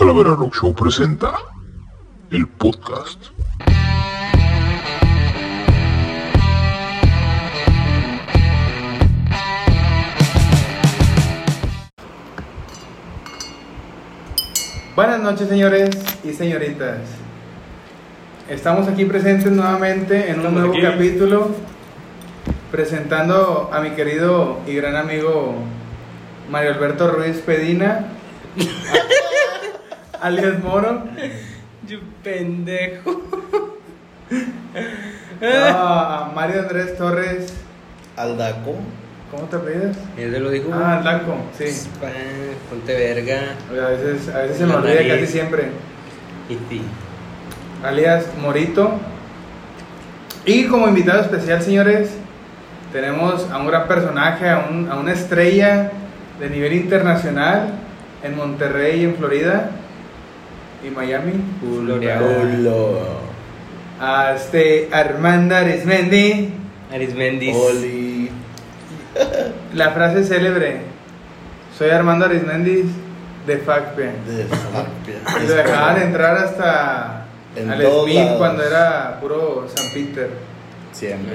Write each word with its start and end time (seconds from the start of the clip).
Calavera 0.00 0.34
Rock 0.34 0.54
Show 0.54 0.74
presenta 0.74 1.34
el 2.30 2.48
podcast. 2.48 3.22
Buenas 14.96 15.20
noches, 15.20 15.48
señores 15.48 15.90
y 16.24 16.32
señoritas. 16.32 17.00
Estamos 18.48 18.88
aquí 18.88 19.04
presentes 19.04 19.52
nuevamente 19.52 20.30
en 20.30 20.40
un 20.40 20.46
Estamos 20.46 20.52
nuevo 20.52 20.72
aquí. 20.72 20.82
capítulo 20.82 21.50
presentando 22.70 23.68
a 23.70 23.80
mi 23.80 23.90
querido 23.90 24.60
y 24.66 24.74
gran 24.76 24.96
amigo 24.96 25.56
Mario 26.50 26.72
Alberto 26.72 27.10
Ruiz 27.10 27.36
Pedina, 27.44 28.06
alias 30.20 30.62
Moro, 30.62 31.04
Yo 31.86 31.98
pendejo. 32.22 33.22
a 35.42 36.30
Mario 36.34 36.60
Andrés 36.62 36.96
Torres, 36.98 37.54
Aldaco. 38.16 38.74
¿cómo 39.30 39.44
te 39.44 39.58
pides? 39.58 39.96
Ese 40.18 40.40
lo 40.40 40.50
dijo. 40.50 40.70
Ah, 40.74 40.98
Blanco, 41.02 41.36
sí. 41.56 41.64
Ponte 42.68 42.94
verga. 42.94 43.40
A 43.70 43.88
veces, 43.90 44.28
a 44.28 44.38
veces 44.38 44.58
se 44.58 44.66
me 44.66 44.74
olvida 44.74 44.94
nariz. 44.94 45.12
casi 45.12 45.26
siempre. 45.26 45.68
Y 46.48 46.56
ti. 46.56 46.82
alias 47.84 48.26
Morito. 48.40 48.98
Y 50.44 50.64
como 50.66 50.88
invitado 50.88 51.20
especial, 51.20 51.62
señores, 51.62 52.10
tenemos 52.92 53.48
a 53.50 53.58
un 53.58 53.66
gran 53.68 53.86
personaje, 53.86 54.48
a, 54.48 54.66
un- 54.70 54.90
a 54.90 54.96
una 54.96 55.12
estrella 55.12 55.92
de 56.40 56.50
nivel 56.50 56.72
internacional 56.72 57.68
en 58.24 58.36
Monterrey, 58.36 59.04
en 59.04 59.14
Florida 59.14 59.70
y 60.86 60.90
Miami. 60.90 61.32
Floreado. 61.60 62.26
Culo. 62.26 62.98
A 64.00 64.34
este 64.34 64.88
Armando 64.92 65.56
Arismendi. 65.56 66.54
Arismendis. 66.92 67.56
Oli. 67.56 68.30
La 69.74 69.90
frase 69.90 70.24
célebre: 70.24 70.82
Soy 71.76 71.90
Armando 71.90 72.24
Arismendi 72.26 72.84
de 73.46 73.58
FACPE. 73.58 74.02
De 74.02 74.46
Y 75.44 75.48
lo 75.48 75.54
dejaban 75.54 76.02
entrar 76.02 76.36
hasta 76.36 77.26
En 77.56 77.70
al 77.70 77.82
Smith 77.82 78.14
lados. 78.14 78.38
cuando 78.38 78.62
era 78.62 79.18
puro 79.20 79.66
San 79.74 79.86
Peter. 79.92 80.30
Siempre. 80.92 81.34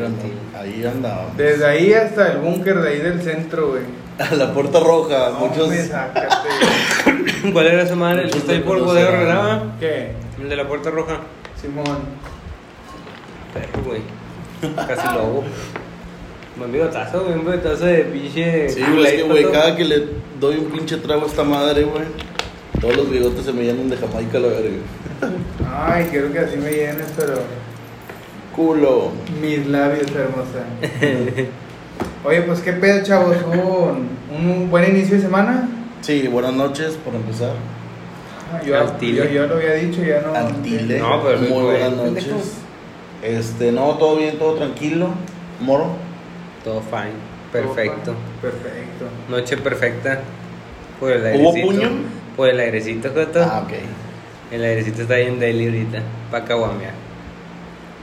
Ahí 0.57 0.85
andábamos. 0.85 1.37
Desde 1.37 1.65
ahí 1.65 1.93
hasta 1.93 2.31
el 2.31 2.39
búnker 2.39 2.81
de 2.81 2.89
ahí 2.89 2.99
del 2.99 3.21
centro, 3.21 3.69
güey. 3.69 3.83
A 4.17 4.35
la 4.35 4.53
puerta 4.53 4.79
roja. 4.79 5.31
muchos. 5.39 5.69
¿Cuál 7.53 7.67
era 7.67 7.83
esa 7.83 7.95
madre? 7.95 8.23
¿El 8.23 8.29
que 8.31 8.35
Muchos 8.37 8.49
está 8.49 8.51
ahí 8.53 8.59
por 8.59 8.93
serán. 8.93 9.19
Renava? 9.19 9.63
¿Qué? 9.79 10.11
El 10.41 10.49
de 10.49 10.55
la 10.55 10.67
puerta 10.67 10.89
roja. 10.89 11.19
Simón. 11.61 11.97
Perro, 13.53 13.83
güey. 13.85 14.01
Casi 14.87 15.07
lobo. 15.15 15.43
Un 16.63 16.71
bigotazo, 16.71 17.23
güey. 17.23 17.33
Un 17.35 17.45
bigotazo 17.45 17.85
de 17.85 18.03
pinche. 18.05 18.69
Sí, 18.69 18.81
güey, 18.81 19.05
es 19.05 19.13
que, 19.13 19.23
güey, 19.23 19.51
cada 19.51 19.75
que 19.75 19.83
le 19.83 20.07
doy 20.39 20.57
un 20.57 20.65
pinche 20.71 20.97
trago 20.97 21.23
a 21.23 21.27
esta 21.27 21.43
madre, 21.43 21.83
güey. 21.83 22.05
Todos 22.79 22.95
los 22.95 23.09
bigotes 23.09 23.45
se 23.45 23.51
me 23.53 23.63
llenan 23.63 23.89
de 23.89 23.97
Jamaica 23.97 24.39
la 24.39 24.47
verga. 24.47 24.77
Ay, 25.77 26.07
quiero 26.09 26.31
que 26.31 26.39
así 26.39 26.57
me 26.57 26.71
llenes, 26.71 27.07
pero 27.17 27.39
Culo. 28.55 29.11
mis 29.41 29.65
labios, 29.67 30.07
hermosa. 30.11 30.63
Oye, 32.25 32.41
pues 32.41 32.59
qué 32.61 32.73
pedo, 32.73 33.03
chavos. 33.03 33.35
¿Hubo 33.47 33.93
un, 33.93 34.09
un 34.35 34.69
buen 34.69 34.89
inicio 34.95 35.15
de 35.17 35.21
semana? 35.21 35.69
Sí, 36.01 36.27
buenas 36.27 36.53
noches 36.53 36.97
por 37.03 37.13
empezar. 37.15 37.51
Ah, 38.53 38.61
Yo, 38.63 38.79
Al 38.79 38.97
tile. 38.97 39.17
yo, 39.25 39.29
yo 39.29 39.47
lo 39.47 39.55
había 39.55 39.73
dicho, 39.73 40.03
ya 40.03 40.21
no. 40.21 40.33
Antile. 40.35 40.99
No, 40.99 41.23
pero 41.23 41.39
Muy 41.39 41.63
buenas 41.63 41.91
noches. 41.93 42.57
Este, 43.23 43.71
no, 43.71 43.91
todo 43.97 44.17
bien, 44.17 44.37
todo 44.37 44.53
tranquilo. 44.55 45.09
Moro. 45.61 45.87
Todo 46.63 46.81
fine. 46.81 47.13
Perfecto. 47.51 48.13
Perfecto. 48.41 49.05
Noche 49.29 49.57
perfecta. 49.57 50.19
Por 50.99 51.11
el 51.11 51.21
¿Hubo 51.39 51.49
airecito. 51.51 51.67
puño? 51.67 51.89
Por 52.35 52.49
el 52.49 52.59
airecito, 52.59 53.09
Joto. 53.13 53.41
Ah, 53.43 53.63
ok. 53.65 53.73
El 54.51 54.63
airecito 54.63 55.01
está 55.03 55.15
bien 55.15 55.39
deli 55.39 55.65
ahorita. 55.65 55.99
Pa' 56.31 56.43
caguamear. 56.43 56.93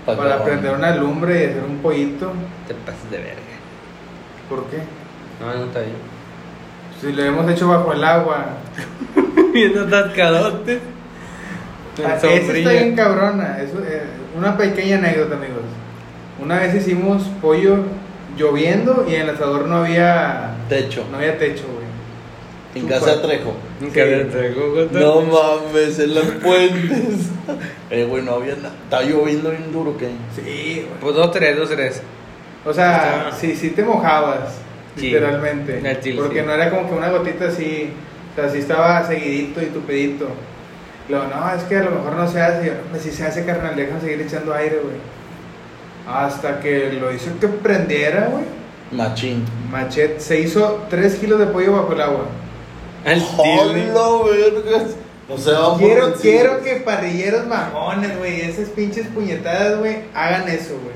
Pa' 0.06 0.16
Para 0.16 0.34
acabar. 0.34 0.44
prender 0.48 0.74
una 0.74 0.96
lumbre 0.96 1.34
y 1.42 1.46
hacer 1.50 1.62
un 1.68 1.78
pollito. 1.78 2.32
Te 2.66 2.74
pasas 2.74 3.10
de 3.10 3.18
verga. 3.18 3.51
¿Por 4.48 4.66
qué? 4.66 4.78
No, 5.40 5.54
no 5.54 5.64
está 5.66 5.80
bien. 5.80 6.12
Si 7.00 7.12
lo 7.12 7.24
hemos 7.24 7.50
hecho 7.50 7.68
bajo 7.68 7.92
el 7.92 8.04
agua. 8.04 8.46
Viendo 9.52 9.82
atascadotes. 9.82 10.80
Ah, 12.04 12.14
Esa 12.16 12.32
está 12.32 12.70
bien 12.70 12.96
cabrona. 12.96 13.58
Es 13.60 13.70
eh, 13.70 14.04
una 14.36 14.56
pequeña 14.56 14.98
anécdota, 14.98 15.36
amigos. 15.36 15.62
Una 16.40 16.58
vez 16.58 16.74
hicimos 16.74 17.24
pollo 17.40 17.78
lloviendo 18.36 19.04
y 19.08 19.14
en 19.14 19.22
el 19.22 19.30
asador 19.30 19.66
no 19.66 19.76
había 19.78 20.54
Techo. 20.68 21.04
no 21.10 21.18
había 21.18 21.38
techo, 21.38 21.64
güey. 21.64 21.82
En 22.74 22.88
casa 22.88 23.20
Trejo. 23.20 23.54
Nunca 23.80 23.94
te 24.04 24.24
traigo, 24.24 24.74
Joto. 24.74 24.98
No 24.98 25.20
mames, 25.20 25.98
en 25.98 26.14
las 26.14 26.24
puentes. 26.24 27.28
Eh, 27.90 28.06
güey, 28.08 28.22
no 28.22 28.36
había 28.36 28.54
nada. 28.56 28.72
Estaba 28.84 29.02
lloviendo 29.02 29.50
bien 29.50 29.70
duro, 29.70 29.98
¿qué? 29.98 30.08
Sí, 30.34 30.86
güey. 30.86 30.86
Pues 30.98 31.14
dos, 31.14 31.30
tres, 31.30 31.58
dos, 31.58 31.68
tres. 31.68 32.00
O 32.64 32.72
sea, 32.72 33.24
Está- 33.28 33.36
sí, 33.36 33.54
sí 33.56 33.70
te 33.70 33.82
mojabas, 33.82 34.54
Sí, 34.96 35.06
literalmente. 35.10 35.80
chile, 36.00 36.20
porque 36.20 36.40
sí. 36.40 36.46
no 36.46 36.52
era 36.52 36.70
como 36.70 36.88
que 36.88 36.94
una 36.94 37.10
gotita 37.10 37.46
así, 37.48 37.90
o 38.32 38.40
sea, 38.40 38.48
sí 38.50 38.58
estaba 38.58 39.06
seguidito 39.06 39.60
y 39.62 39.66
tupidito. 39.66 40.28
Luego, 41.08 41.24
no, 41.34 41.54
es 41.54 41.62
que 41.64 41.76
a 41.76 41.82
lo 41.82 41.90
mejor 41.90 42.12
no 42.14 42.28
se 42.30 42.40
hace. 42.40 42.66
Yo, 42.66 42.72
"Hombre, 42.86 43.00
si 43.00 43.10
se 43.10 43.26
hace, 43.26 43.44
carnal, 43.44 43.74
dejan 43.74 44.00
seguir 44.00 44.20
echando 44.20 44.54
aire, 44.54 44.76
güey. 44.82 44.96
Hasta 46.08 46.60
que 46.60 46.92
lo 47.00 47.12
hizo 47.12 47.30
que 47.40 47.48
prendiera, 47.48 48.28
güey. 48.30 48.44
Machín. 48.92 49.44
Machete, 49.70 50.20
se 50.20 50.40
hizo 50.40 50.84
3 50.90 51.16
kilos 51.16 51.38
de 51.38 51.46
pollo 51.46 51.72
bajo 51.72 51.92
el 51.92 52.00
agua. 52.00 52.26
Chile. 53.04 53.90
¡Hola, 53.94 54.30
vergas! 54.30 54.96
O 55.28 55.38
sea, 55.38 55.58
Quiero, 55.78 56.12
quiero 56.14 56.62
que 56.62 56.76
parrilleros 56.76 57.46
mamones, 57.46 58.16
güey, 58.18 58.42
esas 58.42 58.68
pinches 58.68 59.06
puñetadas, 59.08 59.78
güey, 59.78 59.98
hagan 60.14 60.48
eso, 60.48 60.74
güey. 60.82 60.94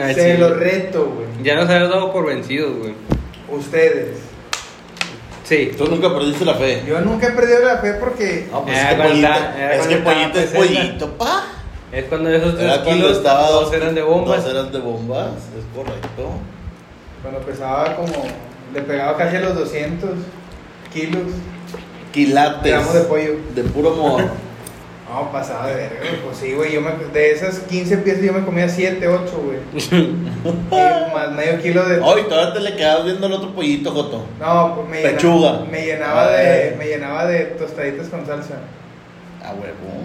Al 0.00 0.14
Se 0.14 0.38
lo 0.38 0.54
reto, 0.54 1.04
güey. 1.14 1.26
Ya 1.42 1.54
nos 1.56 1.68
habías 1.68 1.88
dado 1.88 2.12
por 2.12 2.26
vencidos, 2.26 2.76
güey. 2.78 2.94
Ustedes. 3.50 4.18
Sí. 5.44 5.72
Tú 5.76 5.86
nunca 5.86 6.12
perdiste 6.12 6.44
la 6.44 6.54
fe. 6.54 6.82
Yo 6.86 7.00
nunca 7.00 7.28
he 7.28 7.30
perdido 7.32 7.60
la 7.64 7.78
fe 7.78 7.94
porque. 7.94 8.48
No, 8.50 8.64
pues 8.64 8.76
Era 8.76 8.90
es 8.90 8.96
que 8.96 9.02
cuando 9.02 9.12
pollito, 9.12 9.68
es 9.70 9.86
que 9.86 9.94
estaba 9.94 10.14
pollito 10.14 10.38
es 10.38 10.50
presente. 10.50 10.76
pollito, 10.78 11.10
pa. 11.18 11.44
Es 11.92 12.04
cuando 12.06 12.30
esos 12.30 12.54
tres 12.56 12.64
Era 12.64 12.82
cuando 12.82 13.04
kilos, 13.04 13.16
estaba 13.18 13.50
dos 13.50 13.72
eran 13.72 13.94
de 13.94 14.02
bombas. 14.02 14.42
Dos 14.42 14.52
eran 14.52 14.72
de 14.72 14.78
bombas, 14.78 15.28
es 15.56 15.64
correcto. 15.76 16.30
Cuando 17.22 17.40
pesaba 17.40 17.94
como. 17.96 18.12
Le 18.72 18.80
pegaba 18.82 19.16
casi 19.16 19.36
a 19.36 19.40
los 19.40 19.54
200 19.54 20.10
kilos. 20.92 21.22
Quilates. 22.12 22.72
Gramos 22.72 22.94
de 22.94 23.00
pollo. 23.02 23.36
De 23.54 23.62
puro 23.64 23.92
amor. 23.92 24.24
No, 25.08 25.30
pasaba 25.30 25.66
de 25.66 25.74
verga, 25.74 25.98
güey. 26.00 26.20
Pues 26.24 26.36
sí, 26.38 26.52
güey. 26.54 26.72
Yo 26.72 26.80
me, 26.80 26.92
de 27.12 27.30
esas 27.32 27.58
15 27.60 27.98
piezas 27.98 28.22
yo 28.22 28.32
me 28.32 28.44
comía 28.44 28.68
7, 28.68 29.06
8, 29.06 29.42
güey. 29.44 29.58
Y 30.44 31.14
más 31.14 31.30
medio 31.32 31.60
kilo 31.62 31.84
de. 31.86 32.00
Hoy 32.00 32.22
todavía 32.22 32.54
te 32.54 32.60
le 32.60 32.74
quedabas 32.76 33.04
viendo 33.04 33.26
el 33.26 33.32
otro 33.34 33.50
pollito, 33.54 33.90
Joto. 33.90 34.26
No, 34.40 34.74
pues 34.76 34.88
me 34.88 35.02
Pechuga. 35.10 35.50
llenaba, 35.52 35.66
me 35.70 35.84
llenaba 35.86 36.28
Ay. 36.28 36.46
de. 36.46 36.76
Me 36.78 36.86
llenaba 36.86 37.26
de 37.26 37.44
tostaditas 37.44 38.08
con 38.08 38.26
salsa. 38.26 38.54
A 39.44 39.52
huevo. 39.52 40.04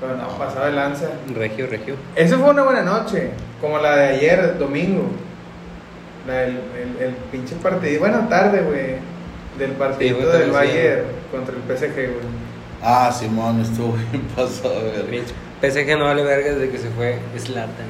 Pero 0.00 0.16
no, 0.16 0.28
pasaba 0.38 0.66
de 0.66 0.72
lanza. 0.72 1.08
Regio, 1.34 1.66
regio. 1.66 1.96
Eso 2.16 2.38
fue 2.38 2.50
una 2.50 2.62
buena 2.62 2.82
noche, 2.82 3.30
como 3.60 3.78
la 3.78 3.96
de 3.96 4.06
ayer, 4.16 4.58
domingo. 4.58 5.04
La 6.26 6.34
del 6.34 6.50
el, 6.50 7.02
el 7.08 7.14
pinche 7.32 7.56
partido, 7.56 8.00
bueno, 8.00 8.26
tarde, 8.28 8.62
güey. 8.62 8.96
Del 9.58 9.72
partido 9.72 10.30
del 10.30 10.44
sí. 10.46 10.50
Bayern 10.50 11.02
contra 11.32 11.54
el 11.54 11.62
PSG, 11.76 11.94
güey. 11.94 12.47
Ah, 12.82 13.10
Simón, 13.12 13.60
estuvo 13.60 13.92
bien 14.10 14.22
pasado, 14.36 14.74
ver. 14.82 15.04
Pinche 15.06 15.34
PSG 15.60 15.98
no 15.98 16.04
vale 16.04 16.22
verga 16.22 16.52
desde 16.54 16.70
que 16.70 16.78
se 16.78 16.88
fue 16.90 17.18
Slatan. 17.36 17.86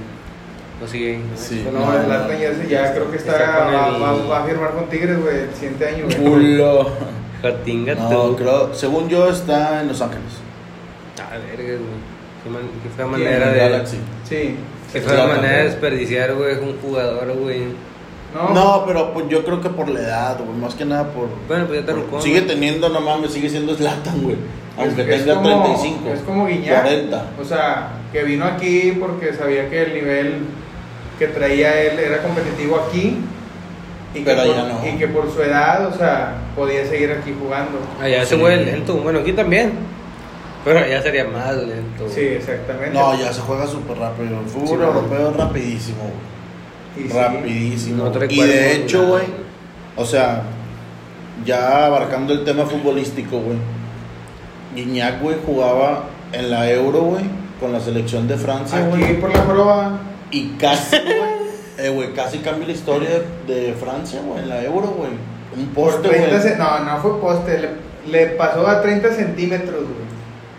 No 0.80 0.86
sigue. 0.86 1.20
Sí. 1.34 1.66
No, 1.72 1.80
no. 1.80 2.04
Zlatan 2.04 2.38
ya, 2.38 2.54
se- 2.54 2.68
ya 2.68 2.94
creo 2.94 3.10
que 3.10 3.16
está, 3.18 3.32
va, 3.32 3.88
el- 3.88 4.02
va- 4.02 4.24
va 4.28 4.44
a 4.44 4.46
firmar 4.46 4.70
con 4.72 4.86
Tigres, 4.88 5.20
güey, 5.20 5.36
el 5.40 5.54
siguiente 5.54 5.88
año, 5.88 6.04
güey. 6.04 6.16
Culo. 6.16 6.90
Jotinga 7.42 7.94
No, 7.94 8.08
tú. 8.08 8.36
creo, 8.36 8.74
según 8.74 9.08
yo 9.08 9.28
está 9.28 9.80
en 9.82 9.88
Los 9.88 10.00
Ángeles. 10.00 10.32
Ah, 11.20 11.36
verga, 11.36 11.64
güey. 11.74 12.08
Qué, 12.44 12.50
man- 12.50 12.62
qué 12.82 12.88
fea 12.88 13.06
¿Quién? 13.06 13.10
manera 13.10 13.46
En 13.48 13.52
de. 13.54 13.58
Galaxy. 13.58 13.96
Sí. 14.28 14.56
Qué 14.92 15.00
Zlatan. 15.02 15.28
manera 15.28 15.56
de 15.58 15.64
desperdiciar, 15.64 16.34
güey, 16.34 16.54
un 16.58 16.78
jugador, 16.80 17.32
güey. 17.34 17.64
No, 18.34 18.54
No, 18.54 18.84
pero 18.86 19.12
pues 19.12 19.26
yo 19.28 19.44
creo 19.44 19.60
que 19.60 19.68
por 19.70 19.88
la 19.88 20.00
edad, 20.00 20.38
güey, 20.38 20.56
más 20.58 20.74
que 20.74 20.84
nada 20.84 21.04
por... 21.12 21.28
Bueno, 21.48 21.66
pues 21.66 21.80
ya 21.80 21.86
te 21.86 22.00
por- 22.00 22.22
Sigue 22.22 22.42
teniendo, 22.42 22.88
no 22.88 23.00
mames, 23.00 23.32
sigue 23.32 23.48
siendo 23.50 23.74
Slatan, 23.74 24.22
güey. 24.22 24.36
Aunque 24.78 25.02
es- 25.02 25.08
es 25.08 25.24
tenga 25.24 25.34
como- 25.34 25.62
35. 25.64 26.12
Es 26.14 26.20
como 26.20 26.46
Guiñac. 26.46 26.82
40. 26.82 27.24
O 27.40 27.44
sea, 27.44 27.88
que 28.12 28.22
vino 28.24 28.44
aquí 28.44 28.96
porque 29.00 29.32
sabía 29.34 29.68
que 29.68 29.82
el 29.82 29.94
nivel 29.94 30.34
que 31.18 31.26
traía 31.28 31.80
él 31.82 31.98
era 31.98 32.22
competitivo 32.22 32.76
aquí 32.88 33.18
Y 34.14 34.20
que, 34.20 34.24
Pero 34.24 34.42
por, 34.44 34.56
ya 34.56 34.62
no. 34.64 34.86
y 34.88 34.98
que 34.98 35.06
por 35.08 35.30
su 35.30 35.42
edad, 35.42 35.86
o 35.86 35.92
sea, 35.96 36.32
podía 36.56 36.86
seguir 36.86 37.12
aquí 37.12 37.34
jugando. 37.38 37.78
Allá 38.00 38.24
se 38.24 38.38
juega 38.38 38.56
lento. 38.56 38.94
Bueno, 38.96 39.18
aquí 39.18 39.32
también. 39.34 39.72
Pero 40.64 40.78
allá 40.78 41.02
sería 41.02 41.24
más 41.24 41.54
lento. 41.54 42.08
Sí, 42.08 42.20
exactamente. 42.22 42.94
No, 42.98 43.14
ya 43.18 43.30
se 43.34 43.42
juega 43.42 43.66
súper 43.66 43.98
rápido. 43.98 44.40
El 44.40 44.46
fútbol 44.46 44.66
Sí, 44.78 44.84
europeo 44.84 45.30
es 45.30 45.36
rapidísimo, 45.36 45.98
güey. 46.94 47.06
Y 47.06 47.10
sí. 47.10 47.16
rapidísimo. 47.18 48.12
Y 48.30 48.42
de 48.42 48.72
hecho, 48.76 49.06
güey, 49.08 49.24
o 49.96 50.04
sea, 50.06 50.42
ya 51.44 51.86
abarcando 51.86 52.32
el 52.32 52.44
tema 52.44 52.64
futbolístico, 52.64 53.38
güey. 53.40 53.58
Guiñac, 54.74 55.20
güey, 55.22 55.36
jugaba 55.44 56.04
en 56.32 56.50
la 56.50 56.70
Euro, 56.70 57.00
güey, 57.02 57.24
con 57.60 57.72
la 57.72 57.80
selección 57.80 58.28
de 58.28 58.36
Francia, 58.36 58.78
Aquí 58.78 58.88
güey. 59.00 59.20
por 59.20 59.34
la 59.34 59.44
prueba. 59.44 59.98
Y 60.30 60.48
casi, 60.58 60.96
güey, 60.96 61.86
eh, 61.86 61.88
güey, 61.88 62.12
casi 62.12 62.38
cambia 62.38 62.66
la 62.66 62.72
historia 62.72 63.08
de 63.46 63.74
Francia, 63.74 64.20
güey, 64.24 64.42
en 64.42 64.48
la 64.48 64.62
Euro, 64.64 64.88
güey. 64.88 65.10
Un 65.56 65.68
poste, 65.68 66.08
30 66.08 66.38
güey. 66.38 66.56
no, 66.58 66.78
no 66.84 66.98
fue 66.98 67.20
poste, 67.20 67.58
le, 67.58 67.68
le 68.10 68.26
pasó 68.36 68.66
a 68.66 68.80
30 68.82 69.12
centímetros, 69.12 69.80
güey. 69.84 70.08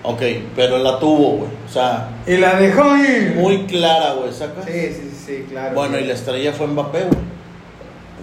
Ok, 0.01 0.21
pero 0.55 0.77
la 0.79 0.97
tuvo, 0.97 1.37
güey. 1.37 1.49
O 1.67 1.71
sea, 1.71 2.09
Y 2.25 2.37
la 2.37 2.55
dejó 2.55 2.95
ir. 2.97 3.35
muy 3.35 3.65
clara, 3.65 4.13
güey, 4.13 4.31
¿sacas? 4.33 4.65
Sí, 4.65 4.71
sí, 4.93 5.11
sí, 5.25 5.45
claro. 5.49 5.75
Bueno, 5.75 5.99
y 5.99 6.05
la 6.05 6.13
estrella 6.13 6.51
fue 6.53 6.67
Mbappé, 6.67 6.99
güey. 7.03 7.19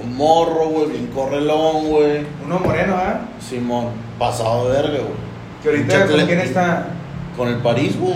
Un 0.03 0.17
morro, 0.17 0.69
güey, 0.69 0.89
bien 0.91 1.07
correlón, 1.09 1.89
güey. 1.89 2.23
Uno 2.45 2.59
moreno, 2.59 2.97
¿ah? 2.97 3.21
Simón, 3.47 3.89
pasado 4.19 4.69
de 4.71 4.83
verga, 4.83 4.99
güey. 4.99 5.26
Que 5.67 5.71
ahorita 5.71 6.07
con 6.07 6.27
quién 6.27 6.39
está. 6.39 6.87
Con 7.37 7.49
el 7.49 7.57
París, 7.57 7.99
güey. 7.99 8.15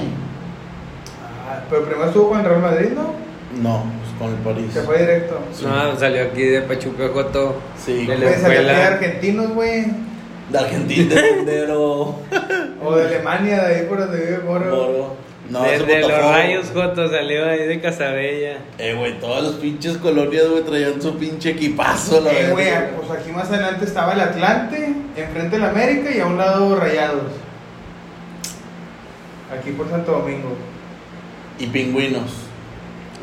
Ah, 1.49 1.64
pero 1.69 1.82
primero 1.85 2.06
estuvo 2.06 2.29
con 2.29 2.38
el 2.38 2.44
Real 2.44 2.61
Madrid, 2.61 2.91
¿no? 2.94 3.12
No, 3.61 3.87
pues 3.99 4.14
con 4.20 4.31
el 4.31 4.37
París. 4.44 4.73
Se 4.73 4.82
fue 4.82 4.99
directo. 4.99 5.41
Sí. 5.52 5.67
No, 5.67 5.99
salió 5.99 6.23
aquí 6.23 6.44
de 6.44 6.62
Pachuca 6.62 7.08
Joto. 7.12 7.56
Sí, 7.76 8.06
de 8.06 8.19
la 8.19 8.31
aquí 8.31 8.44
de 8.44 8.70
argentinos, 8.70 9.52
güey. 9.52 9.85
de 10.49 10.58
Argentina, 10.61 11.12
de 11.12 11.35
Fundero. 11.35 12.14
O 12.85 12.94
de 12.94 13.08
Alemania, 13.08 13.64
de 13.64 13.75
ahí 13.75 13.87
por 13.87 13.99
donde 13.99 14.17
vive 14.17 14.38
Moro. 14.38 14.64
Moro. 14.67 15.17
No, 15.50 15.64
ese 15.64 15.85
Desde 15.85 16.00
los 16.08 16.12
rayos 16.23 16.70
Joto 16.73 17.08
salió 17.08 17.44
ahí 17.49 17.67
de 17.67 17.81
Casabella. 17.81 18.58
Eh, 18.79 18.94
güey, 18.97 19.19
todas 19.19 19.43
las 19.43 19.52
pinches 19.55 19.97
colonias, 19.97 20.49
güey, 20.49 20.62
traían 20.62 21.02
su 21.02 21.17
pinche 21.19 21.50
equipazo, 21.50 22.20
la 22.20 22.31
Eh, 22.31 22.35
verdad. 22.35 22.52
güey, 22.52 22.69
pues 23.06 23.20
aquí 23.20 23.32
más 23.32 23.49
adelante 23.50 23.85
estaba 23.85 24.12
el 24.12 24.20
Atlante, 24.20 24.94
enfrente 25.17 25.56
del 25.56 25.64
América 25.64 26.11
y 26.14 26.20
a 26.20 26.26
un 26.26 26.38
lado 26.38 26.76
Rayados. 26.76 27.32
Aquí 29.58 29.73
por 29.73 29.91
Santo 29.91 30.12
Domingo. 30.12 30.56
Y 31.58 31.67
pingüinos. 31.67 32.31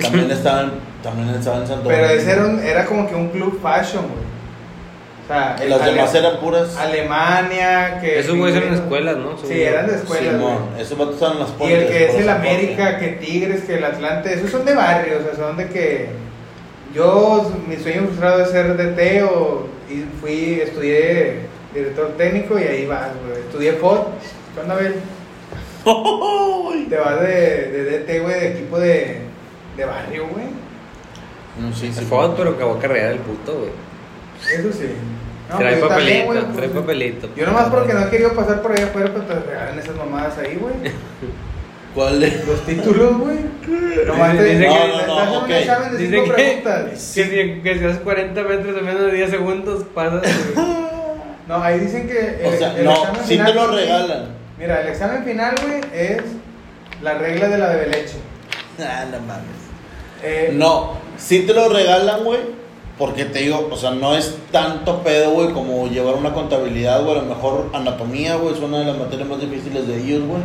También 0.02 0.30
estaban, 0.32 0.74
también 1.02 1.30
estaban 1.30 1.62
en 1.62 1.68
Santo 1.68 1.88
Pero 1.88 2.02
Domingo. 2.08 2.22
ese 2.22 2.32
era, 2.32 2.46
un- 2.46 2.60
era 2.60 2.86
como 2.86 3.08
que 3.08 3.16
un 3.16 3.30
club 3.30 3.60
fashion, 3.62 4.04
güey. 4.04 4.27
O 5.28 5.30
sea, 5.30 5.58
Las 5.68 5.82
Ale- 5.82 5.92
demás 5.92 6.16
eran 6.16 6.38
puras. 6.38 6.78
Alemania, 6.78 8.00
que. 8.00 8.20
Esos 8.20 8.38
güeyes 8.38 8.62
eran 8.62 8.74
escuelas, 8.74 9.18
¿no? 9.18 9.38
Sí, 9.38 9.62
eran 9.62 9.88
de 9.88 9.96
escuelas. 9.96 10.34
Simón, 10.36 10.58
esos 10.80 10.98
vatos 10.98 11.22
en 11.34 11.40
las 11.40 11.50
Y 11.50 11.54
puertas. 11.54 11.80
el 11.82 11.88
que 11.88 12.06
es 12.06 12.16
el 12.16 12.30
América, 12.30 12.98
que 12.98 13.08
Tigres, 13.10 13.64
que 13.66 13.76
el 13.76 13.84
Atlante, 13.84 14.34
esos 14.34 14.50
son 14.50 14.64
de 14.66 14.74
barrio, 14.74 15.18
o 15.20 15.24
sea, 15.24 15.36
son 15.36 15.58
de 15.58 15.68
que 15.68 16.10
yo, 16.94 17.52
mi 17.68 17.76
sueño 17.76 18.04
frustrado 18.06 18.42
es 18.42 18.52
ser 18.52 18.78
DT 18.78 19.24
o 19.24 19.68
y 19.90 20.06
fui, 20.22 20.62
estudié 20.62 21.40
director 21.74 22.14
técnico 22.18 22.58
y 22.58 22.64
ahí 22.64 22.86
vas, 22.86 23.10
güey. 23.28 23.40
Estudié 23.42 23.74
FOD, 23.74 24.00
¿qué 24.56 24.62
onda, 24.62 24.74
Abel? 24.76 24.96
parte. 25.84 26.86
Te 26.90 26.98
vas 26.98 27.22
de, 27.22 27.28
de 27.72 28.00
DT, 28.00 28.22
güey, 28.22 28.40
de 28.40 28.48
equipo 28.54 28.80
de, 28.80 29.18
de 29.76 29.86
barrio, 29.86 30.28
güey. 30.28 30.46
No, 31.60 31.74
sí, 31.76 31.92
sí. 31.92 32.06
Fod, 32.06 32.36
pero 32.38 32.52
acabó 32.52 32.78
carrera 32.80 33.10
del 33.10 33.20
puto, 33.20 33.58
güey. 33.60 33.72
Eso 34.46 34.72
sí. 34.72 34.90
No, 35.50 35.58
trae 35.58 35.78
pues 35.78 35.90
también, 35.90 36.26
papelito, 36.26 36.26
güey, 36.26 36.42
pues, 36.44 36.58
trae 36.58 36.70
papelito. 36.70 37.30
Yo 37.36 37.46
nomás 37.46 37.70
porque 37.70 37.94
no 37.94 38.02
he 38.06 38.10
querido 38.10 38.34
pasar 38.34 38.62
por 38.62 38.72
allá 38.74 38.86
afuera, 38.86 39.12
pues 39.14 39.28
te 39.28 39.34
regalan 39.34 39.80
esas 39.80 39.96
mamadas 39.96 40.38
ahí, 40.38 40.58
güey. 40.60 40.74
¿Cuál 41.96 42.22
es? 42.24 42.46
Los 42.46 42.62
títulos, 42.66 43.18
güey. 43.18 43.38
Nomás 44.06 44.38
te 44.38 44.44
Dice 44.44 44.60
que- 44.60 44.68
no, 44.68 44.88
no, 44.88 45.08
no, 45.08 45.16
te 45.16 45.22
hacen 45.22 45.36
ok. 45.38 45.44
un 45.46 45.52
examen 45.52 45.92
de 45.94 45.98
Dice 45.98 46.12
cinco 46.16 46.26
que, 46.26 46.34
preguntas. 46.44 47.12
que, 47.16 47.24
si, 47.24 47.62
que 47.62 47.80
si 47.80 47.86
haces 47.86 47.98
40 48.00 48.44
metros 48.44 48.78
en 48.78 48.86
menos 48.86 49.02
de 49.04 49.12
10 49.14 49.30
segundos, 49.32 49.84
pasas. 49.96 50.22
güey. 50.54 50.68
No, 51.48 51.64
ahí 51.64 51.80
dicen 51.80 52.08
que 52.08 52.20
el, 52.42 52.54
O 52.54 52.58
sea, 52.58 52.78
el 52.78 52.84
no, 52.86 52.92
examen 52.92 53.22
sí 53.24 53.28
te 53.30 53.46
final, 53.46 53.56
lo 53.56 53.68
güey, 53.72 53.86
regalan. 53.86 54.26
Mira, 54.60 54.82
el 54.82 54.88
examen 54.90 55.24
final, 55.24 55.56
güey, 55.64 55.82
es 55.94 56.22
la 57.02 57.14
regla 57.18 57.48
de 57.48 57.58
la 57.58 57.70
de 57.70 57.88
leche. 57.88 58.16
Ah, 58.80 59.06
no 59.10 59.20
mames. 59.22 59.46
Eh, 60.24 60.52
No, 60.54 60.98
sí 61.18 61.44
te 61.48 61.54
lo 61.54 61.70
regalan, 61.70 62.24
güey. 62.26 62.40
Porque 62.98 63.26
te 63.26 63.40
digo, 63.40 63.68
o 63.72 63.78
sea, 63.78 63.92
no 63.92 64.16
es 64.16 64.36
tanto 64.52 65.04
pedo, 65.04 65.32
güey, 65.32 65.52
como 65.52 65.88
llevar 65.88 66.16
una 66.16 66.34
contabilidad, 66.34 67.04
güey. 67.04 67.18
A 67.18 67.22
lo 67.22 67.28
mejor 67.28 67.70
anatomía, 67.74 68.36
güey, 68.38 68.56
es 68.56 68.60
una 68.60 68.80
de 68.80 68.86
las 68.86 68.98
materias 68.98 69.28
más 69.30 69.40
difíciles 69.40 69.88
de 69.88 69.98
ellos, 70.04 70.24
güey. 70.28 70.42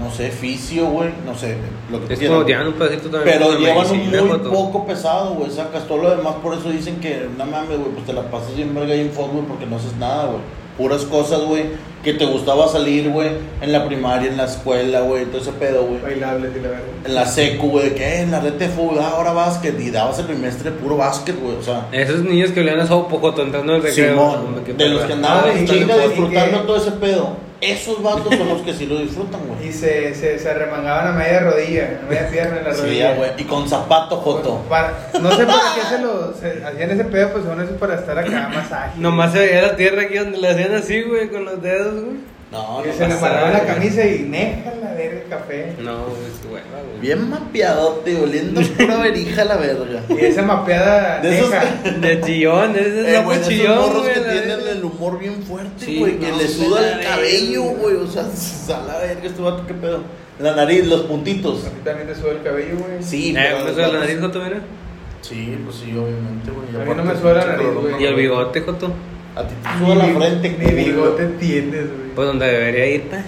No 0.00 0.10
sé, 0.10 0.30
fisio, 0.30 0.86
güey, 0.86 1.10
no 1.24 1.36
sé, 1.36 1.56
lo 1.90 2.04
que 2.04 2.14
Es 2.14 2.18
quieran. 2.18 2.38
como 2.38 2.48
llevan 2.48 2.66
un 2.66 2.72
pedacito 2.74 3.10
también. 3.10 3.38
Pero 3.38 3.58
llevan 3.58 3.90
un 3.90 4.10
muy 4.10 4.38
poco 4.50 4.86
pesado, 4.86 5.34
güey. 5.34 5.50
Sacas 5.50 5.86
todo 5.86 5.98
lo 5.98 6.10
demás, 6.16 6.34
por 6.42 6.54
eso 6.54 6.68
dicen 6.70 6.98
que, 7.00 7.28
no 7.38 7.46
mames, 7.46 7.78
güey, 7.78 7.90
pues 7.92 8.04
te 8.06 8.12
la 8.12 8.22
pasas 8.22 8.56
bien 8.56 8.74
verga 8.74 8.92
ahí 8.92 9.00
en 9.02 9.10
fútbol 9.12 9.44
porque 9.46 9.66
no 9.66 9.76
haces 9.76 9.96
nada, 9.96 10.26
güey. 10.26 10.38
Puras 10.76 11.04
cosas, 11.04 11.42
güey, 11.42 11.66
que 12.04 12.12
te 12.14 12.26
gustaba 12.26 12.68
salir, 12.68 13.08
güey, 13.10 13.30
en 13.62 13.72
la 13.72 13.86
primaria, 13.86 14.30
en 14.30 14.36
la 14.36 14.44
escuela, 14.44 15.00
güey, 15.00 15.24
todo 15.24 15.40
ese 15.40 15.52
pedo, 15.52 15.86
güey. 15.86 16.00
Bailables 16.02 16.52
y 16.54 16.60
la 16.60 16.68
verdad. 16.68 16.84
En 17.06 17.14
la 17.14 17.26
secu, 17.26 17.70
güey, 17.70 17.94
que 17.94 18.04
"Eh, 18.04 18.20
en 18.20 18.30
la 18.30 18.40
red 18.40 18.52
de 18.52 18.68
fútbol, 18.68 18.98
ah, 19.00 19.12
ahora 19.16 19.32
básquet, 19.32 19.80
y 19.80 19.90
dabas 19.90 20.18
el 20.18 20.26
trimestre 20.26 20.70
puro 20.70 20.96
básquet, 20.96 21.40
güey, 21.40 21.56
o 21.56 21.62
sea. 21.62 21.86
Esos 21.92 22.20
niños 22.22 22.50
que 22.50 22.60
olían 22.60 22.78
a 22.80 22.86
sopo, 22.86 23.18
Joto, 23.18 23.42
entrando 23.42 23.72
en 23.72 23.78
el 23.78 23.82
recreo. 23.84 24.10
Simón, 24.10 24.76
de 24.76 24.88
los 24.88 25.02
que 25.04 25.12
andaban 25.14 25.44
Ah, 25.46 25.58
en 25.58 25.66
chinga 25.66 25.96
que- 25.96 26.08
disfrutando 26.08 26.60
todo 26.60 26.76
ese 26.76 26.90
pedo. 26.92 27.36
Esos 27.60 28.02
vatos 28.02 28.34
son 28.36 28.48
los 28.48 28.60
que 28.62 28.74
sí 28.74 28.84
lo 28.86 28.98
disfrutan, 28.98 29.40
güey. 29.46 29.68
Y 29.68 29.72
se, 29.72 30.14
se, 30.14 30.38
se 30.38 30.50
arremangaban 30.50 31.08
a 31.08 31.12
media 31.12 31.40
rodilla, 31.40 32.00
a 32.04 32.10
media 32.10 32.28
pierna 32.30 32.58
en 32.58 32.64
la 32.64 32.74
Sí, 32.74 32.82
rodilla. 32.82 33.14
güey. 33.14 33.30
Y 33.38 33.44
con 33.44 33.68
zapato, 33.68 34.16
Joto. 34.18 34.58
Para- 34.68 34.92
no 35.20 35.30
sé 35.32 35.46
para 35.46 35.58
qué 35.74 35.80
se 35.88 35.98
lo 36.02 36.34
se 36.34 36.64
hacían 36.64 36.90
ese 36.90 37.04
pedo, 37.04 37.30
pues 37.32 37.44
son 37.44 37.60
eso 37.62 37.72
para 37.76 37.94
estar 37.94 38.18
acá 38.18 38.50
más 38.54 38.70
ágil. 38.70 39.00
Nomás 39.02 39.32
se 39.32 39.38
veía 39.38 39.62
la 39.62 39.76
tierra 39.76 40.02
aquí 40.02 40.18
donde 40.18 40.38
le 40.38 40.48
hacían 40.50 40.74
así, 40.74 41.02
güey, 41.02 41.28
con 41.30 41.44
los 41.44 41.62
dedos, 41.62 41.94
güey. 42.04 42.33
No, 42.54 42.82
Y 42.84 42.88
no 42.88 42.94
se 42.94 43.00
le 43.08 43.14
nada, 43.14 43.50
la 43.50 43.66
camisa 43.66 44.06
y 44.06 44.20
neja 44.20 44.72
la 44.80 44.92
verga 44.94 45.20
el 45.22 45.28
café. 45.28 45.72
No, 45.80 46.06
es 46.08 46.44
hueva, 46.50 46.60
güey. 46.88 47.00
Bien 47.00 47.28
mapeadote, 47.28 48.16
oliendo 48.20 48.60
pura 48.62 48.96
verija 48.98 49.44
la 49.44 49.56
verga. 49.56 50.02
Y 50.08 50.24
esa 50.24 50.42
mapeada 50.42 51.20
De 51.20 51.38
esos-. 51.38 52.00
De 52.00 52.20
chillón, 52.20 52.76
ese 52.76 53.00
es 53.00 53.06
Eh, 53.08 53.12
la 53.14 53.20
güey, 53.22 53.36
de 53.38 53.42
esos 53.42 53.52
chillón, 53.54 53.78
morros 53.78 54.02
güey. 54.02 54.14
que 54.14 54.20
tienen 54.20 54.48
verga. 54.48 54.70
el 54.70 54.84
humor 54.84 55.18
bien 55.18 55.42
fuerte, 55.42 55.84
Sí, 55.84 55.98
güey, 55.98 56.18
que 56.18 56.28
no, 56.30 56.36
le 56.36 56.48
suda 56.48 56.92
el 56.92 57.04
cabello, 57.04 57.62
güey. 57.62 57.94
güey, 57.94 57.96
o 57.96 58.06
sea, 58.06 58.22
a 58.76 58.86
la 58.86 58.98
verga, 58.98 59.22
este 59.24 59.42
vato, 59.42 59.66
qué 59.66 59.74
pedo. 59.74 60.00
La 60.38 60.54
nariz, 60.56 60.86
los 60.86 61.02
puntitos. 61.02 61.64
A 61.66 61.70
ti 61.70 61.80
también 61.84 62.08
te 62.08 62.14
sube 62.14 62.30
el 62.32 62.42
cabello, 62.42 62.76
güey. 62.78 63.02
Sí, 63.02 63.30
Eh, 63.30 63.34
pero 63.36 63.58
¿me 63.58 63.64
los 63.66 63.74
suena 63.74 63.88
la 63.92 64.00
nariz, 64.00 64.20
Joto, 64.20 64.40
mira? 64.40 64.60
Sí, 65.22 65.58
pues 65.64 65.76
sí, 65.76 65.90
obviamente, 65.90 66.50
güey. 66.50 66.82
A 66.82 66.84
mí 66.84 66.94
no 66.96 67.04
me 67.04 67.20
suena 67.20 67.40
la 67.44 67.52
nariz, 67.56 67.68
güey. 67.74 68.02
Y 68.02 68.06
el 68.06 68.14
bigote, 68.14 68.60
Joto. 68.60 68.92
A 69.36 69.42
ti 69.42 69.54
te 69.54 69.78
suda 69.78 69.94
la 69.96 70.04
frente, 70.06 70.50
Ni 70.50 70.64
culo. 70.64 70.76
bigote 70.76 71.26
tienes, 71.40 71.86
güey. 71.86 72.10
Pues 72.14 72.28
donde 72.28 72.46
debería 72.46 72.86
ir, 72.86 73.02
pa. 73.08 73.22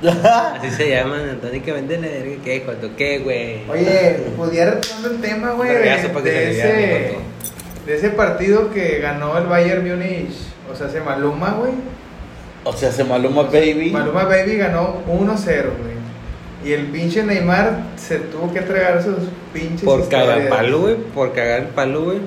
Así 0.56 0.70
se 0.70 0.90
llaman, 0.90 1.20
anatómicamente 1.20 1.98
la 1.98 2.08
verga. 2.08 2.36
¿Qué, 2.42 2.62
Joto? 2.64 2.90
¿Qué, 2.96 3.18
güey? 3.18 3.68
Oye, 3.68 4.16
pudiera 4.36 4.72
retomar 4.72 5.10
el 5.10 5.20
tema, 5.20 5.50
güey, 5.50 5.74
de, 5.74 5.82
que 5.82 6.22
de 6.22 6.50
ese, 6.50 7.16
de 7.86 7.96
ese 7.96 8.10
partido 8.10 8.70
que 8.70 8.98
ganó 9.00 9.36
el 9.36 9.46
Bayern 9.46 9.86
Múnich. 9.86 10.34
O 10.72 10.76
sea, 10.76 10.88
se 10.88 11.00
Maluma, 11.00 11.50
güey. 11.50 11.72
O 12.64 12.72
sea, 12.72 12.92
se 12.92 13.04
Maluma 13.04 13.42
Baby. 13.42 13.90
Maluma 13.90 14.24
Baby 14.24 14.56
ganó 14.56 15.02
1-0, 15.06 15.44
güey. 15.44 16.00
Y 16.64 16.72
el 16.72 16.86
pinche 16.86 17.22
Neymar 17.22 17.84
se 17.96 18.18
tuvo 18.18 18.52
que 18.52 18.60
tragar 18.60 19.02
sus 19.02 19.16
pinches 19.52 19.82
Por 19.82 20.08
cagar 20.08 20.48
palo, 20.48 20.80
güey. 20.80 20.94
Por 20.94 21.32
cagar 21.32 21.60
el 21.60 21.68
palo, 21.68 22.04
güey. 22.04 22.18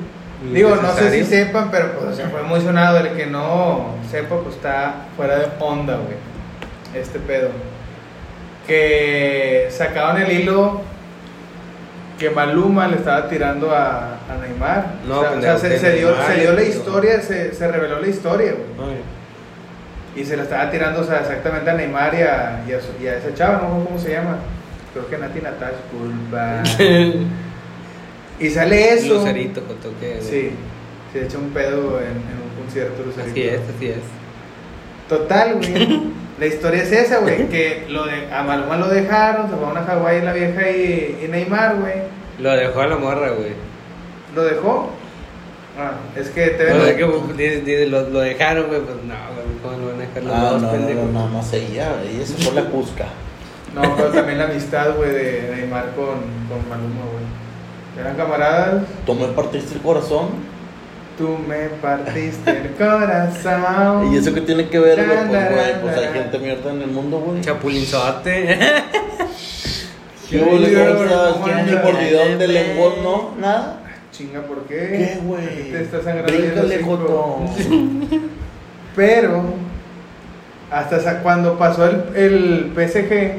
Digo, 0.52 0.76
no 0.76 0.92
sé 0.94 1.12
si 1.12 1.24
sepan, 1.24 1.70
pero 1.72 1.92
pues, 1.94 2.06
o 2.12 2.14
sea, 2.16 2.30
fue 2.30 2.42
muy 2.44 2.60
sonado. 2.62 2.98
El 3.00 3.16
que 3.16 3.26
no 3.28 3.96
sepa, 4.12 4.36
pues 4.42 4.56
está 4.56 4.94
fuera 5.16 5.38
de 5.40 5.48
onda, 5.60 5.96
güey. 5.96 6.18
Este 6.94 7.20
pedo. 7.20 7.50
Que 8.68 9.68
sacaron 9.72 10.22
el 10.22 10.32
hilo 10.32 10.82
que 12.20 12.30
Maluma 12.30 12.88
le 12.88 12.98
estaba 12.98 13.28
tirando 13.28 13.72
a, 13.76 14.14
a 14.30 14.38
Neymar. 14.42 14.86
No, 15.08 15.20
o 15.20 15.24
sea, 15.24 15.32
o 15.38 15.42
sea, 15.42 15.58
se, 15.58 15.80
se 15.80 15.92
dio, 15.94 16.10
Neymar 16.12 16.28
se 16.28 16.42
dio 16.42 16.54
la 16.54 16.64
historia, 16.64 17.22
se, 17.22 17.54
se 17.54 17.68
reveló 17.72 18.00
la 18.00 18.08
historia, 18.08 18.54
güey. 18.78 19.14
Y 20.16 20.24
se 20.26 20.38
la 20.38 20.44
estaba 20.44 20.70
tirando, 20.70 21.02
o 21.02 21.04
sea, 21.04 21.20
exactamente 21.22 21.70
a 21.70 21.74
Neymar 21.74 22.14
y 22.14 22.22
a, 22.22 22.64
y 22.68 22.72
a, 22.74 22.80
su- 22.80 23.04
y 23.04 23.08
a 23.08 23.18
esa 23.18 23.34
chava, 23.34 23.68
no 23.68 23.84
cómo 23.86 24.00
se 24.00 24.12
llama. 24.12 24.38
Creo 24.94 25.08
que 25.08 25.18
Nati 25.18 25.42
Natasha, 25.42 25.74
culpa. 25.92 26.62
y 28.40 28.50
sale 28.50 28.94
eso. 28.94 29.14
Lucerito, 29.16 29.62
Joto, 29.68 29.94
¿qué? 30.00 30.18
güey? 30.18 30.22
Sí, 30.22 30.52
se 31.12 31.26
echa 31.26 31.38
un 31.38 31.50
pedo 31.52 32.00
en, 32.00 32.08
en 32.08 32.14
un 32.42 32.64
concierto 32.64 33.04
Lucerito. 33.04 33.32
Así 33.32 33.42
es, 33.44 33.62
así 33.76 33.88
es. 33.88 33.98
Total, 35.10 35.56
güey. 35.56 36.02
La 36.40 36.48
historia 36.48 36.82
es 36.82 36.92
esa, 36.92 37.20
güey. 37.20 37.48
Que 37.48 37.86
lo 37.90 38.06
de, 38.06 38.34
a 38.34 38.42
Maluma 38.44 38.76
lo 38.78 38.88
dejaron, 38.90 39.50
se 39.50 39.56
fueron 39.56 39.78
a 39.78 39.84
Hawái 39.84 40.24
la 40.24 40.34
vieja 40.34 40.70
y, 40.72 41.20
y 41.24 41.28
Neymar, 41.30 41.76
güey. 41.78 41.94
Lo 42.40 42.52
dejó 42.58 42.82
a 42.82 42.88
la 42.88 42.98
morra, 42.98 43.30
güey. 43.32 43.52
Lo 44.36 44.44
dejó. 44.44 44.90
Ah, 45.78 45.92
es 46.16 46.30
que 46.30 46.48
te 46.48 46.66
que 46.96 47.06
pues, 47.06 47.90
lo, 47.90 48.10
lo 48.10 48.20
dejaron, 48.20 48.68
güey. 48.68 48.82
Pues 48.82 48.96
no, 49.06 49.14
güey. 49.36 49.58
¿Cómo 49.62 49.78
lo 49.78 49.92
van 49.92 49.96
a 50.02 50.06
dejar 50.08 50.24
los 50.24 50.34
Ah, 50.36 50.50
dos, 50.52 50.62
no, 50.62 50.68
no, 50.68 50.74
pendejo? 50.74 51.02
no, 51.06 51.12
nada 51.12 51.28
más 51.28 51.54
ella, 51.54 51.96
ella 52.04 52.26
se 52.26 52.34
fue 52.44 52.54
la 52.62 52.66
Cusca. 52.72 53.06
No, 53.76 53.96
pero 53.96 54.10
también 54.10 54.40
la 54.40 54.46
amistad, 54.46 54.96
güey, 54.98 55.12
de 55.12 55.54
Neymar 55.56 55.92
con, 55.96 56.16
con 56.50 56.68
Maluma, 56.70 57.06
güey. 57.12 57.24
Eran 58.00 58.16
camaradas. 58.16 58.84
Tú 59.06 59.14
me 59.14 59.28
partiste 59.28 59.76
el 59.76 59.82
corazón. 59.82 60.30
Tú 61.18 61.38
me 61.48 61.68
partiste 61.82 62.50
el 62.50 62.72
corazón. 62.72 64.12
¿Y 64.14 64.18
eso 64.18 64.34
qué 64.34 64.42
tiene 64.42 64.68
que 64.68 64.80
ver, 64.80 65.06
güey? 65.06 65.18
Pues, 65.28 65.52
güey, 65.52 65.82
pues 65.82 65.98
hay 65.98 66.14
gente 66.14 66.40
mierda 66.40 66.72
en 66.72 66.82
el 66.82 66.92
mundo, 66.92 67.20
güey. 67.20 67.42
Chapulinzote. 67.42 68.58
¿Qué 70.30 70.40
Sí, 70.40 70.40
¿Cómo 70.40 70.58
estás? 70.58 71.34
¿cómo 71.34 71.46
¿Quién 71.46 71.58
andas? 71.60 71.84
te 71.84 71.92
mordidón 71.92 72.40
de 72.40 72.48
lengua? 72.48 72.94
No, 73.04 73.32
nada. 73.40 73.80
Chinga, 74.12 74.42
¿por 74.42 74.64
qué? 74.64 74.76
¿Qué, 74.76 75.20
güey? 75.24 75.72
Te 75.72 75.84
está 75.84 76.02
sangrando 76.02 76.34
Bríncale. 76.34 76.84
Joto. 76.84 77.40
Pero, 78.96 79.44
hasta 80.72 81.22
cuando 81.22 81.58
pasó 81.58 81.86
el, 81.88 82.04
el 82.16 82.72
PSG, 82.76 83.38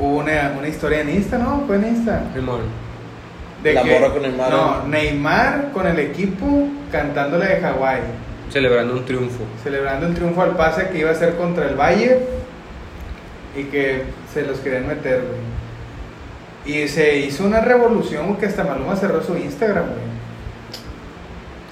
hubo 0.00 0.18
una, 0.18 0.54
una 0.58 0.68
historia 0.68 1.00
en 1.00 1.10
Insta, 1.10 1.38
¿no? 1.38 1.64
Fue 1.66 1.76
en 1.76 1.88
Insta. 1.88 2.22
Simón. 2.34 2.60
De 3.62 3.72
La 3.72 3.82
que- 3.82 3.90
morra 3.98 4.12
con 4.12 4.22
Neymar. 4.22 4.50
No, 4.50 4.86
Neymar 4.86 5.70
con 5.72 5.86
el 5.86 5.98
equipo 5.98 6.68
cantándole 6.92 7.46
de 7.46 7.60
Hawái, 7.60 8.00
Celebrando 8.50 8.94
un 8.94 9.04
triunfo. 9.04 9.44
celebrando 9.62 10.06
el 10.06 10.14
triunfo 10.14 10.42
al 10.42 10.56
pase 10.56 10.88
que 10.90 10.98
iba 10.98 11.10
a 11.10 11.14
ser 11.14 11.34
contra 11.36 11.66
el 11.68 11.74
Bayern 11.74 12.20
y 13.56 13.64
que 13.64 14.04
se 14.32 14.42
los 14.42 14.58
querían 14.60 14.86
meter, 14.86 15.22
güey. 15.22 16.78
Y 16.82 16.86
se 16.88 17.16
hizo 17.16 17.44
una 17.44 17.60
revolución 17.60 18.36
que 18.36 18.46
hasta 18.46 18.62
Maluma 18.64 18.94
cerró 18.94 19.22
su 19.22 19.36
Instagram, 19.36 19.84
güey. 19.86 20.17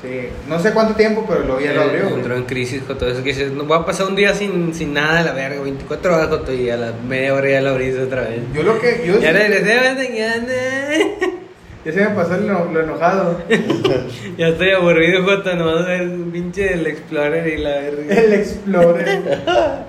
Sí, 0.06 0.28
no 0.48 0.58
sé 0.60 0.72
cuánto 0.72 0.94
tiempo, 0.94 1.24
pero 1.28 1.40
luego 1.40 1.60
ya 1.60 1.72
lo 1.72 1.82
abrió, 1.82 2.02
güey. 2.04 2.14
Entró 2.14 2.36
en 2.36 2.44
crisis, 2.44 2.82
Joto. 2.86 3.08
Es 3.08 3.18
que 3.18 3.24
dices, 3.30 3.50
no, 3.52 3.64
voy 3.64 3.78
a 3.78 3.84
pasar 3.84 4.06
un 4.06 4.14
día 4.16 4.32
sin, 4.34 4.72
sin 4.74 4.94
nada 4.94 5.20
a 5.20 5.22
la 5.24 5.32
verga, 5.32 5.60
24 5.62 6.14
horas, 6.14 6.28
Joto, 6.28 6.52
y 6.54 6.70
a 6.70 6.76
la 6.76 6.92
media 7.08 7.34
hora 7.34 7.50
ya 7.50 7.60
lo 7.62 7.70
abriste 7.70 8.02
otra 8.02 8.22
vez. 8.22 8.40
Yo 8.54 8.62
lo 8.62 8.78
que. 8.78 9.02
Yo 9.06 9.18
Ya 9.18 9.32
regresé 9.32 9.74
mañana. 9.94 10.52
ya 11.84 11.92
se 11.92 12.00
me 12.00 12.06
pasó 12.10 12.36
lo, 12.36 12.70
lo 12.72 12.80
enojado. 12.82 13.40
Ya 14.38 14.48
estoy 14.48 14.70
aburrido, 14.72 15.24
Joto. 15.24 15.54
No 15.56 15.74
vas 15.74 15.84
a 15.86 15.88
ver 15.88 16.02
un 16.08 16.30
pinche 16.30 16.72
el 16.74 16.86
Explorer 16.86 17.46
y 17.46 17.56
la 17.62 17.70
verga. 17.70 18.14
El 18.22 18.32
Explorer. 18.34 19.22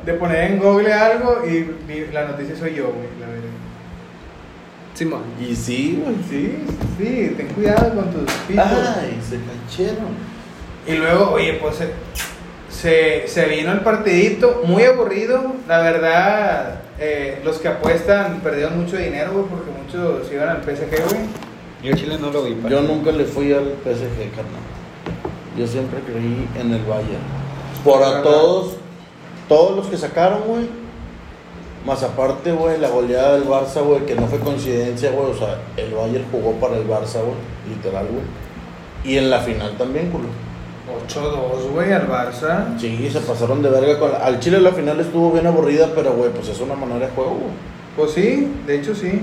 De 0.06 0.14
poner 0.14 0.52
en 0.52 0.60
Google 0.60 0.94
algo 0.94 1.42
y 1.46 1.66
mi- 1.88 2.06
la 2.14 2.26
noticia 2.26 2.56
soy 2.56 2.76
yo, 2.76 2.86
güey. 2.86 3.08
La 3.20 3.28
verdad. 3.28 3.47
Simón. 4.98 5.22
Y 5.40 5.56
sí, 5.56 6.02
güey. 6.04 6.16
Sí, 6.28 6.58
sí, 6.98 7.06
sí, 7.06 7.34
ten 7.38 7.48
cuidado 7.50 7.94
con 7.94 8.12
tus 8.12 8.34
pitos. 8.48 8.66
Ay, 8.66 9.22
se 9.22 9.38
cancheron. 9.38 10.16
Y 10.88 10.94
luego, 10.94 11.34
oye, 11.34 11.54
pues 11.62 11.76
se, 11.76 11.92
se, 12.68 13.28
se 13.28 13.46
vino 13.46 13.74
el 13.74 13.82
partidito, 13.82 14.64
muy 14.66 14.86
aburrido. 14.86 15.54
La 15.68 15.82
verdad, 15.82 16.82
eh, 16.98 17.40
los 17.44 17.60
que 17.60 17.68
apuestan 17.68 18.40
perdieron 18.40 18.82
mucho 18.82 18.98
dinero, 18.98 19.34
güey, 19.34 19.46
porque 19.46 19.70
muchos 19.70 20.32
iban 20.32 20.50
al 20.50 20.64
PSG, 20.64 21.10
güey. 21.10 21.22
Yo 21.84 21.96
Chile 21.96 22.18
no 22.20 22.32
lo 22.32 22.46
vi. 22.46 22.58
Yo 22.68 22.82
nunca 22.82 23.12
le 23.12 23.26
fui 23.26 23.54
al 23.54 23.76
PSG, 23.84 24.32
carnal. 24.32 24.64
Yo 25.56 25.68
siempre 25.68 26.00
creí 26.00 26.48
en 26.60 26.74
el 26.74 26.84
Bayern. 26.86 27.22
Por 27.84 28.02
a 28.02 28.24
todos, 28.24 28.78
todos 29.48 29.76
los 29.76 29.86
que 29.86 29.98
sacaron, 29.98 30.42
güey. 30.48 30.87
Más 31.86 32.04
aparte, 32.04 32.52
güey, 32.52 32.80
la 32.80 32.90
goleada 32.90 33.34
del 33.34 33.46
Barça, 33.48 33.82
güey, 33.82 34.06
que 34.06 34.16
no 34.16 34.28
fue 34.28 34.40
coincidencia, 34.40 35.12
güey. 35.12 35.32
O 35.32 35.34
sea, 35.36 35.58
el 35.78 35.94
Bayern 35.94 36.26
jugó 36.32 36.52
para 36.54 36.76
el 36.76 36.88
Barça, 36.88 37.22
güey, 37.22 37.38
literal, 37.70 38.08
güey. 38.08 38.24
Y 39.06 39.18
en 39.18 39.30
la 39.30 39.40
final 39.40 39.78
también, 39.78 40.10
culo. 40.12 40.26
8-2, 41.08 41.72
güey, 41.74 41.94
al 41.94 42.08
Barça. 42.10 42.78
Sí, 42.80 43.10
se 43.10 43.20
pasaron 43.22 43.62
de 43.62 43.70
verga 43.70 44.00
con 44.00 44.12
la- 44.12 44.18
Al 44.20 44.40
Chile 44.40 44.60
la 44.60 44.72
final 44.72 45.00
estuvo 45.00 45.32
bien 45.32 45.48
aburrida, 45.48 45.90
pero, 45.96 46.14
güey, 46.14 46.30
pues 46.32 46.50
es 46.50 46.60
una 46.60 46.76
manera 46.76 47.08
de 47.08 47.12
juego, 47.14 47.32
güey. 47.32 47.52
Pues 47.96 48.12
sí, 48.12 48.52
de 48.66 48.76
hecho 48.80 48.94
sí. 48.94 49.22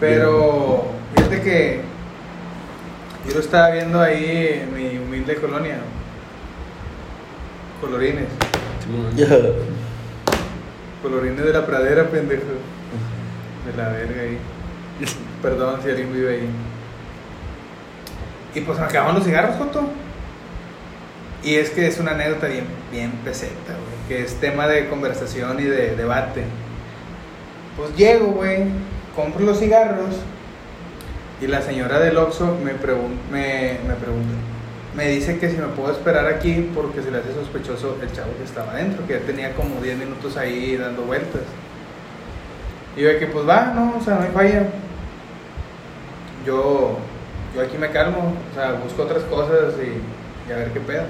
Pero, 0.00 0.84
fíjate 1.14 1.42
que 1.42 1.80
yo 3.28 3.34
lo 3.34 3.40
estaba 3.40 3.70
viendo 3.70 4.00
ahí 4.00 4.62
en 4.62 4.74
mi 4.74 4.98
humilde 4.98 5.36
colonia. 5.36 5.78
Colorines. 7.80 8.28
Simón. 8.84 9.12
Colorines 11.02 11.44
de 11.44 11.52
la 11.52 11.66
pradera, 11.66 12.08
pendejo. 12.08 12.42
De 13.66 13.76
la 13.76 13.88
verga 13.88 14.22
ahí. 14.22 14.38
Perdón 15.42 15.80
si 15.82 15.90
alguien 15.90 16.12
vive 16.12 16.34
ahí. 16.34 16.50
Y 18.54 18.60
pues 18.60 18.78
me 18.78 18.84
acababan 18.84 19.16
los 19.16 19.24
cigarros, 19.24 19.56
Joto. 19.56 19.88
Y 21.42 21.56
es 21.56 21.70
que 21.70 21.86
es 21.86 21.98
una 21.98 22.12
anécdota 22.12 22.46
bien, 22.46 22.66
bien 22.92 23.10
peseta, 23.24 23.72
güey. 23.72 24.08
Que 24.08 24.24
es 24.24 24.34
tema 24.36 24.68
de 24.68 24.88
conversación 24.88 25.58
y 25.58 25.64
de 25.64 25.96
debate. 25.96 26.44
Pues 27.76 27.96
llego, 27.96 28.26
güey. 28.26 28.64
Compro 29.16 29.44
los 29.44 29.58
cigarros. 29.58 30.16
Y 31.40 31.48
la 31.48 31.62
señora 31.62 31.98
del 31.98 32.16
Oxxo 32.16 32.56
me, 32.62 32.74
pregun 32.74 33.18
me, 33.30 33.78
me 33.88 33.94
pregunta. 33.94 34.34
Me 34.94 35.08
dice 35.08 35.38
que 35.38 35.48
si 35.48 35.56
me 35.56 35.68
puedo 35.68 35.90
esperar 35.90 36.26
aquí 36.26 36.70
porque 36.74 37.02
se 37.02 37.10
le 37.10 37.18
hace 37.18 37.32
sospechoso 37.32 37.96
el 38.02 38.12
chavo 38.12 38.36
que 38.36 38.44
estaba 38.44 38.72
adentro, 38.72 39.06
que 39.06 39.14
ya 39.14 39.20
tenía 39.20 39.54
como 39.54 39.80
10 39.80 39.96
minutos 39.96 40.36
ahí 40.36 40.76
dando 40.76 41.02
vueltas. 41.02 41.42
Y 42.94 43.00
yo 43.00 43.08
de 43.08 43.18
que 43.18 43.26
pues 43.26 43.48
va, 43.48 43.72
no, 43.74 43.96
o 43.96 44.00
sea, 44.02 44.16
no 44.16 44.22
hay 44.22 44.30
falla. 44.32 44.66
Yo, 46.44 46.98
yo 47.54 47.62
aquí 47.62 47.78
me 47.78 47.90
calmo, 47.90 48.34
o 48.50 48.54
sea, 48.54 48.72
busco 48.72 49.04
otras 49.04 49.22
cosas 49.24 49.74
y, 49.78 50.50
y 50.50 50.52
a 50.52 50.56
ver 50.56 50.72
qué 50.72 50.80
pedo. 50.80 51.04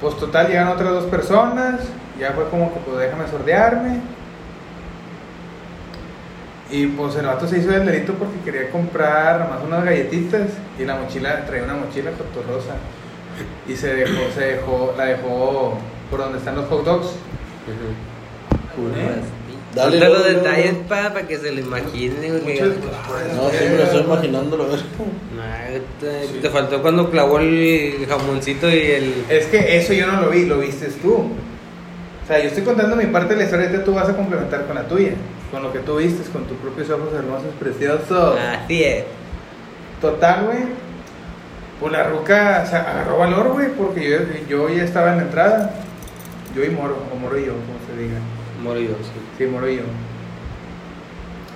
Pues 0.00 0.16
total, 0.18 0.48
llegan 0.48 0.68
otras 0.68 0.90
dos 0.90 1.04
personas, 1.06 1.80
ya 2.20 2.32
fue 2.32 2.48
como 2.50 2.72
que 2.74 2.80
pues 2.80 2.98
déjame 2.98 3.28
sordearme. 3.28 4.00
Y 6.70 6.86
pues 6.88 7.14
el 7.16 7.26
vato 7.26 7.46
se 7.46 7.58
hizo 7.58 7.70
del 7.70 7.86
delito 7.86 8.14
porque 8.14 8.40
quería 8.44 8.70
comprar 8.70 9.40
nomás 9.40 9.64
unas 9.64 9.84
galletitas 9.84 10.48
y 10.78 10.84
la 10.84 10.96
mochila, 10.96 11.46
traía 11.46 11.62
una 11.62 11.74
mochila 11.74 12.10
rosa 12.48 12.74
y 13.68 13.76
se 13.76 13.94
dejó, 13.94 14.30
se 14.34 14.40
dejó, 14.40 14.94
la 14.96 15.04
dejó 15.04 15.78
por 16.10 16.20
donde 16.20 16.38
están 16.38 16.56
los 16.56 16.66
hot 16.66 16.84
dogs. 16.84 17.06
Dale, 19.74 19.98
Dale 19.98 20.14
los 20.14 20.24
detalles, 20.24 20.74
pa, 20.88 21.12
para 21.12 21.26
que 21.26 21.36
se 21.36 21.52
lo 21.52 21.60
imagine. 21.60 22.14
No, 23.36 23.50
siempre 23.50 23.76
lo 23.76 23.82
estoy 23.84 24.00
imaginando. 24.00 24.56
Nah, 25.36 25.78
te, 26.00 26.40
te 26.40 26.50
faltó 26.50 26.80
cuando 26.80 27.10
clavó 27.10 27.38
el 27.40 28.06
jamoncito 28.08 28.70
y 28.70 28.80
el. 28.80 29.24
Es 29.28 29.46
que 29.46 29.76
eso 29.76 29.92
yo 29.92 30.06
no 30.06 30.22
lo 30.22 30.30
vi, 30.30 30.46
lo 30.46 30.58
viste 30.58 30.86
tú. 31.02 31.14
O 31.14 32.26
sea, 32.26 32.40
yo 32.40 32.48
estoy 32.48 32.64
contando 32.64 32.96
mi 32.96 33.06
parte 33.06 33.34
de 33.34 33.40
la 33.40 33.44
historia, 33.44 33.84
tú 33.84 33.94
vas 33.94 34.08
a 34.08 34.16
complementar 34.16 34.66
con 34.66 34.74
la 34.74 34.88
tuya, 34.88 35.12
con 35.50 35.62
lo 35.62 35.72
que 35.72 35.80
tú 35.80 35.96
vistes, 35.96 36.28
con 36.28 36.44
tus 36.44 36.56
propios 36.58 36.90
ojos 36.90 37.12
hermosos, 37.14 37.54
preciosos. 37.58 38.38
Así 38.38 38.82
es. 38.82 39.04
Total, 40.00 40.44
güey. 40.44 40.58
Pues 41.80 41.92
la 41.92 42.04
ruca 42.04 42.64
se 42.64 42.76
agarró 42.76 43.18
valor, 43.18 43.52
güey, 43.52 43.68
porque 43.70 44.10
yo, 44.10 44.18
yo 44.48 44.68
ya 44.68 44.84
estaba 44.84 45.12
en 45.12 45.18
la 45.18 45.22
entrada. 45.24 45.70
Yo 46.54 46.64
y 46.64 46.70
Moro, 46.70 46.96
o 47.12 47.16
Moro 47.16 47.38
y 47.38 47.46
yo, 47.46 47.52
como 47.52 47.78
se 47.86 48.02
diga. 48.02 48.18
Morido, 48.62 48.94
sí. 49.02 49.20
Sí, 49.36 49.44
Moro 49.44 49.68
y 49.68 49.76
yo. 49.76 49.82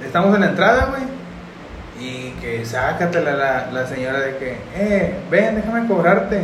Estamos 0.04 0.34
en 0.34 0.42
la 0.42 0.50
entrada, 0.50 0.86
güey. 0.90 1.02
Y 2.00 2.30
que 2.40 2.64
sácatela 2.64 3.32
la, 3.32 3.70
la 3.72 3.86
señora 3.86 4.20
de 4.20 4.36
que, 4.36 4.56
eh, 4.74 5.14
ven, 5.30 5.56
déjame 5.56 5.86
cobrarte. 5.86 6.40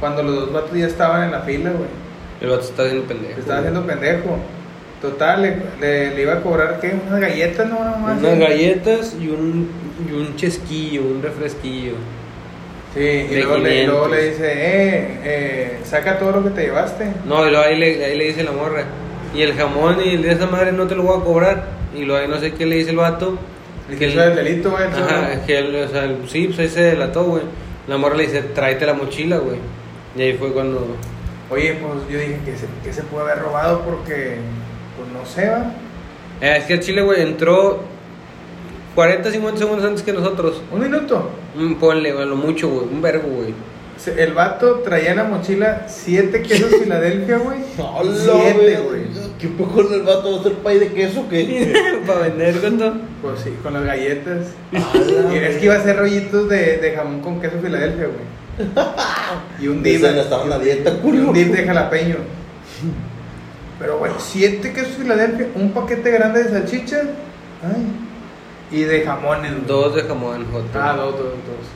Cuando 0.00 0.22
los 0.22 0.34
dos 0.36 0.52
vatos 0.52 0.72
ya 0.76 0.86
estaban 0.86 1.24
en 1.24 1.32
la 1.32 1.40
fila, 1.40 1.70
güey. 1.70 1.88
El 2.40 2.50
vato 2.50 2.62
está 2.62 2.82
haciendo 2.82 3.06
pendejo. 3.06 3.34
Se 3.34 3.40
estaba 3.40 3.58
haciendo 3.58 3.86
pendejo. 3.86 4.38
Total, 5.02 5.42
le, 5.42 5.56
le, 5.80 6.14
le 6.14 6.22
iba 6.22 6.34
a 6.34 6.42
cobrar, 6.42 6.80
¿qué? 6.80 6.94
Unas 7.06 7.20
galletas, 7.20 7.68
no, 7.68 7.84
nomás. 7.84 8.18
Unas 8.18 8.38
galletas 8.38 9.14
y 9.20 9.28
un, 9.28 9.68
y 10.08 10.12
un 10.12 10.36
chesquillo, 10.36 11.02
un 11.02 11.22
refresquillo. 11.22 11.92
Sí, 12.94 13.00
y 13.00 13.34
luego 13.36 13.58
le, 13.58 13.68
500. 13.70 13.86
luego 13.94 14.08
le 14.08 14.30
dice, 14.30 14.52
eh, 14.52 15.18
eh, 15.24 15.78
saca 15.84 16.18
todo 16.18 16.32
lo 16.32 16.42
que 16.44 16.50
te 16.50 16.62
llevaste. 16.62 17.04
No, 17.26 17.46
y 17.46 17.50
luego 17.50 17.64
ahí 17.66 17.76
le, 17.78 18.04
ahí 18.04 18.16
le 18.16 18.24
dice 18.24 18.42
la 18.42 18.52
morra. 18.52 18.84
Y 19.34 19.42
el 19.42 19.52
jamón 19.54 19.98
y 20.02 20.14
el 20.14 20.22
de 20.22 20.32
esa 20.32 20.46
madre 20.46 20.72
no 20.72 20.86
te 20.86 20.94
lo 20.94 21.02
voy 21.02 21.20
a 21.20 21.24
cobrar. 21.24 21.64
Y 21.94 22.04
luego 22.04 22.22
ahí 22.22 22.28
no 22.28 22.38
sé 22.40 22.52
qué 22.54 22.64
le 22.64 22.76
dice 22.76 22.90
el 22.90 22.96
vato. 22.96 23.38
El 23.90 23.98
que 23.98 24.08
hizo 24.08 24.22
el 24.24 24.34
delito, 24.34 24.70
güey. 24.70 24.84
el 24.84 24.92
Ajá, 24.94 25.44
que 25.46 25.58
él, 25.58 25.76
o 25.76 25.88
sea, 25.88 26.04
el- 26.04 26.26
sí, 26.28 26.46
pues 26.46 26.58
ahí 26.58 26.68
se 26.68 26.80
delató, 26.82 27.24
güey. 27.24 27.42
La 27.86 27.98
morra 27.98 28.16
le 28.16 28.22
dice, 28.24 28.40
tráete 28.42 28.86
la 28.86 28.94
mochila, 28.94 29.36
güey. 29.38 29.58
Y 30.16 30.22
ahí 30.22 30.32
fue 30.32 30.52
cuando. 30.52 30.96
Oye, 31.50 31.74
pues 31.74 31.92
yo 32.10 32.18
dije 32.18 32.38
que 32.46 32.56
se, 32.56 32.66
que 32.82 32.92
se 32.94 33.02
puede 33.02 33.30
haber 33.30 33.44
robado 33.44 33.82
porque, 33.82 34.38
no 35.12 35.24
sé, 35.26 35.48
va. 35.48 35.72
Eh, 36.40 36.56
es 36.58 36.64
que 36.64 36.74
el 36.74 36.80
chile, 36.80 37.02
güey, 37.02 37.22
entró 37.22 37.82
40, 38.94 39.30
50 39.30 39.58
segundos 39.58 39.84
antes 39.84 40.02
que 40.02 40.12
nosotros. 40.12 40.62
Un 40.72 40.80
minuto. 40.80 41.30
Mm, 41.54 41.74
ponle, 41.74 42.12
güey, 42.12 42.26
lo 42.26 42.36
mucho, 42.36 42.68
güey. 42.68 42.86
Un 42.86 43.02
vergo, 43.02 43.28
güey. 43.28 43.54
El 44.16 44.32
vato 44.34 44.80
traía 44.80 45.12
en 45.12 45.16
la 45.16 45.24
mochila 45.24 45.86
siete 45.88 46.42
quesos 46.42 46.70
Filadelfia, 46.82 47.38
güey. 47.38 47.58
Hola, 47.78 48.12
Siete, 48.14 48.78
güey. 48.80 49.02
¿Qué 49.38 49.48
poco 49.48 49.80
el 49.80 50.02
vato 50.02 50.30
va 50.30 50.36
a 50.36 50.40
hacer 50.40 50.54
pay 50.54 50.78
de 50.78 50.92
queso 50.92 51.20
o 51.22 51.28
qué? 51.28 52.02
Para 52.06 52.20
vender, 52.20 52.56
¿cuánto? 52.60 52.94
Pues 53.22 53.40
sí, 53.40 53.54
con 53.62 53.74
las 53.74 53.84
galletas. 53.84 54.48
Y 54.72 55.36
es 55.36 55.56
que 55.56 55.64
iba 55.64 55.74
a 55.74 55.78
hacer 55.78 55.96
rollitos 55.96 56.48
de, 56.48 56.78
de 56.78 56.92
jamón 56.92 57.20
con 57.20 57.40
queso 57.40 57.56
Filadelfia, 57.62 58.06
güey. 58.06 58.36
Y 59.60 59.68
un 59.68 59.82
dip. 59.82 60.00
Y 60.00 61.00
culo. 61.02 61.28
un 61.28 61.34
dip 61.34 61.48
de 61.48 61.64
jalapeño. 61.64 62.16
Pero, 63.78 63.98
güey, 63.98 64.12
siete 64.18 64.72
quesos 64.72 64.94
Filadelfia, 64.96 65.48
un 65.54 65.72
paquete 65.72 66.10
grande 66.10 66.44
de 66.44 66.50
salchichas. 66.50 67.04
Ay. 67.62 67.86
Y 68.78 68.82
de 68.84 69.02
jamones. 69.02 69.66
Dos 69.66 69.94
de 69.94 70.02
jamón, 70.02 70.46
joto. 70.50 70.66
Ah, 70.74 70.94
dos, 70.96 71.12
dos, 71.12 71.22
dos. 71.22 71.66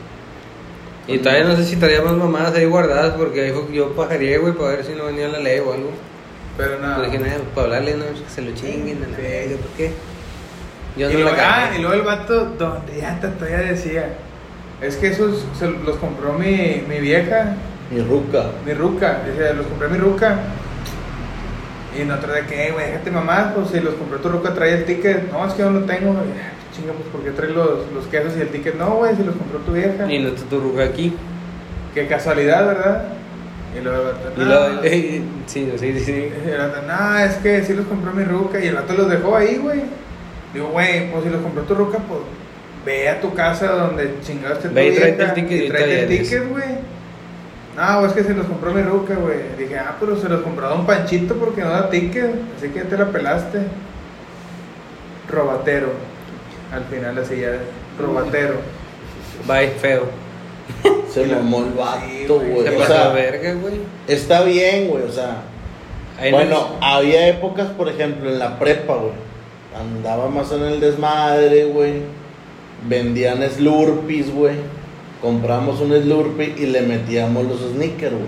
Y 1.07 1.19
todavía 1.19 1.45
no 1.45 1.57
sé 1.57 1.65
si 1.65 1.77
traía 1.77 2.03
más 2.03 2.15
mamadas 2.15 2.55
ahí 2.55 2.65
guardadas 2.67 3.15
porque 3.17 3.53
fue 3.53 3.67
que 3.69 3.75
yo 3.75 3.95
pajaría, 3.95 4.39
güey, 4.39 4.53
para 4.55 4.71
ver 4.71 4.85
si 4.85 4.93
no 4.95 5.07
venía 5.07 5.29
la 5.29 5.39
ley 5.39 5.59
o 5.61 5.73
algo. 5.73 5.91
Pero 6.57 6.79
nada. 6.79 6.97
Pero 6.97 7.11
dije, 7.11 7.25
nada, 7.25 7.39
para 7.55 7.67
hablarle, 7.67 7.95
no, 7.97 8.05
que 8.05 8.31
se 8.33 8.43
lo 8.43 8.53
chinguen, 8.55 9.01
la 9.01 9.07
Sí. 9.17 9.23
verga, 9.23 9.57
¿por 9.57 9.71
qué? 9.77 9.93
Yo 10.97 11.11
y, 11.11 11.13
no 11.15 11.21
luego, 11.21 11.37
la 11.37 11.65
ah, 11.67 11.71
y 11.77 11.81
luego 11.81 11.95
el 11.95 12.03
vato, 12.03 12.45
donde 12.59 12.97
ya 13.01 13.19
todavía 13.21 13.59
decía, 13.59 14.17
es 14.81 14.97
que 14.97 15.09
esos 15.09 15.45
se 15.59 15.69
los 15.69 15.97
compró 15.97 16.33
mi, 16.35 16.83
mi 16.89 16.99
vieja, 17.01 17.55
Mi 17.91 18.03
ruca. 18.03 18.47
mi 18.67 18.75
ruca, 18.75 19.21
dice, 19.27 19.55
los 19.55 19.67
compré 19.67 19.89
mi 19.89 19.99
ruca. 19.99 20.39
Y 21.99 22.05
nosotros 22.05 22.35
de 22.37 22.47
que, 22.47 22.69
"Eh, 22.69 22.73
güey, 22.73 22.87
déjate 22.87 23.11
mamás, 23.11 23.53
pues 23.55 23.69
si 23.71 23.81
los 23.81 23.95
compró 23.95 24.19
tu 24.19 24.29
ruca 24.29 24.55
trae 24.55 24.75
el 24.75 24.85
ticket. 24.85 25.31
No, 25.33 25.47
es 25.47 25.55
que 25.55 25.63
yo 25.63 25.71
no 25.71 25.81
tengo. 25.81 26.13
"Ah, 26.13 26.53
Chinga, 26.77 26.93
pues 26.93 27.07
porque 27.11 27.31
trae 27.31 27.51
los, 27.51 27.91
los 27.93 28.07
quesos 28.07 28.33
y 28.39 28.43
el 28.43 28.49
ticket. 28.49 28.77
No, 28.77 28.91
güey, 28.97 29.17
si 29.17 29.25
los 29.25 29.35
compró 29.35 29.59
tu 29.59 29.73
vieja. 29.73 30.11
Y 30.11 30.19
no 30.21 30.29
está 30.29 30.45
tu 30.49 30.61
ruca 30.61 30.85
aquí. 30.85 31.13
Qué 31.95 32.07
casualidad, 32.07 32.67
¿verdad? 32.67 33.05
Y 33.77 33.83
luego 33.83 33.99
el 33.99 34.05
vato, 34.05 34.83
sí, 35.47 35.73
sí, 35.79 36.01
sí. 36.01 36.13
Y 36.47 36.49
el 36.51 36.59
vato, 36.59 36.83
no, 36.87 37.19
es 37.19 37.35
que 37.37 37.63
sí 37.65 37.75
los 37.75 37.87
compró 37.87 38.13
mi 38.13 38.25
ruca. 38.25 38.63
Y 38.63 38.69
el 38.69 38.75
vato 38.77 38.95
los 38.95 39.11
dejó 39.11 39.37
ahí, 39.37 39.57
güey. 39.59 39.81
Digo, 40.55 40.69
güey, 40.69 41.11
pues 41.11 41.25
si 41.25 41.31
los 41.31 41.41
compró 41.43 41.63
tu 41.65 41.75
ruca, 41.75 41.99
pues 41.99 42.21
ve 42.87 43.09
a 43.09 43.21
tu 43.21 43.35
casa 43.35 43.67
donde 43.73 44.15
chingaste 44.25 44.69
tu 44.69 44.75
Ve 44.75 44.89
y 44.89 44.95
tráete 44.97 45.17
vieja 45.17 45.29
el 45.31 45.35
ticket 45.35 45.65
y 45.65 45.69
tráete 45.69 46.03
el 46.03 46.09
ticket, 46.09 46.49
güey. 46.49 46.65
No, 47.77 48.05
es 48.07 48.13
que 48.13 48.25
se 48.25 48.35
los 48.35 48.47
compró 48.47 48.73
mi 48.75 48.83
ruca, 48.83 49.15
güey. 49.15 49.39
Dije, 49.59 49.79
ah, 49.79 49.97
pero 50.01 50.17
se 50.21 50.29
los 50.29 50.43
compró 50.43 50.67
a 50.67 50.71
Don 50.71 50.87
Panchito 50.87 51.35
porque 51.37 51.63
no 51.63 51.71
da 51.71 51.89
ticket. 51.89 52.31
Así 52.57 52.69
que 52.69 52.81
ya 52.81 52.85
te 52.89 52.99
la 52.99 53.07
pelaste. 53.07 53.61
Robatero. 55.29 55.89
Al 56.73 56.85
final 56.85 57.19
así 57.19 57.41
ya, 57.41 57.59
robatero. 57.99 58.55
Bye, 59.47 59.69
feo. 59.71 60.05
Se 61.09 61.27
mamó 61.27 61.59
el 61.65 61.73
vato, 61.73 62.41
güey. 62.41 62.63
Se 62.63 62.77
O 62.77 62.79
pasó 62.79 62.93
sea, 62.93 63.09
verga, 63.09 63.55
güey. 63.55 63.75
está 64.07 64.43
bien, 64.43 64.89
güey, 64.89 65.03
o 65.05 65.11
sea. 65.13 65.39
Ahí 66.19 66.31
bueno, 66.33 66.51
no- 66.81 66.87
había 66.87 67.29
épocas, 67.29 67.69
por 67.69 67.89
ejemplo, 67.89 68.31
en 68.31 68.39
la 68.39 68.59
prepa, 68.59 68.95
güey. 68.95 69.13
Andaba 69.79 70.29
más 70.29 70.53
en 70.53 70.63
el 70.65 70.81
desmadre, 70.81 71.65
güey. 71.67 72.03
Vendían 72.89 73.43
Slurpees, 73.51 74.33
güey. 74.33 74.57
Compramos 75.21 75.81
un 75.81 75.93
Slurpee 75.93 76.55
y 76.57 76.67
le 76.67 76.81
metíamos 76.83 77.45
los 77.45 77.61
sneakers, 77.61 78.13
güey. 78.13 78.25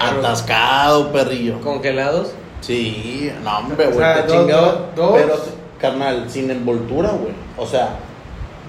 Ah. 0.00 0.10
Atascado, 0.10 1.12
perrillo. 1.12 1.60
¿Congelados? 1.60 2.32
Sí, 2.62 3.30
no, 3.44 3.58
hombre, 3.58 3.84
O 3.86 3.90
güey, 3.90 3.98
sea, 3.98 4.26
te 4.26 4.32
dos- 4.32 4.36
chingaba. 4.40 4.66
dos- 4.66 4.80
dos. 4.96 5.12
Pero, 5.20 5.34
carnal, 5.78 6.24
sin 6.30 6.50
envoltura, 6.50 7.10
güey. 7.10 7.34
O 7.58 7.66
sea, 7.66 7.96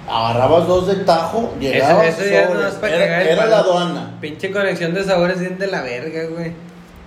agarrabas 0.10 0.68
dos 0.68 0.88
de 0.88 0.96
tajo, 0.98 1.54
llegabas. 1.60 2.08
eso 2.08 2.30
ya 2.30 2.48
sobres. 2.48 2.62
no 2.62 2.68
es 2.68 2.74
para 2.76 2.96
era 2.96 3.06
cagar 3.06 3.22
el 3.22 3.28
era 3.30 3.38
palo. 3.44 3.52
la 3.52 3.58
aduana. 3.60 4.18
Pinche 4.20 4.52
conexión 4.52 4.94
de 4.94 5.04
sabores 5.06 5.40
bien 5.40 5.58
de 5.58 5.68
la 5.68 5.82
verga, 5.82 6.26
güey. 6.26 6.52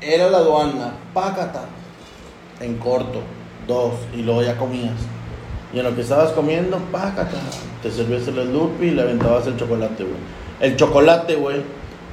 Era 0.00 0.30
la 0.30 0.38
aduana. 0.38 0.92
Pácata. 1.12 1.64
En 2.60 2.78
corto. 2.78 3.20
Dos. 3.66 3.92
Y 4.14 4.22
luego 4.22 4.42
ya 4.42 4.56
comías. 4.56 4.94
Y 5.72 5.78
en 5.78 5.84
lo 5.84 5.94
que 5.94 6.00
estabas 6.00 6.32
comiendo, 6.32 6.78
pácata. 6.92 7.36
Te 7.82 7.90
servías 7.90 8.26
el 8.28 8.34
Slurpee 8.34 8.88
y 8.88 8.90
le 8.92 9.02
aventabas 9.02 9.46
el 9.46 9.56
chocolate, 9.56 10.02
güey. 10.04 10.16
El 10.60 10.76
chocolate, 10.76 11.36
güey, 11.36 11.62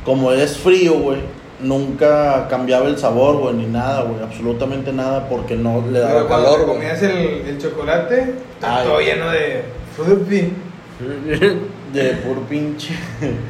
como 0.06 0.32
es 0.32 0.58
frío, 0.58 0.94
güey, 0.94 1.20
nunca 1.60 2.48
cambiaba 2.50 2.88
el 2.88 2.98
sabor, 2.98 3.38
güey, 3.38 3.56
ni 3.56 3.66
nada, 3.66 4.04
güey. 4.04 4.22
Absolutamente 4.22 4.94
nada 4.94 5.28
porque 5.28 5.56
no 5.56 5.84
le 5.92 6.00
daba 6.00 6.14
Pero 6.14 6.28
cuando 6.28 6.46
calor, 6.52 6.66
güey. 6.66 6.78
comías 6.78 7.02
el, 7.04 7.18
el 7.48 7.58
chocolate, 7.60 8.36
Ay. 8.62 8.88
todo 8.88 9.00
lleno 9.02 9.30
de 9.32 9.64
frutti. 9.96 10.54
De 11.94 12.12
puro 12.16 12.42
pinche. 12.42 12.94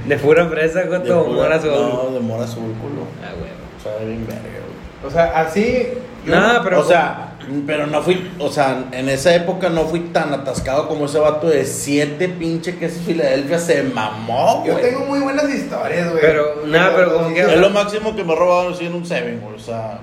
De 0.08 0.16
pura 0.18 0.46
fresa, 0.48 0.84
Joto, 0.88 1.26
pura- 1.26 1.36
mora 1.44 1.56
azul. 1.56 1.72
No, 1.72 2.12
de 2.14 2.20
mora 2.20 2.44
azul, 2.44 2.72
culo. 2.80 3.02
Ah, 3.24 3.34
güey. 3.38 3.50
O 3.78 3.82
sea, 3.82 4.06
bien 4.06 4.26
verga, 4.28 4.42
güey. 4.44 5.08
O 5.08 5.10
sea, 5.12 5.40
así. 5.42 5.88
yo- 6.26 6.36
No, 6.36 6.64
pero. 6.64 6.82
o 6.82 6.84
sea, 6.84 7.34
pero 7.66 7.88
no 7.88 8.02
fui, 8.02 8.30
o 8.40 8.50
sea, 8.52 8.86
en 8.92 9.08
esa 9.10 9.34
época 9.36 9.70
no 9.70 9.86
fui 9.86 10.00
tan 10.12 10.34
atascado 10.34 10.88
como 10.88 11.06
ese 11.06 11.20
vato 11.20 11.48
de 11.48 11.64
siete 11.66 12.28
pinche 12.30 12.76
quesos 12.78 13.04
Filadelfia 13.06 13.58
se 13.60 13.84
mamó, 13.84 14.64
Yo 14.66 14.74
güey. 14.74 14.84
tengo 14.86 15.06
muy 15.06 15.20
buenas 15.20 15.50
historias, 15.50 16.10
güey. 16.10 16.22
Pero, 16.22 16.64
nada, 16.66 16.94
pero 16.96 17.14
como 17.14 17.34
que- 17.34 17.42
Es 17.42 17.58
lo 17.58 17.70
máximo 17.70 18.16
que 18.16 18.24
me 18.24 18.34
he 18.34 18.36
robado 18.36 18.70
así 18.74 18.86
en 18.86 18.96
un 18.96 19.06
Seven, 19.06 19.40
güey. 19.42 19.56
O 19.56 19.60
sea, 19.60 20.00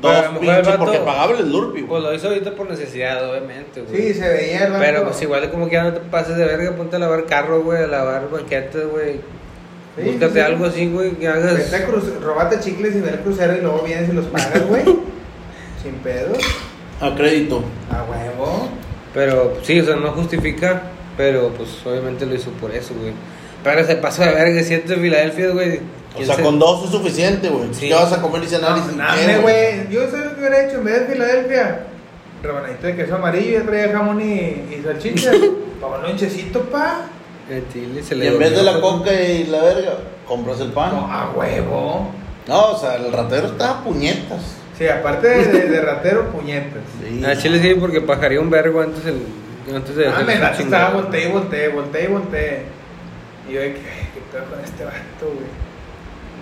dos 0.00 0.12
Pero 0.12 0.40
pinches 0.40 0.66
vato- 0.66 0.78
porque 0.78 0.98
pagaba 0.98 1.32
el 1.32 1.50
Pues 1.50 1.86
güey. 1.86 2.02
lo 2.02 2.14
hizo 2.14 2.28
ahorita 2.28 2.52
por 2.52 2.68
necesidad, 2.70 3.30
obviamente, 3.30 3.82
güey. 3.82 3.96
Sí, 4.02 4.14
se 4.14 4.28
veía 4.28 4.66
el. 4.66 4.72
Pero 4.74 5.04
pues 5.04 5.20
igual 5.22 5.50
como 5.50 5.66
que 5.68 5.74
ya 5.74 5.84
no 5.84 5.92
te 5.92 6.00
pases 6.00 6.36
de 6.36 6.44
verga, 6.44 6.74
ponte 6.76 6.96
a 6.96 6.98
lavar 6.98 7.26
carro, 7.26 7.62
güey, 7.62 7.82
a 7.84 7.86
lavar 7.86 8.28
banquetes, 8.30 8.88
güey. 8.90 9.20
Sí, 9.94 10.02
Búscate 10.04 10.32
sí, 10.32 10.40
algo 10.40 10.64
así, 10.64 10.86
güey, 10.90 11.10
que 11.12 11.28
hagas. 11.28 11.54
Vete 11.54 11.76
a 11.76 11.86
cruz- 11.86 12.20
robate 12.22 12.58
chicles 12.60 12.96
y 12.96 13.00
ve 13.02 13.10
el 13.10 13.18
crucero 13.20 13.54
y 13.56 13.60
luego 13.60 13.82
vienes 13.82 14.08
y 14.08 14.12
los 14.12 14.24
pagas, 14.24 14.66
güey. 14.66 14.82
Sin 15.82 15.94
pedo. 16.02 16.32
A 17.02 17.14
crédito. 17.14 17.62
A 17.90 18.04
huevo. 18.04 18.68
Pero 19.12 19.58
sí, 19.62 19.78
o 19.80 19.84
sea, 19.84 19.96
no 19.96 20.12
justifica, 20.12 20.82
pero 21.16 21.48
pues 21.50 21.68
obviamente 21.84 22.24
lo 22.26 22.34
hizo 22.34 22.50
por 22.52 22.70
eso, 22.74 22.94
güey. 22.98 23.12
Pero 23.62 23.84
se 23.84 23.96
pasó 23.96 24.22
de 24.22 24.32
verga, 24.32 24.62
siete 24.62 24.94
de 24.94 25.00
Filadelfia, 25.00 25.48
güey. 25.50 25.76
O 25.78 26.16
¿Quién 26.16 26.26
sea, 26.26 26.36
se- 26.36 26.42
con 26.42 26.58
dos 26.58 26.84
es 26.84 26.90
suficiente, 26.90 27.48
güey. 27.48 27.68
Sí. 27.72 27.88
¿Qué 27.88 27.94
vas 27.94 28.12
a 28.12 28.20
comer 28.20 28.42
y 28.44 28.46
cenar 28.46 28.76
y 28.78 28.80
No, 28.96 28.96
name, 29.02 29.26
qué, 29.26 29.38
güey. 29.38 29.88
Yo 29.90 30.10
sé 30.10 30.18
lo 30.18 30.34
que 30.34 30.40
hubiera 30.40 30.66
hecho 30.66 30.78
en 30.78 30.84
vez 30.84 31.00
de 31.08 31.14
Filadelfia. 31.14 31.86
Rebanadito 32.42 32.86
de 32.86 32.96
queso 32.96 33.14
amarillo, 33.16 33.58
ya 33.60 33.64
traía 33.66 33.92
jamón 33.92 34.20
y, 34.20 34.24
y 34.34 34.82
salchichas. 34.84 35.36
Para 35.80 35.96
un 35.98 36.02
lonchecito, 36.02 36.60
pa. 36.64 37.02
Chile 37.72 38.02
se 38.02 38.16
Y 38.16 38.26
en 38.26 38.38
vez 38.38 38.56
de 38.56 38.62
la 38.62 38.80
coca 38.80 39.12
y 39.12 39.44
la 39.44 39.60
verga, 39.62 39.98
compras 40.26 40.58
el 40.60 40.72
pan. 40.72 40.92
No, 40.94 41.06
a 41.12 41.30
huevo. 41.36 42.10
No, 42.48 42.70
o 42.72 42.78
sea, 42.78 42.96
el 42.96 43.12
ratero 43.12 43.48
estaba 43.48 43.80
a 43.80 43.84
puñetas. 43.84 44.56
Sí, 44.82 44.88
aparte 44.88 45.28
de, 45.28 45.44
de- 45.46 45.68
de 45.68 45.80
ratero, 45.80 46.30
puñetas. 46.30 46.82
Sí. 47.00 47.22
Ah, 47.24 47.36
chile 47.36 47.60
sí, 47.62 47.74
porque 47.78 48.00
pajaría 48.00 48.40
un 48.40 48.50
vergo 48.50 48.80
antes, 48.80 49.04
el, 49.06 49.74
antes 49.74 49.94
de 49.94 50.08
Ah, 50.08 50.22
me 50.26 50.32
chingada. 50.34 50.50
estaba, 50.58 50.90
volteé, 50.90 51.28
y 51.28 51.30
volteé, 51.30 51.68
volteé, 51.68 52.04
y 52.04 52.06
volteé. 52.08 52.62
Y 53.48 53.52
yo 53.52 53.60
de 53.60 53.72
que, 53.74 53.78
"Ay, 53.80 54.08
¿qué 54.14 54.20
pedo 54.32 54.44
con 54.50 54.60
este 54.64 54.84
vato, 54.84 54.96
güey? 55.22 55.62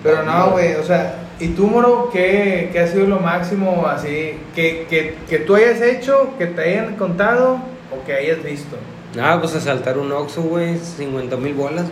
Pero 0.03 0.23
no, 0.23 0.51
güey, 0.51 0.73
o 0.73 0.83
sea, 0.83 1.13
¿y 1.39 1.49
tú, 1.49 1.67
Moro, 1.67 2.09
qué, 2.11 2.69
qué 2.73 2.79
ha 2.79 2.87
sido 2.87 3.05
lo 3.05 3.19
máximo 3.19 3.85
así 3.85 4.33
que, 4.55 4.87
que, 4.89 5.13
que 5.29 5.37
tú 5.37 5.53
hayas 5.55 5.79
hecho, 5.81 6.33
que 6.39 6.47
te 6.47 6.61
hayan 6.63 6.95
contado 6.95 7.59
o 7.91 8.03
que 8.05 8.13
hayas 8.15 8.43
visto? 8.43 8.75
Ah, 9.21 9.37
pues 9.39 9.53
asaltar 9.55 9.99
un 9.99 10.11
Oxxo, 10.11 10.41
güey, 10.41 10.77
50 10.79 11.37
mil 11.37 11.53
bolas. 11.53 11.85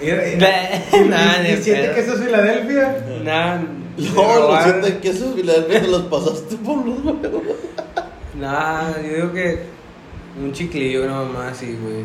Mira, 0.00 0.26
y, 0.28 0.36
Nah, 1.10 1.40
y, 1.40 1.42
ni 1.42 1.48
y 1.50 1.56
siente 1.58 1.90
que 1.92 2.00
eso 2.00 2.14
es 2.14 2.20
Filadelfia. 2.20 2.96
Nah, 3.24 3.56
No, 4.14 4.52
lo 4.52 4.62
siento 4.62 5.00
que 5.00 5.08
esos 5.10 5.34
Filadelfia 5.34 5.88
los 5.88 6.02
pasaste 6.02 6.56
por 6.56 6.86
los 6.86 7.04
huevos. 7.04 7.42
Nah, 8.38 8.92
yo 9.02 9.14
digo 9.14 9.32
que 9.32 9.62
un 10.40 10.52
chiclillo, 10.52 11.04
una 11.04 11.14
mamá 11.14 11.48
así, 11.48 11.76
güey. 11.82 12.04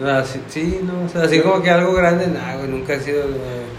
O 0.00 0.04
sea, 0.04 0.24
sí, 0.24 0.40
sí, 0.48 0.80
no, 0.82 1.04
o 1.04 1.08
sea, 1.08 1.22
así 1.22 1.40
como 1.40 1.62
que 1.62 1.70
algo 1.70 1.92
grande, 1.92 2.26
nah, 2.26 2.56
güey, 2.56 2.68
nunca 2.68 2.94
ha 2.94 3.00
sido, 3.00 3.24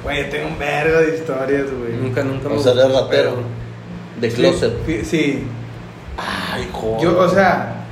güey. 0.04 0.24
Yo 0.24 0.30
tengo 0.30 0.48
un 0.48 0.60
vergo 0.60 1.00
de 1.00 1.16
historias, 1.16 1.66
güey. 1.72 1.94
Nunca, 1.94 2.24
nunca 2.24 2.48
O 2.50 2.60
sea, 2.60 2.72
eres 2.72 2.94
ratero. 2.94 3.38
De 4.22 4.30
closet. 4.30 4.74
Sí, 4.86 5.02
Sí, 5.04 5.44
Ay, 6.18 6.70
joder. 6.72 7.02
yo, 7.02 7.20
o 7.20 7.28
sea, 7.28 7.86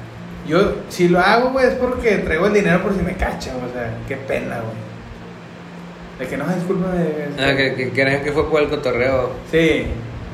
yo 0.48 0.76
si 0.88 1.10
lo 1.10 1.20
hago, 1.20 1.50
güey, 1.50 1.68
es 1.68 1.74
porque 1.74 2.20
traigo 2.20 2.48
el 2.48 2.54
dinero 2.54 2.82
por 2.82 2.96
si 2.96 3.02
me 3.02 3.16
cachan, 3.16 3.56
o 3.58 3.74
sea, 3.74 3.98
qué 4.08 4.16
pena, 4.16 4.62
güey. 4.62 4.93
De 6.20 6.28
que 6.28 6.38
no, 6.38 6.46
discúlpame. 6.48 7.06
Ah, 7.40 7.56
que, 7.56 7.74
que 7.76 7.90
crean 7.92 8.24
que 8.24 8.32
fue 8.32 8.50
por 8.50 8.62
el 8.62 8.70
cotorreo. 8.70 9.32
Sí, 9.52 9.86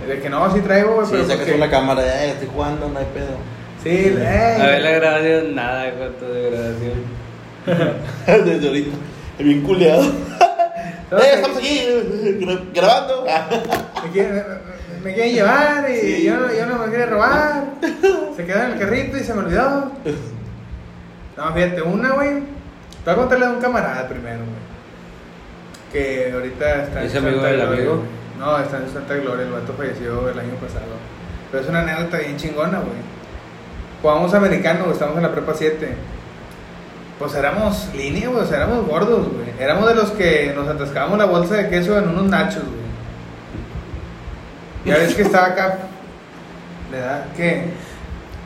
de 0.07 0.19
que 0.21 0.29
no, 0.29 0.53
sí 0.53 0.59
traigo, 0.61 0.95
güey, 0.95 1.05
Si 1.05 1.11
pero 1.13 1.23
sacas 1.23 1.37
porque- 1.39 1.53
una 1.55 1.69
cámara, 1.69 2.01
ya 2.05 2.25
estoy 2.25 2.49
jugando, 2.53 2.89
no 2.89 2.99
hay 2.99 3.05
pedo. 3.13 3.37
Sí, 3.83 4.13
A 4.17 4.65
ver 4.65 4.81
la 4.81 4.91
eh. 4.91 4.95
grabación, 4.99 5.55
nada, 5.55 5.91
cuánto 5.97 6.33
de 6.33 6.51
grabación. 6.51 7.19
Desde 8.45 8.67
ahorita. 8.67 8.97
Bien 9.39 9.61
culeado. 9.61 10.03
Eh, 11.11 11.31
estamos 11.33 11.57
aquí 11.57 11.79
gra- 12.39 12.61
grabando. 12.71 13.25
Me 14.03 14.11
quieren, 14.11 14.35
me- 14.35 15.03
me 15.09 15.13
quieren 15.15 15.33
llevar 15.33 15.89
y 15.89 15.95
Sí. 16.01 16.23
yo, 16.23 16.37
no, 16.37 16.53
yo 16.53 16.65
no 16.67 16.77
me 16.85 16.91
quería 16.91 17.07
robar. 17.07 17.63
Se 18.37 18.45
quedó 18.45 18.61
en 18.61 18.71
el 18.73 18.79
carrito 18.79 19.17
y 19.17 19.21
se 19.21 19.33
me 19.33 19.39
olvidó. 19.39 19.91
No, 21.35 21.51
fíjate, 21.53 21.81
una, 21.81 22.11
güey. 22.11 22.29
Te 23.03 23.05
voy 23.05 23.13
a 23.13 23.15
contarle 23.15 23.45
de 23.47 23.51
un 23.53 23.59
camarada 23.61 24.07
primero, 24.07 24.37
güey. 24.37 24.68
Que 25.91 26.31
ahorita 26.33 26.83
está. 26.83 27.03
¿Es 27.03 27.15
amigo 27.15 27.41
del 27.41 27.61
amigo? 27.61 28.03
No, 28.37 28.57
está 28.59 28.77
en 28.77 28.89
Santa 28.89 29.15
Gloria, 29.15 29.45
el 29.45 29.51
vato 29.51 29.73
falleció 29.73 30.29
el 30.29 30.39
año 30.39 30.53
pasado. 30.55 30.85
Pero 31.51 31.63
es 31.63 31.69
una 31.69 31.81
anécdota 31.81 32.19
bien 32.19 32.37
chingona, 32.37 32.79
güey. 32.79 32.97
Jugamos 34.01 34.33
americano, 34.33 34.81
güey, 34.81 34.93
estábamos 34.93 35.17
en 35.17 35.23
la 35.23 35.31
prepa 35.31 35.53
7. 35.53 35.95
Pues 37.17 37.35
éramos 37.35 37.89
línea, 37.95 38.29
güey, 38.29 38.43
o 38.43 38.45
sea, 38.45 38.57
éramos 38.57 38.87
gordos, 38.87 39.27
güey. 39.27 39.49
Éramos 39.59 39.89
de 39.89 39.95
los 39.95 40.11
que 40.11 40.53
nos 40.55 40.67
atascábamos 40.69 41.17
la 41.17 41.25
bolsa 41.25 41.55
de 41.55 41.69
queso 41.69 41.97
en 41.97 42.07
unos 42.07 42.25
nachos, 42.27 42.63
güey. 42.63 42.79
Ya 44.85 44.97
ves 44.97 45.15
que 45.15 45.23
estaba 45.23 45.47
acá. 45.47 45.79
¿Le 46.91 46.99
da 46.99 47.25
qué? 47.35 47.65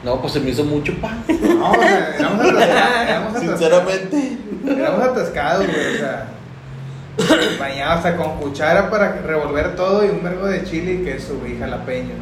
No, 0.04 0.20
pues 0.20 0.34
se 0.34 0.40
me 0.40 0.50
hizo 0.50 0.64
mucho 0.64 0.94
pan. 1.00 1.24
No, 1.28 1.72
o 1.72 1.76
sea, 1.76 2.16
éramos 2.18 2.46
atascados. 2.46 3.04
Éramos 3.06 3.36
atascados. 3.36 3.60
Sinceramente. 3.60 4.38
Éramos 4.66 5.02
atascados, 5.02 5.68
güey, 5.68 5.96
o 5.96 5.98
sea. 6.00 6.28
Bañados 7.60 7.98
hasta 7.98 8.16
con 8.18 8.38
cuchara 8.38 8.90
para 8.90 9.14
revolver 9.22 9.76
todo 9.76 10.04
y 10.06 10.10
un 10.10 10.24
vergo 10.24 10.48
de 10.48 10.64
chile 10.64 11.04
queso, 11.04 11.38
güey, 11.40 11.58
jalapeños. 11.58 12.18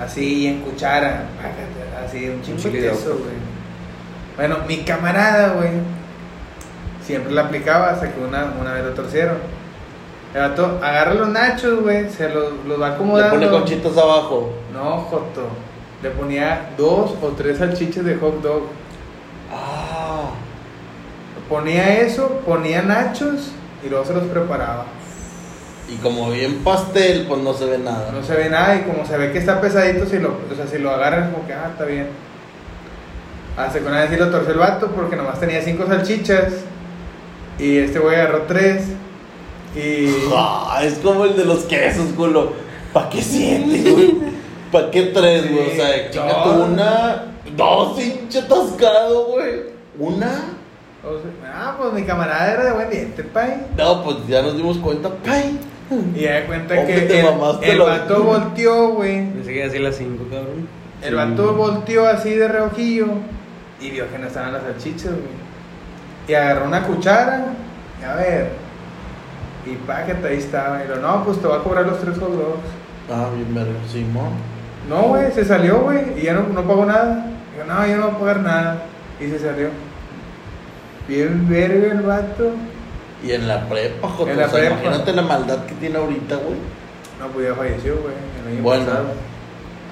Así, 0.00 0.46
en 0.46 0.60
cuchara. 0.60 1.24
Así, 2.04 2.28
un 2.28 2.42
chingo 2.42 2.62
de 2.62 2.70
queso, 2.70 3.18
güey. 3.18 3.52
Bueno, 4.36 4.58
mi 4.66 4.78
camarada, 4.78 5.54
güey, 5.54 5.70
siempre 7.04 7.32
la 7.32 7.42
aplicaba 7.42 7.90
hasta 7.90 8.10
que 8.12 8.20
una, 8.20 8.54
una 8.60 8.72
vez 8.74 8.84
lo 8.84 8.90
torcieron. 8.92 9.36
El 10.34 10.40
vato 10.40 10.80
agarra 10.82 11.14
los 11.14 11.28
nachos, 11.28 11.82
güey, 11.82 12.08
se 12.08 12.28
los, 12.30 12.52
los 12.66 12.80
va 12.80 12.88
Le 12.88 12.94
acomodando. 12.94 13.34
pone 13.34 13.50
conchitas 13.50 13.96
abajo. 13.96 14.50
No, 14.72 14.98
Joto. 15.02 15.48
Le 16.02 16.10
ponía 16.10 16.70
dos 16.78 17.12
o 17.22 17.28
tres 17.36 17.58
salchichas 17.58 18.04
de 18.04 18.16
hot 18.16 18.40
dog. 18.42 18.62
Ponía 21.52 22.00
eso, 22.00 22.40
ponía 22.46 22.80
nachos 22.80 23.50
y 23.84 23.90
luego 23.90 24.06
se 24.06 24.14
los 24.14 24.22
preparaba. 24.22 24.86
Y 25.86 25.96
como 25.96 26.30
bien 26.30 26.64
pastel, 26.64 27.26
pues 27.28 27.42
no 27.42 27.52
se 27.52 27.66
ve 27.66 27.76
nada. 27.76 28.10
No 28.10 28.24
se 28.24 28.34
ve 28.34 28.48
nada 28.48 28.74
y 28.76 28.80
como 28.84 29.04
se 29.04 29.18
ve 29.18 29.32
que 29.32 29.38
está 29.38 29.60
pesadito, 29.60 30.06
si 30.06 30.18
lo, 30.18 30.30
o 30.30 30.56
sea, 30.56 30.66
si 30.66 30.78
lo 30.78 30.90
agarran 30.92 31.30
como 31.30 31.46
que, 31.46 31.52
ah, 31.52 31.68
está 31.70 31.84
bien. 31.84 32.06
Hasta 33.54 33.80
que 33.80 33.84
una 33.84 34.00
vez 34.00 34.08
sí 34.08 34.16
lo 34.16 34.30
torció 34.30 34.54
el 34.54 34.60
vato 34.60 34.92
porque 34.92 35.14
nomás 35.14 35.40
tenía 35.40 35.60
cinco 35.60 35.86
salchichas 35.86 36.54
y 37.58 37.76
este 37.76 37.98
güey 37.98 38.14
agarró 38.14 38.44
tres 38.48 38.84
y... 39.76 40.06
Ah, 40.34 40.80
es 40.82 40.94
como 41.00 41.26
el 41.26 41.36
de 41.36 41.44
los 41.44 41.64
quesos, 41.64 42.12
culo. 42.16 42.54
¿Para 42.94 43.10
qué 43.10 43.20
siete, 43.20 43.90
güey? 43.90 44.14
¿Para 44.72 44.90
qué 44.90 45.02
tres, 45.02 45.52
güey? 45.52 45.72
Sí, 45.72 45.80
o 45.80 45.84
sea, 45.84 46.10
chingate 46.10 46.48
una. 46.48 47.24
Dos, 47.54 48.00
hinche 48.00 48.38
atascado, 48.38 49.26
güey. 49.26 49.64
¿Una? 49.98 50.61
O 51.04 51.20
sea, 51.20 51.52
ah, 51.52 51.74
pues 51.78 51.92
mi 51.92 52.02
camarada 52.04 52.52
era 52.52 52.64
de 52.64 52.72
buen 52.72 52.90
diente, 52.90 53.24
pay. 53.24 53.66
No, 53.76 54.04
pues 54.04 54.18
ya 54.28 54.42
nos 54.42 54.56
dimos 54.56 54.78
cuenta, 54.78 55.08
pay. 55.08 55.58
Y 56.14 56.20
ya 56.20 56.34
de 56.34 56.44
cuenta 56.44 56.74
Hombre, 56.78 56.94
que 56.94 57.00
te 57.02 57.20
el, 57.20 57.26
el 57.62 57.80
vato 57.80 58.22
volteó, 58.22 58.88
güey. 58.90 59.30
Pensé 59.32 59.50
que 59.50 59.56
iba 59.56 59.64
a 59.64 59.66
decir 59.66 59.80
las 59.80 59.96
5, 59.96 60.24
cabrón. 60.30 60.68
El 61.02 61.16
vato 61.16 61.54
volteó 61.54 62.06
así 62.06 62.30
de 62.30 62.48
reojillo 62.48 63.08
y 63.80 63.90
vio 63.90 64.10
que 64.10 64.18
no 64.18 64.28
estaban 64.28 64.52
las 64.52 64.62
salchichas, 64.62 65.10
güey. 65.10 65.42
Y 66.28 66.34
agarró 66.34 66.66
una 66.66 66.86
cuchara, 66.86 67.46
y 68.00 68.04
a 68.04 68.14
ver, 68.14 68.52
y 69.66 69.74
págate, 69.86 70.26
ahí 70.26 70.38
estaba. 70.38 70.84
Y 70.84 70.88
lo, 70.88 70.96
no, 70.96 71.24
pues 71.24 71.40
te 71.40 71.48
va 71.48 71.56
a 71.56 71.62
cobrar 71.62 71.84
los 71.84 72.00
tres 72.00 72.16
hot 72.18 72.30
dogs. 72.30 72.68
Ah, 73.10 73.28
bien 73.34 73.52
verga, 73.52 73.78
Simón. 73.90 74.30
No, 74.88 75.02
güey, 75.08 75.32
se 75.32 75.44
salió, 75.44 75.80
güey, 75.80 76.18
y 76.18 76.22
ya 76.22 76.34
no, 76.34 76.42
no 76.48 76.62
pagó 76.62 76.86
nada. 76.86 77.26
Dijo, 77.52 77.66
no, 77.66 77.86
yo 77.86 77.96
no 77.96 78.06
voy 78.06 78.14
a 78.14 78.18
pagar 78.18 78.40
nada. 78.40 78.82
Y 79.20 79.26
se 79.28 79.40
salió. 79.40 79.68
Bien 81.08 81.48
verga 81.48 81.92
el 81.92 82.02
vato. 82.02 82.50
Y 83.24 83.32
en 83.32 83.46
la 83.48 83.68
prepa, 83.68 84.08
joder. 84.08 84.32
En 84.32 84.40
la 84.40 84.46
o 84.46 84.50
sea, 84.50 84.58
prepa. 84.60 84.80
imagínate 84.82 85.12
la 85.12 85.22
maldad 85.22 85.64
que 85.66 85.74
tiene 85.74 85.98
ahorita, 85.98 86.36
güey. 86.36 86.56
No, 87.20 87.28
pues 87.28 87.46
ya 87.48 87.54
falleció, 87.54 87.96
güey, 87.98 88.14
el 88.42 88.52
año 88.54 88.62
Bueno. 88.62 88.84
pasado. 88.84 89.06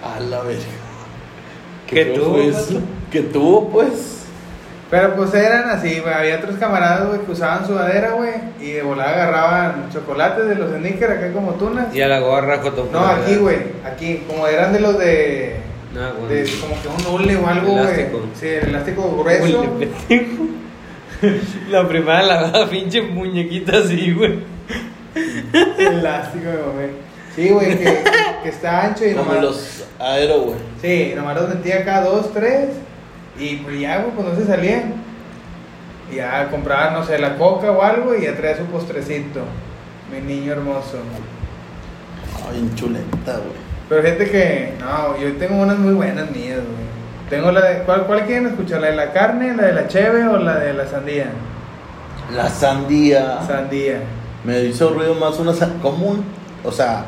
A 0.02 0.20
la 0.20 0.40
verga. 0.42 0.62
¿Qué 1.86 2.04
feo 2.06 2.14
tuvo, 2.14 2.38
eso? 2.40 2.80
¿Qué 3.10 3.20
tuvo, 3.22 3.68
pues? 3.68 4.16
Pero 4.90 5.14
pues 5.14 5.32
eran 5.34 5.68
así, 5.70 6.00
güey. 6.00 6.12
Había 6.12 6.36
otros 6.38 6.56
camaradas, 6.56 7.06
güey, 7.08 7.20
que 7.20 7.30
usaban 7.30 7.64
sudadera, 7.66 8.12
güey. 8.12 8.30
Y 8.60 8.72
de 8.72 8.82
volada 8.82 9.12
agarraban 9.12 9.88
chocolates 9.92 10.48
de 10.48 10.54
los 10.56 10.70
sneakers 10.72 11.12
acá 11.18 11.32
como 11.32 11.52
tunas. 11.52 11.94
Y 11.94 12.00
a 12.00 12.08
la 12.08 12.18
gorra, 12.18 12.58
Joto. 12.60 12.88
No, 12.92 13.06
aquí, 13.06 13.36
güey. 13.36 13.58
Aquí. 13.84 14.24
Como 14.26 14.46
eran 14.48 14.72
de 14.72 14.80
los 14.80 14.98
de. 14.98 15.56
Ah, 15.96 16.12
güey. 16.18 16.42
de 16.42 16.50
como 16.60 16.74
que 16.82 16.88
un 16.88 17.14
hule 17.14 17.36
o 17.36 17.46
algo, 17.46 17.72
güey. 17.72 17.84
Elástico. 17.84 18.20
Sí, 18.34 18.48
el 18.48 18.68
elástico 18.70 19.16
grueso. 19.16 19.64
La 21.70 21.87
primera 21.88 22.22
la 22.50 22.66
pinche 22.68 23.02
muñequita 23.02 23.78
así, 23.78 24.12
güey. 24.12 24.40
elástico, 25.78 26.50
güey. 26.74 26.90
Sí, 27.35 27.48
güey, 27.50 27.78
que, 27.78 28.04
que 28.42 28.48
está 28.48 28.87
ancho 28.87 29.04
y 29.06 29.12
Como 29.14 29.26
nomás. 29.35 29.42
los 29.42 29.85
aero, 29.98 30.40
güey. 30.40 30.56
Sí, 30.80 31.12
nomás 31.14 31.37
los 31.40 31.48
metía 31.54 31.80
acá 31.80 32.02
dos, 32.02 32.33
tres. 32.33 32.70
Y 33.38 33.56
pues 33.56 33.80
ya, 33.80 33.98
güey, 34.02 34.14
pues 34.14 34.26
no 34.28 34.35
se 34.37 34.46
salían. 34.46 34.94
Y 36.12 36.16
ya 36.16 36.48
compraba, 36.50 36.90
no 36.90 37.04
sé, 37.04 37.18
la 37.18 37.37
coca 37.37 37.70
o 37.70 37.83
algo 37.83 38.14
y 38.14 38.22
ya 38.22 38.35
traía 38.37 38.56
su 38.56 38.64
postrecito. 38.64 39.40
Mi 40.12 40.20
niño 40.20 40.52
hermoso. 40.52 40.98
Ay, 42.48 42.68
chuleta, 42.74 43.33
güey. 43.38 43.61
Pero 43.88 44.02
gente 44.02 44.28
que, 44.30 44.72
no, 44.80 45.18
yo 45.20 45.33
tengo 45.37 45.61
unas 45.62 45.78
muy 45.78 45.94
buenas 45.94 46.30
mías, 46.30 46.56
güey. 46.59 46.90
Tengo 47.30 47.52
la 47.52 47.60
de, 47.60 47.82
¿cuál, 47.84 48.06
¿cuál 48.06 48.26
quieren 48.26 48.48
escuchar? 48.48 48.80
¿La 48.80 48.88
de 48.88 48.96
la 48.96 49.12
carne, 49.12 49.56
la 49.56 49.62
de 49.66 49.72
la 49.72 49.86
cheve 49.86 50.26
o 50.26 50.36
la 50.36 50.56
de 50.56 50.74
la 50.74 50.86
sandía? 50.88 51.26
La 52.34 52.48
sandía. 52.48 53.38
Sandía. 53.46 54.00
Me 54.44 54.60
hizo 54.64 54.90
ruido 54.90 55.14
más 55.14 55.38
una 55.38 55.54
sandía. 55.54 55.80
¿Cómo? 55.80 56.16
O 56.64 56.72
sea, 56.72 57.04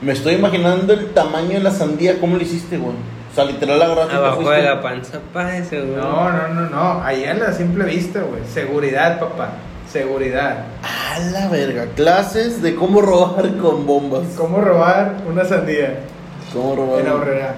me 0.00 0.12
estoy 0.12 0.34
imaginando 0.34 0.94
el 0.94 1.10
tamaño 1.10 1.50
de 1.50 1.60
la 1.60 1.70
sandía. 1.70 2.18
¿Cómo 2.18 2.36
lo 2.36 2.42
hiciste, 2.42 2.78
güey? 2.78 2.94
O 3.30 3.34
sea, 3.34 3.44
literal 3.44 3.78
la 3.78 3.84
agarraste 3.84 4.16
Abajo 4.16 4.50
de 4.50 4.62
la 4.62 4.80
panza, 4.80 5.18
pa, 5.32 5.56
ese, 5.56 5.80
güey. 5.82 5.94
No, 5.94 6.30
no, 6.30 6.48
no, 6.48 6.70
no. 6.70 7.04
Ahí 7.04 7.24
a 7.24 7.34
la 7.34 7.52
simple 7.52 7.84
vista, 7.84 8.20
güey. 8.20 8.42
Seguridad, 8.52 9.20
papá. 9.20 9.50
Seguridad. 9.88 10.64
A 10.82 11.18
la 11.18 11.48
verga. 11.48 11.84
Clases 11.94 12.62
de 12.62 12.74
cómo 12.74 13.02
robar 13.02 13.56
con 13.58 13.86
bombas. 13.86 14.22
¿Cómo 14.36 14.60
robar 14.60 15.16
una 15.28 15.44
sandía 15.44 16.00
¿Cómo 16.52 16.74
robar? 16.76 17.00
en 17.00 17.06
ahorrera? 17.08 17.54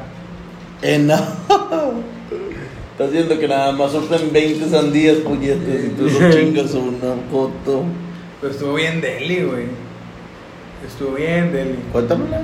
En 0.83 1.11
Estás 2.93 3.11
viendo 3.13 3.39
que 3.39 3.49
nada 3.49 3.73
más 3.73 3.93
sufren 3.93 4.33
20 4.33 4.69
sandías, 4.69 5.19
puñetas, 5.19 5.85
y 5.85 5.89
tú 5.91 6.09
no 6.09 6.31
chingas 6.33 6.75
una 6.75 7.15
foto. 7.31 7.85
Pues 8.41 8.55
estuvo 8.55 8.75
bien 8.75 9.01
deli, 9.01 9.45
güey. 9.45 9.67
Estuvo 10.87 11.15
bien 11.15 11.53
deli. 11.53 11.79
Cuéntamela. 11.93 12.43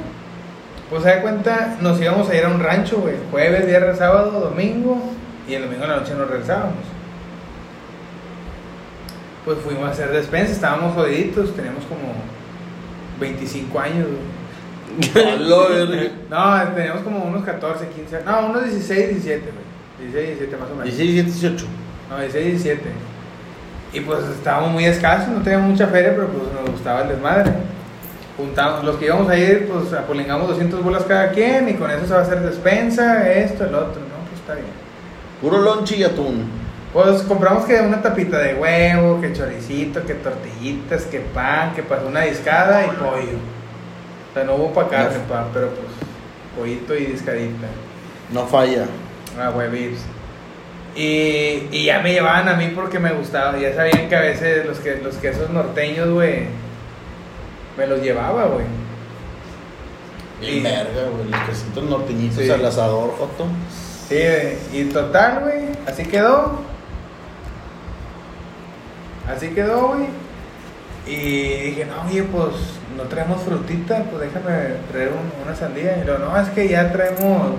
Pues 0.88 1.02
se 1.02 1.08
da 1.08 1.20
cuenta, 1.20 1.76
nos 1.80 2.00
íbamos 2.00 2.30
a 2.30 2.36
ir 2.36 2.44
a 2.44 2.48
un 2.48 2.60
rancho, 2.60 2.98
güey. 2.98 3.16
Jueves, 3.30 3.66
viernes, 3.66 3.98
sábado, 3.98 4.40
domingo. 4.40 4.98
Y 5.48 5.54
el 5.54 5.64
domingo 5.64 5.84
en 5.84 5.90
la 5.90 5.96
noche 5.96 6.14
nos 6.14 6.30
regresábamos. 6.30 6.84
Pues 9.44 9.58
fuimos 9.58 9.84
a 9.84 9.90
hacer 9.90 10.10
despensa, 10.10 10.52
estábamos 10.52 10.94
jodiditos, 10.94 11.54
teníamos 11.54 11.84
como 11.84 12.14
25 13.20 13.80
años, 13.80 14.06
güey. 14.06 14.37
No, 16.28 16.74
teníamos 16.74 17.02
como 17.02 17.24
unos 17.24 17.44
14, 17.44 17.88
15 17.88 18.16
años. 18.16 18.26
No, 18.26 18.46
unos 18.48 18.64
16, 18.64 19.10
17, 19.10 19.40
güey. 19.40 20.10
16, 20.10 20.38
17 20.38 20.56
más 20.56 20.70
o 20.70 20.74
menos. 20.74 20.84
16, 20.84 21.40
18. 21.40 21.66
No, 22.10 22.18
16, 22.18 22.44
17. 22.64 22.82
Y 23.92 24.00
pues 24.00 24.20
estábamos 24.24 24.72
muy 24.72 24.84
escasos, 24.84 25.28
no 25.28 25.40
teníamos 25.42 25.70
mucha 25.70 25.86
feria, 25.86 26.14
pero 26.14 26.28
pues 26.28 26.52
nos 26.52 26.70
gustaba 26.70 27.02
el 27.02 27.08
desmadre. 27.08 27.52
Juntamos, 28.36 28.84
los 28.84 28.96
que 28.96 29.06
íbamos 29.06 29.28
a 29.28 29.36
ir, 29.36 29.68
pues 29.68 29.92
apolengamos 29.92 30.48
200 30.48 30.82
bolas 30.82 31.04
cada 31.04 31.30
quien 31.30 31.68
y 31.68 31.74
con 31.74 31.90
eso 31.90 32.06
se 32.06 32.12
va 32.12 32.20
a 32.20 32.22
hacer 32.22 32.40
despensa, 32.40 33.28
esto, 33.32 33.64
el 33.64 33.74
otro, 33.74 34.00
¿no? 34.00 34.28
Pues 34.28 34.40
está 34.40 34.54
bien. 34.54 34.66
Puro 35.40 35.58
lonche 35.58 35.96
y 35.96 36.04
atún. 36.04 36.50
Pues 36.92 37.22
compramos 37.22 37.64
que 37.64 37.80
una 37.80 38.02
tapita 38.02 38.38
de 38.38 38.54
huevo, 38.54 39.20
que 39.20 39.32
choricito, 39.32 40.04
que 40.04 40.14
tortillitas, 40.14 41.04
que 41.04 41.20
pan, 41.20 41.74
que 41.74 41.82
pasó 41.82 42.06
una 42.06 42.22
discada 42.22 42.86
y 42.86 42.90
pollo. 42.90 43.57
Sea, 44.38 44.44
no 44.46 44.54
hubo 44.56 44.72
para 44.72 44.88
carne, 44.88 45.18
pa, 45.28 45.48
pero 45.52 45.68
pues 45.70 45.86
pollito 46.56 46.94
y 46.94 47.06
discadita. 47.06 47.66
No 48.32 48.46
falla. 48.46 48.86
Ah, 49.38 49.50
huevitos. 49.50 50.00
Y, 50.96 51.68
y 51.70 51.84
ya 51.84 52.00
me 52.00 52.12
llevaban 52.12 52.48
a 52.48 52.54
mí 52.54 52.72
porque 52.74 52.98
me 52.98 53.12
gustaba. 53.12 53.56
Ya 53.58 53.74
sabían 53.74 54.08
que 54.08 54.16
a 54.16 54.20
veces 54.20 54.66
los, 54.66 54.78
que, 54.78 54.96
los 54.96 55.14
quesos 55.16 55.48
norteños, 55.50 56.10
güey, 56.10 56.46
me 57.76 57.86
los 57.86 58.00
llevaba, 58.02 58.46
güey. 58.46 58.66
Y- 60.40 60.60
verga, 60.60 61.08
güey. 61.16 61.30
Los 61.30 61.40
quesitos 61.48 61.84
norteñitos 61.84 62.42
Sí. 62.44 62.50
al 62.50 62.64
asador, 62.64 63.10
Joto. 63.18 63.46
Sí, 64.08 64.16
güey. 64.16 64.56
y 64.72 64.84
total, 64.86 65.40
güey, 65.44 65.64
así 65.86 66.04
quedó. 66.04 66.60
Así 69.28 69.48
quedó, 69.50 69.88
güey. 69.88 70.06
Y 71.06 71.16
dije, 71.70 71.86
no, 71.86 72.08
oye, 72.08 72.22
pues 72.24 72.54
no 72.96 73.04
traemos 73.04 73.42
frutita, 73.42 74.02
pues 74.10 74.22
déjame 74.22 74.74
traer 74.90 75.10
un- 75.10 75.46
una 75.46 75.54
sandía. 75.56 75.98
Y 75.98 76.04
luego, 76.04 76.24
no, 76.24 76.40
es 76.40 76.48
que 76.50 76.68
ya 76.68 76.90
traemos 76.92 77.52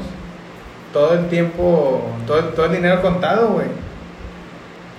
todo 0.94 1.14
el 1.14 1.28
tiempo, 1.30 2.02
todo, 2.28 2.44
todo 2.50 2.66
el 2.66 2.74
dinero 2.74 3.02
contado, 3.02 3.50
güey. 3.50 3.68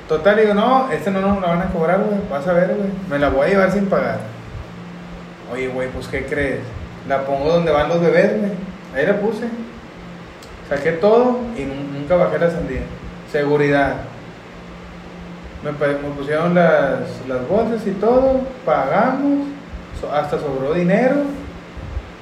Total, 0.09 0.37
digo, 0.37 0.55
no, 0.55 0.91
este 0.91 1.11
no 1.11 1.21
nos 1.21 1.41
la 1.41 1.49
van 1.49 1.63
a 1.63 1.67
cobrar, 1.67 2.01
güey. 2.01 2.21
Vas 2.31 2.47
a 2.49 2.53
ver, 2.53 2.69
güey. 2.75 2.91
Me 3.09 3.19
la 3.19 3.29
voy 3.29 3.47
a 3.47 3.51
llevar 3.51 3.71
sin 3.73 3.87
pagar. 3.87 4.19
Oye, 5.53 5.69
güey, 5.69 5.89
pues 5.89 6.09
¿qué 6.09 6.25
crees? 6.27 6.61
La 7.09 7.25
pongo 7.25 7.49
donde 7.53 7.71
van 7.73 7.89
los 7.89 8.01
bebés, 8.01 8.39
güey. 8.39 8.53
Ahí 8.95 9.07
la 9.07 9.21
puse. 9.21 9.45
Saqué 10.69 10.93
todo 10.93 11.39
y 11.57 11.63
nun- 11.63 11.93
nunca 11.93 12.17
bajé 12.17 12.39
la 12.39 12.51
sandía. 12.51 12.83
Seguridad. 13.31 13.95
Me, 15.63 15.73
me 15.73 16.15
pusieron 16.17 16.55
las, 16.55 17.01
las 17.29 17.47
bolsas 17.49 17.87
y 17.87 17.91
todo, 17.93 18.41
pagamos, 18.65 19.47
hasta 20.09 20.39
sobró 20.39 20.75
dinero 20.75 21.17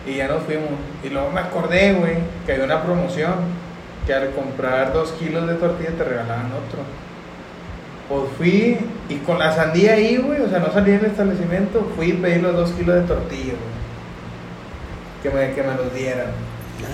y 0.07 0.17
ya 0.17 0.29
nos 0.29 0.43
fuimos. 0.45 0.71
Y 1.05 1.09
luego 1.11 1.31
me 1.31 1.41
acordé, 1.41 1.93
güey, 1.95 2.17
que 2.47 2.53
había 2.53 2.65
una 2.65 2.83
promoción 2.83 3.35
que 4.07 4.15
al 4.15 4.31
comprar 4.31 4.93
dos 4.93 5.13
kilos 5.13 5.47
de 5.47 5.55
tortilla 5.55 5.91
te 5.91 6.05
regalaban 6.05 6.47
otro. 6.47 6.81
Pues 8.09 8.23
fui 8.39 8.79
y 9.09 9.17
con 9.17 9.39
la 9.39 9.55
sandía 9.55 9.93
ahí, 9.93 10.17
güey, 10.17 10.41
o 10.41 10.49
sea, 10.49 10.61
no 10.61 10.73
salí 10.73 10.93
del 10.93 11.05
establecimiento, 11.05 11.93
fui 11.95 12.11
y 12.11 12.13
pedí 12.15 12.41
los 12.41 12.57
dos 12.57 12.71
kilos 12.71 12.95
de 12.95 13.03
tortilla, 13.03 13.53
güey. 13.53 13.79
Que 15.23 15.31
me, 15.31 15.55
que 15.55 15.63
me 15.63 15.75
los 15.75 15.95
dieran. 15.95 16.29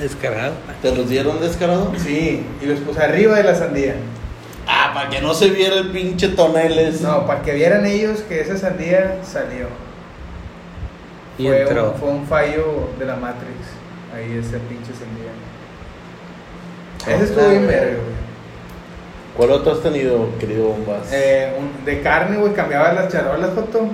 Descarado. 0.01 0.55
¿Te 0.83 0.94
los 0.94 1.09
dieron 1.09 1.40
descarado? 1.40 1.92
Sí, 1.99 2.44
y 2.61 2.66
los 2.66 2.81
puse 2.81 3.03
arriba 3.03 3.37
de 3.37 3.44
la 3.44 3.55
sandía. 3.55 3.94
Ah, 4.66 4.90
para 4.94 5.11
que 5.11 5.20
no 5.20 5.35
se 5.35 5.51
viera 5.51 5.77
el 5.77 5.90
pinche 5.90 6.29
toneles. 6.29 7.03
No, 7.03 7.27
para 7.27 7.42
que 7.42 7.53
vieran 7.53 7.85
ellos 7.87 8.20
que 8.29 8.40
esa 8.40 8.57
sandía 8.57 9.18
salió. 9.23 9.66
Y 11.38 11.47
fue, 11.49 11.62
entró. 11.62 11.90
un, 11.92 11.94
fue 11.99 12.09
un 12.11 12.27
fallo 12.27 12.88
de 12.99 13.05
la 13.07 13.16
Matrix. 13.16 13.55
Ahí 14.14 14.38
ese 14.38 14.59
pinche 14.61 14.92
sandía. 14.92 15.33
Ese 17.16 17.25
estuvo 17.25 17.49
bien 17.51 17.66
verga, 17.66 17.94
güey. 17.94 18.14
¿Cuál 19.37 19.51
otro 19.51 19.73
has 19.73 19.83
tenido, 19.83 20.29
querido 20.38 20.68
Bombas? 20.68 21.12
Eh, 21.12 21.53
un- 21.59 21.85
de 21.85 22.01
carne, 22.03 22.37
güey, 22.37 22.53
cambiaba 22.55 22.92
las 22.92 23.12
charolas, 23.12 23.51
foto. 23.51 23.88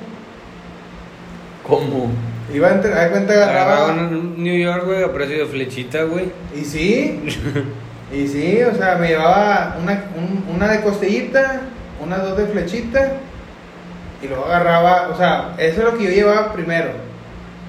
¿Cómo? 1.67 2.11
Iba 2.53 2.69
a 2.69 2.73
entrar, 2.73 2.99
a 2.99 3.11
cuenta 3.11 3.33
Agarraba 3.33 3.73
agarraba. 3.85 3.93
un 4.09 4.43
New 4.43 4.55
York, 4.59 4.85
güey, 4.85 5.03
a 5.05 5.13
precio 5.13 5.39
de 5.39 5.47
flechita, 5.47 6.03
güey. 6.05 6.31
Y 6.55 6.65
sí, 6.65 7.23
y 8.13 8.27
sí, 8.29 8.63
o 8.65 8.75
sea, 8.75 8.97
me 8.97 9.09
llevaba 9.09 9.77
una, 9.81 10.05
un- 10.17 10.55
una 10.57 10.69
de 10.69 10.81
costillita, 10.83 11.61
una 12.05 12.19
dos 12.19 12.37
de 12.37 12.47
flechita, 12.47 13.13
y 14.23 14.29
luego 14.29 14.45
agarraba, 14.47 15.09
o 15.13 15.17
sea, 15.17 15.55
eso 15.59 15.79
es 15.81 15.85
lo 15.93 15.97
que 15.97 16.05
yo 16.05 16.11
llevaba 16.11 16.53
primero. 16.53 16.91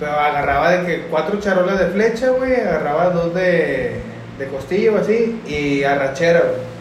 Pero 0.01 0.13
agarraba 0.13 0.71
de 0.71 0.85
que 0.87 1.01
cuatro 1.11 1.39
charolas 1.39 1.77
de 1.77 1.85
flecha, 1.89 2.31
güey, 2.31 2.55
agarraba 2.55 3.11
dos 3.11 3.35
de, 3.35 4.01
de 4.39 4.47
costilla 4.47 4.93
o 4.93 4.97
así, 4.97 5.39
y 5.45 5.83
arrachera, 5.83 6.39
güey. 6.39 6.71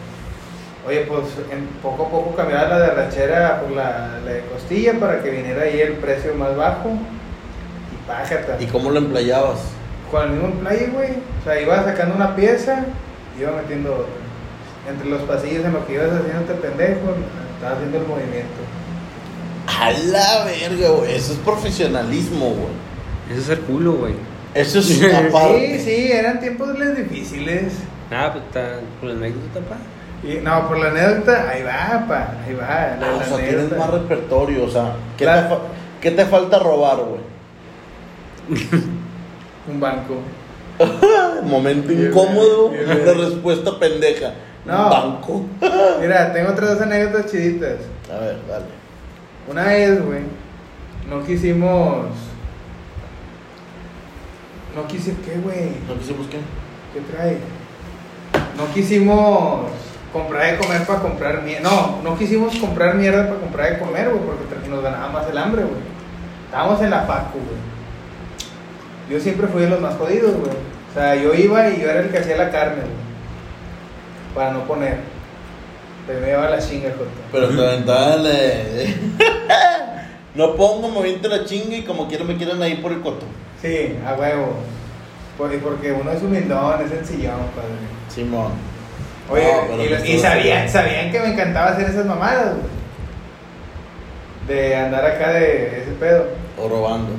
Oye, 0.89 1.07
pues 1.07 1.27
en 1.53 1.67
poco 1.83 2.07
a 2.07 2.09
poco 2.09 2.35
cambiaba 2.35 2.67
la 2.67 2.79
de 2.79 2.87
arrachera 2.87 3.61
por 3.61 3.73
la, 3.73 4.21
la 4.25 4.33
de 4.33 4.41
costilla 4.47 4.99
para 4.99 5.23
que 5.23 5.29
viniera 5.29 5.65
ahí 5.65 5.81
el 5.81 5.93
precio 5.97 6.35
más 6.35 6.57
bajo. 6.57 6.93
Y 7.93 8.09
pájata. 8.09 8.57
¿Y 8.59 8.65
cómo 8.65 8.91
lo 8.91 8.99
emplayabas? 8.99 9.59
Con 10.11 10.23
el 10.23 10.31
mismo 10.31 10.55
play, 10.61 10.91
güey. 10.91 11.11
O 11.11 11.45
sea, 11.45 11.61
iba 11.61 11.85
sacando 11.85 12.15
una 12.15 12.35
pieza 12.35 12.87
y 13.37 13.43
iba 13.43 13.53
metiendo 13.53 13.93
otra. 13.93 14.91
Entre 14.91 15.11
los 15.11 15.21
pasillos 15.25 15.63
en 15.67 15.75
lo 15.75 15.87
que 15.87 15.93
ibas 15.93 16.07
haciendo 16.07 16.41
este 16.41 16.55
pendejo, 16.55 17.15
estaba 17.57 17.77
haciendo 17.77 17.99
el 17.99 18.07
movimiento. 18.07 18.61
A 19.67 19.91
la 19.91 20.47
verga, 20.47 20.89
güey. 20.89 21.15
Eso 21.15 21.35
es 21.35 21.39
profesionalismo, 21.41 22.47
güey. 22.47 22.90
Eso 23.31 23.41
es 23.41 23.49
el 23.51 23.61
culo, 23.61 23.93
güey. 23.95 24.15
Eso 24.55 24.81
es 24.81 25.01
una 25.01 25.29
parte. 25.31 25.79
Sí, 25.79 25.85
sí, 25.85 26.13
eran 26.13 26.41
tiempos 26.41 26.77
les 26.79 26.97
difíciles. 26.97 27.73
Nada, 28.11 28.33
pues 28.33 28.45
está 28.47 28.81
con 28.99 29.09
la 29.09 29.15
anécdota, 29.15 29.61
pa. 29.61 29.77
Y, 30.29 30.35
no, 30.43 30.69
por 30.69 30.79
la 30.79 30.89
anécdota, 30.89 31.49
ahí 31.49 31.63
va, 31.63 32.05
pa, 32.09 32.35
ahí 32.45 32.55
va. 32.55 32.67
La, 32.67 32.95
Ah, 32.95 32.99
la 33.01 33.17
o 33.17 33.25
sea, 33.25 33.37
tienes 33.37 33.55
anécdota. 33.55 33.77
más 33.77 33.91
repertorio, 33.91 34.65
o 34.65 34.69
sea, 34.69 34.93
¿qué, 35.17 35.25
La- 35.25 35.43
te, 35.45 35.49
fa- 35.55 35.61
qué 36.01 36.11
te 36.11 36.27
falta 36.27 36.59
robar, 36.59 36.97
güey? 36.99 37.21
Un 39.71 39.81
banco. 39.81 40.17
Momento 41.45 41.93
incómodo, 41.93 42.71
bien. 42.71 42.87
respuesta 42.89 43.79
pendeja. 43.79 44.33
No. 44.65 44.85
Un 44.85 44.91
banco. 44.91 45.43
Mira, 46.01 46.33
tengo 46.33 46.51
otras 46.51 46.71
dos 46.71 46.81
anécdotas 46.83 47.31
chiditas. 47.31 47.77
A 48.13 48.19
ver, 48.19 48.37
dale. 48.49 48.65
Una 49.49 49.65
vez, 49.65 50.05
güey, 50.05 50.21
no 51.09 51.25
quisimos. 51.25 52.07
No 54.75 54.87
quise, 54.87 55.15
¿qué, 55.25 55.39
güey? 55.39 55.71
¿No 55.89 55.99
quisimos 55.99 56.27
qué? 56.29 56.39
¿Qué 56.95 57.01
trae? 57.13 57.39
No 58.57 58.73
quisimos 58.73 59.67
comprar 60.13 60.53
de 60.53 60.59
comer 60.59 60.87
para 60.87 61.01
comprar 61.01 61.43
mierda. 61.43 61.69
No, 61.69 62.03
no 62.03 62.19
quisimos 62.19 62.57
comprar 62.57 62.95
mierda 62.95 63.29
para 63.29 63.41
comprar 63.41 63.73
de 63.73 63.79
comer, 63.79 64.11
güey, 64.11 64.23
porque 64.23 64.69
nos 64.69 64.83
ganaba 64.83 65.09
más 65.09 65.29
el 65.29 65.39
hambre, 65.39 65.63
güey. 65.63 65.81
Estábamos 66.47 66.81
en 66.83 66.91
la 66.91 67.07
Paco, 67.07 67.39
güey. 67.39 67.61
Yo 69.11 69.21
siempre 69.21 69.49
fui 69.49 69.63
de 69.63 69.71
los 69.71 69.81
más 69.81 69.97
jodidos, 69.97 70.33
güey. 70.33 70.53
O 70.53 70.95
sea, 70.95 71.17
yo 71.17 71.35
iba 71.35 71.69
y 71.71 71.81
yo 71.81 71.91
era 71.91 72.01
el 72.01 72.11
que 72.11 72.19
hacía 72.19 72.37
la 72.37 72.51
carne, 72.51 72.83
güey. 72.83 73.01
Para 74.35 74.53
no 74.53 74.65
poner. 74.65 74.99
Pero 76.07 76.21
me 76.21 76.27
llevaba 76.27 76.51
la 76.51 76.59
chinga, 76.59 76.91
Jota. 76.91 77.11
Pero 77.33 77.49
te 77.49 77.67
aventaban 77.67 78.25
no 80.35 80.55
pongo, 80.55 80.91
me 80.91 80.99
aviento 80.99 81.29
la 81.29 81.45
chinga 81.45 81.77
y 81.77 81.85
como 81.85 82.09
quiera 82.09 82.25
me 82.25 82.37
quieren 82.37 82.63
ahí 82.63 82.77
por 82.77 82.93
el 82.93 83.01
coto. 83.01 83.27
Sí, 83.63 83.97
a 84.07 84.15
huevo. 84.15 84.55
Por- 85.39 85.59
Porque 85.61 85.93
uno 85.93 86.11
es 86.13 86.23
humildón, 86.23 86.83
es 86.83 86.91
sencillón, 86.91 87.39
padre. 87.55 87.71
Simón. 88.09 88.53
Oye, 89.31 89.47
No, 89.71 90.05
y, 90.05 90.19
sabían, 90.19 90.69
sabían 90.69 91.11
que 91.13 91.21
me 91.21 91.33
encantaba 91.33 91.69
hacer 91.71 91.89
esas 91.89 92.05
mamadas, 92.05 92.55
güey. 92.55 92.67
De 94.49 94.75
andar 94.77 95.05
acá 95.05 95.33
de 95.33 95.83
ese 95.83 95.93
pedo. 95.99 96.27
O 96.59 96.69
robando. 96.69 97.11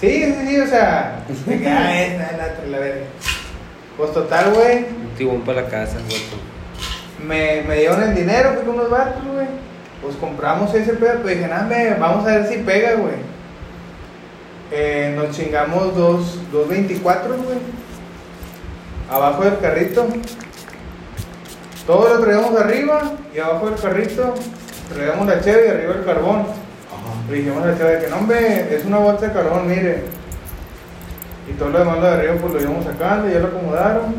Sí, 0.00 0.24
sí, 0.24 0.46
sí, 0.48 0.60
o 0.60 0.66
sea, 0.66 1.20
de 1.46 1.58
que, 1.60 1.68
ah, 1.68 2.02
esta, 2.02 2.36
la 2.36 2.68
la 2.70 2.78
verga. 2.78 3.04
Pues 3.96 4.12
total, 4.12 4.52
güey, 4.54 4.78
Un 4.78 5.14
tibón 5.16 5.42
para 5.42 5.62
la 5.62 5.68
casa, 5.68 5.98
güey. 6.08 6.20
me, 7.22 7.62
me 7.68 7.76
dieron 7.76 8.02
el 8.02 8.14
dinero, 8.14 8.54
fui 8.54 8.64
con 8.64 8.74
unos 8.76 8.90
vatos, 8.90 9.22
güey. 9.32 9.46
Pues 10.02 10.16
compramos 10.16 10.74
ese 10.74 10.94
pedo, 10.94 11.20
pues 11.22 11.36
dije, 11.36 11.48
nada, 11.48 11.64
me- 11.64 11.94
vamos 11.94 12.26
a 12.26 12.38
ver 12.38 12.46
si 12.48 12.56
pega, 12.58 12.94
güey. 12.94 13.14
Eh, 14.72 15.14
nos 15.16 15.36
chingamos 15.36 15.96
dos, 15.96 16.38
dos 16.52 16.68
24, 16.68 17.36
güey. 17.36 17.58
Abajo 19.10 19.42
del 19.44 19.58
carrito. 19.58 20.06
Todo 21.86 22.14
lo 22.14 22.20
traíamos 22.20 22.60
arriba 22.60 23.12
y 23.34 23.38
abajo 23.40 23.70
del 23.70 23.80
carrito 23.80 24.34
traíamos 24.94 25.26
la 25.26 25.40
cheve 25.40 25.66
y 25.66 25.70
arriba 25.70 25.94
el 25.94 26.04
carbón. 26.04 26.40
Ajá. 26.40 27.28
Le 27.28 27.36
dijimos 27.36 27.64
a 27.64 27.66
la 27.66 27.78
chava 27.78 27.98
que 27.98 28.08
no, 28.08 28.16
hombre, 28.16 28.76
es 28.76 28.84
una 28.84 28.98
bolsa 28.98 29.26
de 29.26 29.32
carbón, 29.32 29.66
mire. 29.66 30.04
Y 31.48 31.52
todo 31.54 31.70
lo 31.70 31.78
demás 31.80 31.98
lo 31.98 32.06
de 32.06 32.12
arriba 32.12 32.34
pues 32.40 32.52
lo 32.52 32.60
íbamos 32.60 32.84
sacando, 32.84 33.28
ya 33.28 33.40
lo 33.40 33.48
acomodaron. 33.48 34.14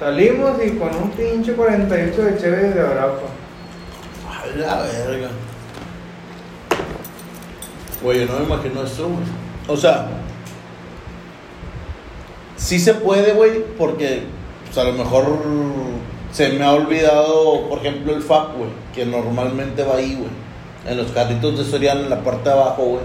Salimos 0.00 0.52
y 0.64 0.70
con 0.72 0.96
un 0.96 1.10
pinche 1.10 1.52
48 1.52 2.22
de 2.22 2.38
cheve 2.38 2.70
de 2.70 2.80
Arauco. 2.80 3.28
A 4.28 4.46
la 4.56 4.82
verga. 4.82 5.28
Yo 8.02 8.26
no 8.26 8.38
me 8.40 8.44
imagino 8.44 8.82
esto, 8.82 9.04
güey. 9.04 9.24
O 9.68 9.76
sea, 9.76 10.08
sí 12.56 12.78
se 12.78 12.94
puede, 12.94 13.32
güey, 13.32 13.64
porque 13.78 14.24
pues, 14.64 14.78
a 14.78 14.84
lo 14.84 14.92
mejor 14.92 15.38
se 16.32 16.48
me 16.50 16.64
ha 16.64 16.72
olvidado, 16.72 17.68
por 17.68 17.78
ejemplo, 17.78 18.14
el 18.14 18.22
FAP, 18.22 18.56
güey, 18.56 18.70
que 18.94 19.04
normalmente 19.06 19.84
va 19.84 19.96
ahí, 19.96 20.14
güey. 20.14 20.30
En 20.88 20.96
los 20.96 21.12
carritos 21.12 21.58
de 21.58 21.64
Soriana, 21.64 22.00
en 22.00 22.10
la 22.10 22.24
parte 22.24 22.48
de 22.48 22.54
abajo, 22.54 22.82
güey. 22.84 23.02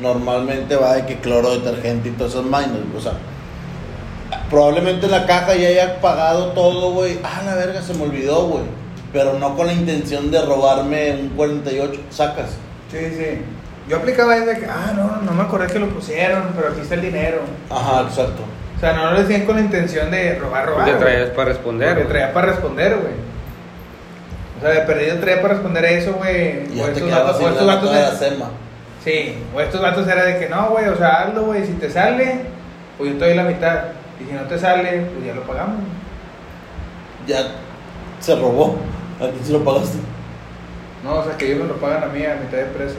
Normalmente 0.00 0.76
va 0.76 0.94
de 0.94 1.06
que 1.06 1.16
cloro, 1.20 1.52
detergente 1.58 2.10
y 2.10 2.12
todas 2.12 2.34
esas 2.34 2.44
güey. 2.44 2.96
O 2.96 3.00
sea, 3.00 3.12
probablemente 4.50 5.06
en 5.06 5.12
la 5.12 5.24
caja 5.24 5.54
ya 5.54 5.68
haya 5.68 6.00
pagado 6.00 6.48
todo, 6.48 6.92
güey. 6.92 7.18
Ah, 7.24 7.42
la 7.46 7.54
verga, 7.54 7.80
se 7.80 7.94
me 7.94 8.02
olvidó, 8.02 8.46
güey. 8.46 8.64
Pero 9.12 9.38
no 9.38 9.56
con 9.56 9.68
la 9.68 9.72
intención 9.72 10.30
de 10.30 10.42
robarme 10.42 11.12
un 11.12 11.28
48. 11.30 12.00
Sacas. 12.10 12.50
Sí, 12.90 12.98
sí. 13.16 13.55
Yo 13.88 13.96
aplicaba 13.98 14.36
ese 14.36 14.58
que, 14.58 14.66
ah, 14.66 14.92
no, 14.96 15.22
no 15.22 15.32
me 15.32 15.42
acordé 15.44 15.68
que 15.68 15.78
lo 15.78 15.88
pusieron, 15.88 16.42
pero 16.56 16.68
aquí 16.68 16.80
está 16.80 16.94
el 16.96 17.02
dinero. 17.02 17.38
Ajá, 17.70 18.02
exacto. 18.02 18.42
O 18.76 18.80
sea, 18.80 18.92
no 18.92 19.12
lo 19.12 19.20
decían 19.22 19.46
con 19.46 19.56
la 19.56 19.62
intención 19.62 20.10
de 20.10 20.34
robar, 20.38 20.66
robar. 20.66 20.84
Te 20.86 20.94
traías 20.94 21.30
para 21.30 21.48
responder. 21.50 21.88
Porque 21.88 22.02
güey. 22.02 22.12
traía 22.12 22.32
para 22.34 22.46
responder, 22.48 22.96
güey. 22.96 23.12
O 24.58 24.60
sea, 24.60 24.70
de 24.70 24.80
perdido 24.80 25.18
traía 25.18 25.40
para 25.40 25.54
responder 25.54 25.84
eso, 25.84 26.14
güey. 26.14 26.74
Y 26.74 26.80
O 26.80 26.84
te 26.86 26.92
estos 26.92 27.10
vatos, 27.10 27.40
o 27.40 27.48
estos 27.48 27.66
vatos 27.66 27.90
de 27.92 28.00
la 28.00 28.08
era- 28.08 28.16
sema. 28.18 28.46
Sí, 29.04 29.38
o 29.54 29.60
estos 29.60 29.80
vatos 29.80 30.08
era 30.08 30.24
de 30.24 30.38
que 30.40 30.48
no, 30.48 30.70
güey, 30.70 30.88
o 30.88 30.96
sea, 30.96 31.22
hazlo, 31.22 31.44
güey, 31.44 31.64
si 31.64 31.72
te 31.74 31.88
sale, 31.88 32.40
pues 32.98 33.12
yo 33.12 33.18
te 33.18 33.24
doy 33.26 33.34
la 33.36 33.44
mitad. 33.44 33.78
Y 34.20 34.24
si 34.28 34.32
no 34.32 34.42
te 34.42 34.58
sale, 34.58 35.02
pues 35.14 35.24
ya 35.26 35.34
lo 35.34 35.42
pagamos. 35.42 35.76
Ya 37.26 37.38
se 38.20 38.34
robó. 38.34 38.76
¿A 39.20 39.28
quién 39.30 39.44
se 39.44 39.52
lo 39.52 39.62
pagaste? 39.64 39.98
No, 41.04 41.14
o 41.20 41.24
sea, 41.24 41.36
que 41.36 41.46
ellos 41.46 41.60
me 41.62 41.68
lo 41.68 41.76
pagan 41.76 42.02
a 42.02 42.06
mí 42.06 42.24
a 42.24 42.34
mitad 42.34 42.58
de 42.58 42.64
precio. 42.64 42.98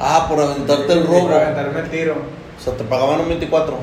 Ah, 0.00 0.26
por 0.28 0.40
aventarte 0.40 0.92
el 0.92 1.06
robo. 1.06 1.28
Por 1.28 1.34
aventarme 1.34 1.80
el 1.80 1.90
tiro. 1.90 2.14
O 2.58 2.62
sea, 2.62 2.74
te 2.74 2.84
pagaban 2.84 3.20
un 3.20 3.28
24. 3.28 3.76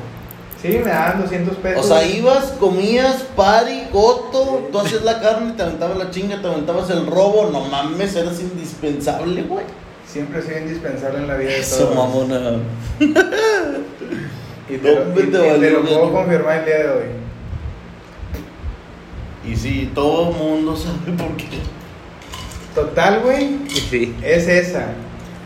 Sí, 0.61 0.69
me 0.83 0.89
daban 0.89 1.21
200 1.21 1.57
O 1.57 1.61
pesos. 1.61 1.85
sea, 1.87 2.05
ibas, 2.07 2.45
comías, 2.59 3.23
pari, 3.35 3.83
goto, 3.91 4.67
tú 4.71 4.79
hacías 4.79 5.03
la 5.03 5.19
carne, 5.21 5.53
te 5.53 5.61
aventabas 5.63 5.97
la 5.97 6.09
chinga, 6.09 6.41
te 6.41 6.47
aventabas 6.47 6.89
el 6.89 7.05
robo. 7.05 7.49
No 7.51 7.61
mames, 7.65 8.15
eras 8.15 8.39
indispensable, 8.39 9.43
güey. 9.43 9.65
siempre 10.07 10.41
sido 10.41 10.59
indispensable 10.59 11.19
en 11.19 11.27
la 11.27 11.35
vida 11.35 11.49
de 11.49 11.59
Eso, 11.59 11.85
todos. 11.87 11.95
mamona. 11.95 12.59
Y 14.67 14.77
te, 14.77 14.95
lo, 14.95 15.11
y- 15.11 15.13
te 15.13 15.21
y 15.21 15.27
te 15.31 15.37
valió 15.37 15.69
lo 15.69 15.81
puedo 15.83 16.11
confirmar 16.11 16.57
el 16.59 16.65
día 16.65 16.77
de 16.79 16.89
hoy. 16.89 17.03
Y 19.47 19.55
sí, 19.55 19.91
todo 19.93 20.29
el 20.31 20.35
mundo 20.37 20.75
sabe 20.75 21.15
por 21.15 21.35
qué. 21.37 21.45
Total, 22.73 23.19
güey, 23.23 23.59
Sí. 23.69 24.15
es 24.23 24.47
esa. 24.47 24.87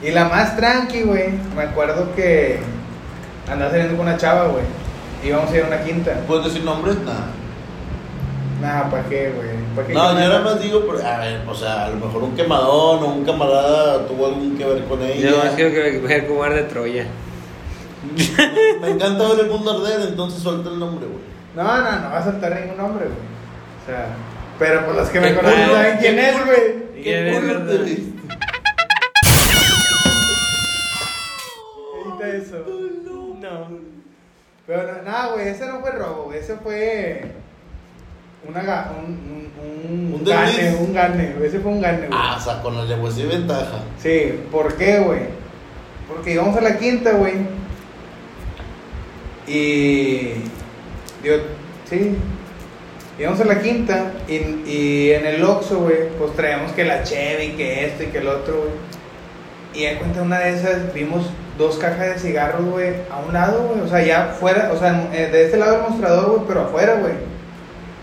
Y 0.02 0.12
la 0.12 0.26
más 0.26 0.56
tranqui, 0.56 1.04
güey, 1.04 1.30
me 1.56 1.64
acuerdo 1.64 2.16
que 2.16 2.60
andaba 3.50 3.72
saliendo 3.72 3.98
con 3.98 4.08
una 4.08 4.18
chava, 4.18 4.48
güey. 4.48 4.64
Íbamos 5.24 5.52
a 5.52 5.58
ir 5.58 5.64
a 5.64 5.68
una 5.68 5.84
quinta. 5.84 6.14
¿Puedes 6.26 6.46
decir 6.46 6.64
nombres? 6.64 6.98
Nada. 7.00 7.28
Nah, 8.62 8.90
¿para 8.90 9.04
qué, 9.04 9.32
güey? 9.36 9.50
¿Pa' 9.76 9.88
qué 9.88 9.94
No, 9.94 10.14
yo 10.14 10.20
nada 10.20 10.42
más 10.42 10.62
digo, 10.62 10.84
pero, 10.86 11.06
a 11.06 11.20
ver, 11.20 11.42
o 11.48 11.56
sea, 11.56 11.86
a 11.86 11.90
lo 11.90 11.98
mejor 11.98 12.24
un 12.24 12.36
quemadón 12.36 13.04
o 13.04 13.08
un 13.08 13.26
camarada 13.26 14.06
tuvo 14.08 14.28
algún 14.28 14.58
que 14.58 14.66
ver 14.66 14.84
con 14.86 15.02
ella. 15.02 15.30
Yo 15.32 15.38
más 15.38 15.54
quiero 15.56 15.72
que 15.72 16.00
ver 16.00 16.28
como 16.28 16.44
de 16.44 16.64
Troya. 16.64 17.06
Me 18.82 18.90
encanta 18.90 19.28
ver 19.28 19.40
el 19.42 19.48
mundo 19.48 19.72
arder, 19.72 20.10
entonces 20.10 20.42
suelta 20.42 20.70
el 20.70 20.80
nombre, 20.80 21.08
güey. 21.08 21.24
No, 21.56 21.64
no, 21.64 22.00
no 22.00 22.10
va 22.10 22.20
a 22.20 22.24
soltar 22.24 22.60
ningún 22.60 22.78
nombre, 22.78 23.06
güey. 23.06 23.18
O 23.18 23.86
sea, 23.86 24.08
pero 24.58 24.86
por 24.86 24.96
los 24.96 25.10
que 25.10 25.20
me 25.20 25.30
¿Qué 25.30 25.36
conocen 25.36 25.66
saben 25.68 25.98
quién 26.00 26.20
es, 26.20 26.46
güey. 26.46 27.02
¿Quién 27.02 27.04
¿Qué 27.04 27.32
es, 27.32 28.19
eso. 32.40 32.66
No. 33.40 33.68
Pero 34.68 34.84
no, 34.84 35.02
nada, 35.04 35.34
güey, 35.34 35.48
ese 35.48 35.66
no 35.68 35.80
fue 35.80 35.92
robo, 35.92 36.24
güey, 36.26 36.40
ese 36.40 36.56
fue 36.58 37.24
una 38.48 38.62
ga- 38.64 38.92
un, 38.98 39.06
un, 39.06 40.06
un, 40.06 40.14
Un 40.16 40.24
gane, 40.24 40.52
desliz. 40.52 40.80
un 40.80 40.94
gane, 40.94 41.36
ese 41.44 41.60
fue 41.60 41.72
un 41.72 41.82
gane, 41.82 41.98
güey. 42.08 42.10
Ah, 42.14 42.38
o 42.40 42.44
sea, 42.44 42.62
con 42.62 42.76
la 42.90 42.98
pues 43.02 43.16
sí 43.16 43.24
ventaja. 43.24 43.80
Sí, 44.02 44.40
¿por 44.52 44.76
qué, 44.76 45.00
güey? 45.00 45.22
Porque 46.08 46.34
íbamos 46.34 46.56
a 46.58 46.62
la 46.62 46.78
quinta, 46.78 47.12
güey. 47.14 47.34
Y. 49.48 50.34
Digo, 51.24 51.36
sí. 51.90 52.16
Íbamos 53.18 53.42
a 53.42 53.46
la 53.46 53.62
quinta 53.62 54.14
y, 54.30 54.34
y 54.70 55.12
en 55.12 55.26
el 55.26 55.44
Oxxo, 55.44 55.80
güey, 55.80 56.08
pues 56.18 56.34
traíamos 56.36 56.72
que 56.72 56.86
la 56.86 57.04
Chevy, 57.04 57.50
que 57.58 57.86
esto 57.88 58.04
y 58.04 58.08
que 58.08 58.20
el 58.20 58.28
otro, 58.30 58.60
güey. 58.60 58.72
Y 59.74 59.86
de 59.86 59.98
cuenta 59.98 60.22
una 60.22 60.40
de 60.40 60.56
esas 60.56 60.94
vimos 60.94 61.26
dos 61.60 61.78
cajas 61.78 62.08
de 62.08 62.18
cigarros, 62.18 62.66
güey, 62.66 62.94
a 63.12 63.20
un 63.20 63.34
lado, 63.34 63.68
güey. 63.68 63.82
O 63.82 63.88
sea, 63.88 64.02
ya 64.02 64.36
fuera, 64.40 64.72
o 64.74 64.80
sea, 64.80 65.10
eh, 65.14 65.30
de 65.30 65.46
este 65.46 65.58
lado 65.58 65.74
del 65.74 65.92
mostrador, 65.92 66.30
güey, 66.32 66.42
pero 66.48 66.62
afuera, 66.62 66.96
güey. 66.96 67.14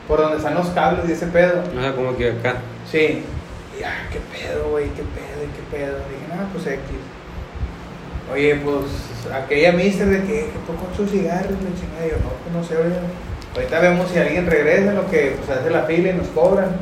Por 0.06 0.20
donde 0.20 0.36
están 0.36 0.54
los 0.54 0.68
cables 0.68 1.08
y 1.08 1.12
ese 1.12 1.26
pedo. 1.26 1.62
O 1.76 1.80
sea, 1.80 1.92
como 1.96 2.16
que 2.16 2.30
acá. 2.30 2.56
Sí. 2.88 3.24
Y 3.78 3.82
ah, 3.82 4.06
qué 4.12 4.20
pedo, 4.30 4.70
güey, 4.70 4.84
qué 4.90 5.02
pedo, 5.02 5.42
qué 5.56 5.76
pedo. 5.76 5.96
Dije, 5.96 6.28
no, 6.30 6.48
pues 6.52 6.66
X. 6.66 6.82
Oye, 8.32 8.56
pues 8.56 9.32
aquella 9.34 9.72
mister 9.72 10.06
de 10.06 10.20
que, 10.20 10.50
fue 10.66 10.76
con 10.76 10.94
sus 10.94 11.10
cigarros, 11.10 11.52
me 11.52 11.74
chingada. 11.80 12.06
Yo, 12.06 12.16
no, 12.22 12.30
pues 12.44 12.54
no 12.54 12.62
sé, 12.62 12.76
oye. 12.76 12.94
Ahorita 13.54 13.80
vemos 13.80 14.10
si 14.10 14.18
alguien 14.18 14.46
regresa, 14.46 14.92
lo 14.92 15.10
que 15.10 15.34
pues 15.38 15.58
hace 15.58 15.70
la 15.70 15.84
fila 15.84 16.10
y 16.10 16.12
nos 16.12 16.28
cobran. 16.28 16.76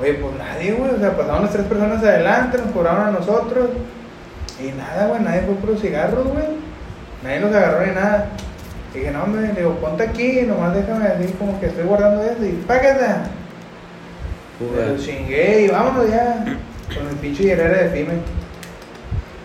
Oye, 0.00 0.14
pues 0.14 0.34
nadie, 0.36 0.72
güey. 0.72 0.90
O 0.90 0.98
sea, 0.98 1.16
pasaron 1.16 1.42
las 1.42 1.52
tres 1.52 1.66
personas 1.66 2.02
adelante, 2.02 2.58
nos 2.58 2.72
cobraron 2.72 3.06
a 3.06 3.10
nosotros. 3.12 3.70
Y 4.60 4.72
nada, 4.72 5.06
güey, 5.06 5.22
nadie 5.22 5.42
fue 5.42 5.54
por 5.54 5.70
los 5.70 5.80
cigarros, 5.80 6.26
güey. 6.26 6.46
Nadie 7.22 7.40
los 7.40 7.54
agarró 7.54 7.86
ni 7.86 7.92
nada. 7.92 8.28
Dije, 8.92 9.10
no, 9.10 9.26
me 9.26 9.52
digo, 9.52 9.74
ponte 9.76 10.02
aquí, 10.02 10.42
nomás 10.42 10.74
déjame 10.74 11.06
así 11.06 11.32
como 11.38 11.58
que 11.60 11.66
estoy 11.66 11.84
guardando 11.84 12.22
eso 12.22 12.44
y 12.44 12.52
págata. 12.66 13.24
Me 14.60 14.86
lo 14.86 14.98
chingué 14.98 15.62
y 15.62 15.68
vámonos 15.68 16.10
ya. 16.10 16.44
Con 16.94 17.06
el 17.06 17.14
pinche 17.16 17.44
hielera 17.44 17.82
de 17.82 17.90
Fime. 17.90 18.14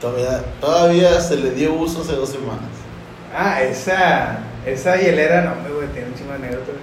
Todavía, 0.01 0.43
todavía 0.59 1.19
se 1.19 1.35
le 1.35 1.51
dio 1.51 1.73
uso 1.73 2.01
hace 2.01 2.13
dos 2.13 2.29
semanas. 2.29 2.69
Ah, 3.35 3.61
esa, 3.61 4.39
esa 4.65 4.95
hielera, 4.97 5.41
no, 5.43 5.75
güey, 5.75 5.87
tiene 5.89 6.07
un 6.07 6.15
chingo 6.15 6.31
de 6.31 6.37
anécdotas. 6.37 6.75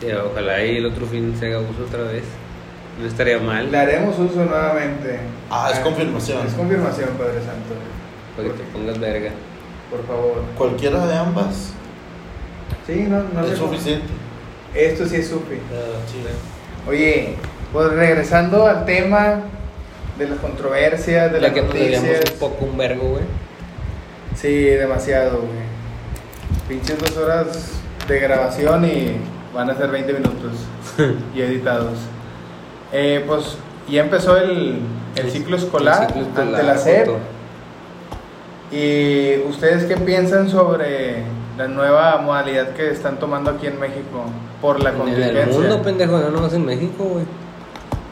Sí, 0.00 0.06
ojalá 0.12 0.64
y 0.64 0.76
el 0.76 0.86
otro 0.86 1.06
fin 1.06 1.34
se 1.38 1.46
haga 1.46 1.60
uso 1.60 1.84
otra 1.86 2.02
vez. 2.02 2.24
No 3.00 3.06
estaría 3.06 3.38
mal. 3.38 3.70
Le 3.70 3.78
haremos 3.78 4.18
uso 4.18 4.44
nuevamente. 4.44 5.18
Ah, 5.50 5.70
es 5.72 5.78
confirmación. 5.80 6.46
Es 6.46 6.54
confirmación, 6.54 7.10
Padre 7.18 7.40
Santo. 7.40 7.74
Para 8.36 8.48
que 8.48 8.54
te 8.54 8.62
pongas 8.64 8.98
verga. 8.98 9.30
Por 9.90 10.06
favor. 10.06 10.42
Cualquiera 10.58 11.06
de 11.06 11.14
ambas 11.16 11.72
Sí, 12.86 13.06
no, 13.08 13.22
no 13.34 13.46
es 13.46 13.58
suficiente. 13.58 14.06
Esto 14.74 15.06
sí 15.06 15.16
es 15.16 15.28
sufi. 15.28 15.56
Ah, 15.72 15.98
sí. 16.10 16.18
Oye, 16.88 17.34
pues 17.72 17.90
regresando 17.92 18.66
al 18.66 18.84
tema 18.84 19.40
de 20.18 20.28
las 20.28 20.38
controversias, 20.38 21.32
de 21.32 21.40
Ya 21.40 21.48
las 21.48 21.54
que 21.54 21.62
noticias. 21.62 22.02
un 22.32 22.38
poco 22.38 22.64
un 22.64 22.76
vergo, 22.78 23.08
güey. 23.10 23.24
Sí, 24.36 24.52
demasiado, 24.64 25.38
güey. 25.38 25.66
Pinches 26.68 26.98
dos 26.98 27.16
horas 27.16 27.70
de 28.06 28.20
grabación 28.20 28.84
y 28.84 29.16
van 29.54 29.70
a 29.70 29.74
ser 29.76 29.88
20 29.90 30.12
minutos 30.12 30.52
y 31.34 31.40
editados. 31.40 31.98
Eh, 32.92 33.24
pues 33.26 33.56
ya 33.88 34.02
empezó 34.02 34.36
el, 34.36 34.80
el 35.16 35.30
ciclo 35.30 35.56
escolar 35.56 36.02
El 36.02 36.08
ciclo 36.08 36.22
escolar, 36.22 36.48
ante 36.48 36.62
la 36.62 36.78
SEP. 36.78 37.08
¿Y 38.72 39.48
ustedes 39.48 39.84
qué 39.84 39.96
piensan 39.96 40.48
sobre 40.48 41.22
la 41.56 41.68
nueva 41.68 42.18
modalidad 42.18 42.70
que 42.70 42.90
están 42.90 43.18
tomando 43.18 43.50
aquí 43.50 43.66
en 43.66 43.78
México 43.78 44.24
por 44.60 44.82
la 44.82 44.90
En 44.90 44.96
contingencia? 44.96 45.42
el 45.44 45.50
mundo, 45.50 45.82
pendejo, 45.82 46.18
no 46.18 46.30
nomás 46.30 46.52
en 46.54 46.66
México, 46.66 47.04
güey. 47.04 47.24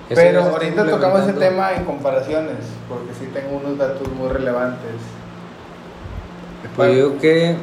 Pero 0.08 0.42
ahorita 0.42 0.86
tocamos 0.86 1.22
ese 1.22 1.32
tema 1.32 1.72
en 1.72 1.84
comparaciones, 1.84 2.58
porque 2.88 3.12
sí 3.18 3.28
tengo 3.32 3.56
unos 3.56 3.78
datos 3.78 4.06
muy 4.12 4.28
relevantes. 4.28 4.92
Pues 6.76 6.88
yo 6.88 6.94
digo 6.94 7.18
que 7.18 7.56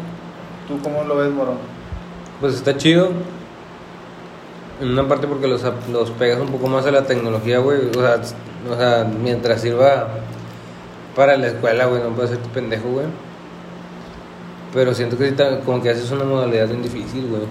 ¿Tú 0.68 0.80
cómo 0.82 1.04
lo 1.04 1.18
ves, 1.18 1.32
Moro? 1.32 1.54
Pues 2.40 2.56
está 2.56 2.78
chido. 2.78 3.10
En 4.82 4.90
una 4.90 5.08
parte 5.08 5.28
porque 5.28 5.48
los, 5.48 5.64
los 5.92 6.10
pegas 6.12 6.40
un 6.40 6.48
poco 6.48 6.68
más 6.68 6.88
a 6.88 6.92
la 6.92 7.06
tecnología, 7.06 7.60
güey. 7.60 7.90
O 7.96 8.02
sea, 8.02 8.20
o 8.70 8.76
sea, 8.76 9.04
mientras 9.04 9.62
sirva 9.62 10.08
para 11.16 11.38
la 11.38 11.48
escuela, 11.48 11.86
güey, 11.86 12.02
no 12.02 12.10
puedes 12.10 12.32
ser 12.32 12.40
tu 12.40 12.50
pendejo, 12.50 12.90
güey. 12.90 13.06
Pero 14.74 14.96
siento 14.96 15.18
que 15.18 15.36
como 15.66 15.84
que 15.84 15.92
haces 15.92 16.10
una 16.10 16.24
modalidad 16.24 16.68
bien 16.68 16.82
difícil, 16.82 17.28
güey. 17.28 17.44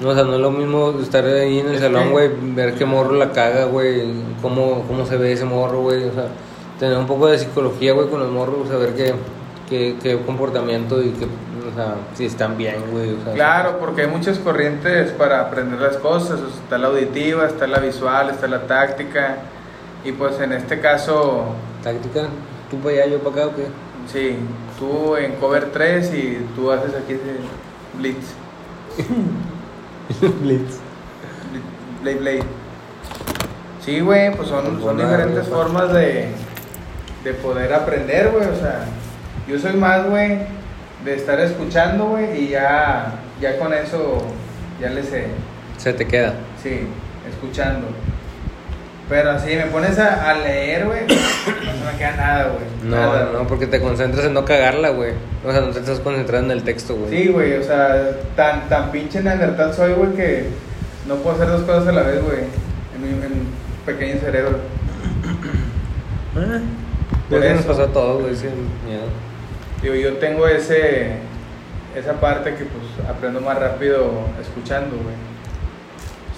No, 0.00 0.10
o 0.10 0.14
sea, 0.14 0.22
no 0.22 0.34
es 0.34 0.40
lo 0.40 0.52
mismo 0.52 0.94
estar 1.02 1.24
ahí 1.24 1.58
en 1.58 1.70
el 1.70 1.78
salón, 1.80 2.12
güey, 2.12 2.30
ver 2.54 2.74
qué 2.74 2.84
morro 2.84 3.14
la 3.14 3.32
caga, 3.32 3.64
güey, 3.64 4.04
cómo, 4.40 4.84
cómo 4.86 5.04
se 5.04 5.16
ve 5.16 5.32
ese 5.32 5.44
morro, 5.44 5.80
güey. 5.80 6.04
O 6.04 6.12
sea, 6.12 6.28
tener 6.78 6.96
un 6.96 7.08
poco 7.08 7.26
de 7.26 7.38
psicología, 7.38 7.92
güey, 7.94 8.08
con 8.08 8.20
los 8.20 8.30
morros, 8.30 8.68
saber 8.68 8.94
qué, 8.94 9.14
qué, 9.68 9.96
qué 10.00 10.16
comportamiento 10.20 11.02
y 11.02 11.10
qué, 11.10 11.26
o 11.70 11.74
sea, 11.74 11.94
si 12.14 12.24
están 12.26 12.56
bien, 12.56 12.76
güey. 12.90 13.14
O 13.14 13.24
sea, 13.24 13.34
Claro, 13.34 13.78
porque 13.78 14.02
hay 14.02 14.06
muchas 14.08 14.38
corrientes 14.38 15.12
para 15.12 15.40
aprender 15.40 15.80
las 15.80 15.96
cosas. 15.96 16.40
o 16.40 16.48
sea, 16.48 16.62
está 16.62 16.78
la 16.78 16.88
auditiva, 16.88 17.46
está 17.46 17.66
la 17.66 17.78
visual, 17.78 18.30
está 18.30 18.46
la 18.46 18.66
táctica. 18.66 19.36
Y 20.04 20.12
pues 20.12 20.40
en 20.40 20.52
este 20.52 20.80
caso, 20.80 21.46
Táctica, 21.82 22.28
tú 22.70 22.78
para 22.78 22.94
allá, 23.02 23.06
yo 23.06 23.18
para 23.18 23.42
acá, 23.42 23.46
¿o 23.46 23.56
qué? 23.56 23.66
sí, 24.10 24.36
tú 24.78 25.16
en 25.16 25.32
cover 25.34 25.70
3 25.72 26.14
y 26.14 26.46
tú 26.56 26.70
haces 26.72 26.92
aquí 26.94 27.14
ese 27.14 27.36
blitz. 27.98 28.34
Blitz. 30.40 30.78
Blade 32.02 32.18
Blade. 32.18 32.42
Sí, 33.84 34.00
güey, 34.00 34.34
pues 34.36 34.48
son, 34.48 34.64
son 34.64 34.80
Buena 34.80 35.04
diferentes 35.04 35.48
formas 35.48 35.92
de, 35.92 36.28
de 37.24 37.34
poder 37.34 37.72
aprender, 37.74 38.30
güey. 38.30 38.46
O 38.46 38.54
sea, 38.56 38.84
yo 39.48 39.58
soy 39.58 39.72
más, 39.74 40.08
güey, 40.08 40.38
de 41.04 41.14
estar 41.14 41.38
escuchando, 41.40 42.06
güey, 42.06 42.44
y 42.44 42.48
ya, 42.48 43.20
ya 43.40 43.58
con 43.58 43.72
eso, 43.72 44.22
ya 44.80 44.90
le 44.90 45.02
sé. 45.02 45.26
Se 45.76 45.92
te 45.92 46.06
queda. 46.06 46.34
Sí, 46.62 46.80
escuchando. 47.28 47.86
Pero 49.08 49.30
así 49.30 49.56
me 49.56 49.64
pones 49.66 49.98
a, 49.98 50.30
a 50.30 50.34
leer, 50.34 50.84
güey, 50.86 51.00
no 51.06 51.08
se 51.08 51.92
me 51.92 51.98
queda 51.98 52.16
nada, 52.16 52.44
güey. 52.48 52.64
No, 52.90 52.96
nada. 52.96 53.30
no, 53.32 53.46
porque 53.46 53.66
te 53.66 53.80
concentras 53.80 54.26
en 54.26 54.34
no 54.34 54.44
cagarla, 54.44 54.90
güey. 54.90 55.12
O 55.46 55.50
sea, 55.50 55.60
no 55.62 55.68
te 55.68 55.78
estás 55.78 56.00
concentrando 56.00 56.52
en 56.52 56.58
el 56.58 56.64
texto, 56.64 56.94
güey. 56.94 57.10
Sí, 57.10 57.28
güey, 57.28 57.54
o 57.54 57.62
sea, 57.62 58.10
tan, 58.36 58.68
tan 58.68 58.90
pinche 58.90 59.22
neandertal 59.22 59.72
soy, 59.72 59.92
güey, 59.92 60.12
que 60.14 60.46
no 61.06 61.16
puedo 61.16 61.36
hacer 61.36 61.48
dos 61.48 61.62
cosas 61.62 61.88
a 61.88 61.92
la 61.92 62.02
vez, 62.02 62.22
güey, 62.22 62.40
en 62.94 63.02
mi 63.02 63.08
en 63.24 63.32
mi 63.32 63.46
pequeño 63.86 64.20
cerebro. 64.20 64.58
Ah, 66.36 66.60
Por 67.28 67.42
eso 67.42 67.56
nos 67.56 67.64
pasó 67.64 67.82
a 67.82 67.86
todos, 67.88 68.22
güey, 68.22 68.36
sin 68.36 68.50
miedo. 68.86 69.08
Digo, 69.82 69.94
yo 69.94 70.14
tengo 70.14 70.46
ese, 70.48 71.12
esa 71.94 72.20
parte 72.20 72.54
que 72.54 72.64
pues 72.64 73.08
aprendo 73.08 73.40
más 73.40 73.58
rápido 73.58 74.10
escuchando, 74.40 74.96
güey. 74.96 75.14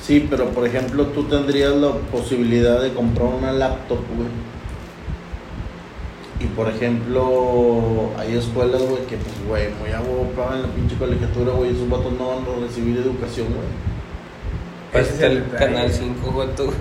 Sí, 0.03 0.27
pero 0.29 0.47
por 0.51 0.67
ejemplo, 0.67 1.07
tú 1.07 1.25
tendrías 1.25 1.75
la 1.75 1.93
posibilidad 2.13 2.81
de 2.83 2.93
comprar 2.93 3.29
una 3.29 3.53
laptop, 3.53 4.01
güey. 4.17 4.29
Y 6.41 6.47
por 6.55 6.69
ejemplo, 6.69 8.11
hay 8.19 8.37
escuelas, 8.37 8.83
güey, 8.83 9.05
que 9.05 9.17
pues, 9.17 9.35
güey, 9.47 9.69
muy 9.81 9.91
a 9.91 10.01
pagan 10.35 10.63
la 10.63 10.69
pinche 10.69 10.97
colegiatura, 10.97 11.53
güey, 11.53 11.71
esos 11.71 11.89
vatos 11.89 12.13
no 12.19 12.29
van 12.29 12.39
a 12.39 12.67
recibir 12.67 12.97
educación, 12.97 13.49
güey. 13.49 13.90
Pues 14.93 15.05
Ese 15.07 15.15
es 15.15 15.21
está 15.23 15.27
el 15.27 15.45
canal 15.57 15.91
5, 15.93 16.33
güey, 16.33 16.49
tú. 16.57 16.73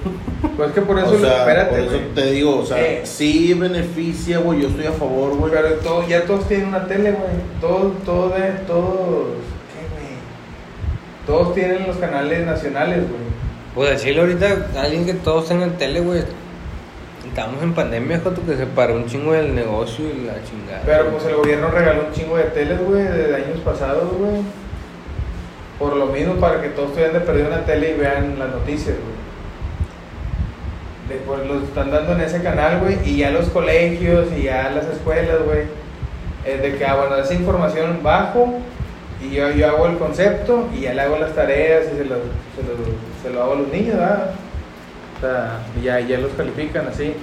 Pues 0.58 0.72
que 0.72 0.82
por 0.82 0.98
eso, 0.98 1.12
o 1.12 1.20
sea, 1.20 1.40
espérate, 1.40 1.70
por 1.70 1.80
eso 1.80 1.90
güey. 1.92 2.14
te 2.16 2.32
digo, 2.32 2.60
o 2.60 2.66
sea, 2.66 2.82
Eh. 2.82 3.02
sí 3.04 3.54
beneficia, 3.54 4.40
güey, 4.40 4.62
yo 4.62 4.68
estoy 4.70 4.88
a 4.88 4.92
favor, 4.92 5.36
güey. 5.38 5.52
Pero 5.52 5.74
todo, 5.76 6.08
ya 6.08 6.24
todos 6.26 6.48
tienen 6.48 6.70
una 6.70 6.88
tele, 6.88 7.12
güey. 7.12 7.30
Todos, 7.62 8.04
todo 8.04 8.30
de, 8.30 8.42
todos. 8.66 9.28
¿Qué, 9.70 9.86
güey? 9.94 10.18
Todos 11.28 11.54
tienen 11.54 11.86
los 11.86 11.98
canales 11.98 12.46
nacionales, 12.46 12.98
güey. 13.00 13.30
Pues 13.76 13.92
decirle 13.92 14.22
ahorita 14.22 14.68
a 14.76 14.82
alguien 14.82 15.06
que 15.06 15.14
todos 15.14 15.48
tengan 15.48 15.78
tele, 15.78 16.00
güey. 16.00 16.24
Estamos 17.28 17.62
en 17.62 17.74
pandemia, 17.76 18.22
Joto, 18.24 18.42
que 18.44 18.58
se 18.58 18.66
paró 18.66 18.96
un 18.96 19.06
chingo 19.06 19.34
del 19.34 19.54
negocio 19.54 20.04
y 20.06 20.26
la 20.26 20.34
chingada. 20.44 20.82
Pero 20.84 21.10
pues 21.12 21.26
el 21.26 21.36
gobierno 21.36 21.70
regaló 21.70 22.08
un 22.08 22.14
chingo 22.14 22.38
de 22.38 22.46
teles, 22.46 22.80
güey, 22.84 23.04
de 23.04 23.36
años 23.36 23.60
pasados, 23.64 24.12
güey. 24.18 24.42
Por 25.80 25.96
lo 25.96 26.08
mismo, 26.08 26.36
para 26.36 26.62
que 26.62 26.68
todos 26.70 26.92
tuvieran 26.92 27.14
de 27.14 27.22
perder 27.22 27.48
una 27.48 27.66
tele 27.66 27.92
y 27.92 28.00
vean 28.00 28.38
las 28.38 28.50
noticias, 28.50 28.98
güey. 28.98 29.20
Después 31.08 31.48
los 31.48 31.64
están 31.64 31.90
dando 31.90 32.14
en 32.14 32.22
ese 32.22 32.44
canal, 32.44 32.80
güey, 32.82 33.00
y 33.04 33.18
ya 33.18 33.32
los 33.32 33.50
colegios 33.50 34.28
y 34.38 34.44
ya 34.44 34.70
las 34.70 34.86
escuelas, 34.86 35.38
güey. 35.46 35.64
Es 36.46 36.62
de 36.62 36.76
que, 36.78 36.86
ah, 36.86 36.96
bueno, 36.96 37.16
esa 37.16 37.34
información 37.34 38.02
bajo 38.04 38.60
y 39.22 39.32
yo, 39.32 39.50
yo 39.52 39.68
hago 39.68 39.88
el 39.88 39.98
concepto 39.98 40.68
y 40.76 40.82
ya 40.82 40.94
le 40.94 41.02
hago 41.02 41.18
las 41.18 41.34
tareas 41.34 41.86
y 41.94 41.98
se 41.98 42.06
lo, 42.06 42.16
se 42.16 42.64
lo, 42.64 43.24
se 43.24 43.30
lo 43.32 43.42
hago 43.42 43.54
a 43.54 43.56
los 43.56 43.68
niños, 43.70 43.96
¿verdad? 43.98 44.32
O 45.18 45.22
sea, 45.22 45.60
ya, 45.82 46.00
ya 46.00 46.18
los 46.20 46.32
califican 46.34 46.88
así. 46.88 47.14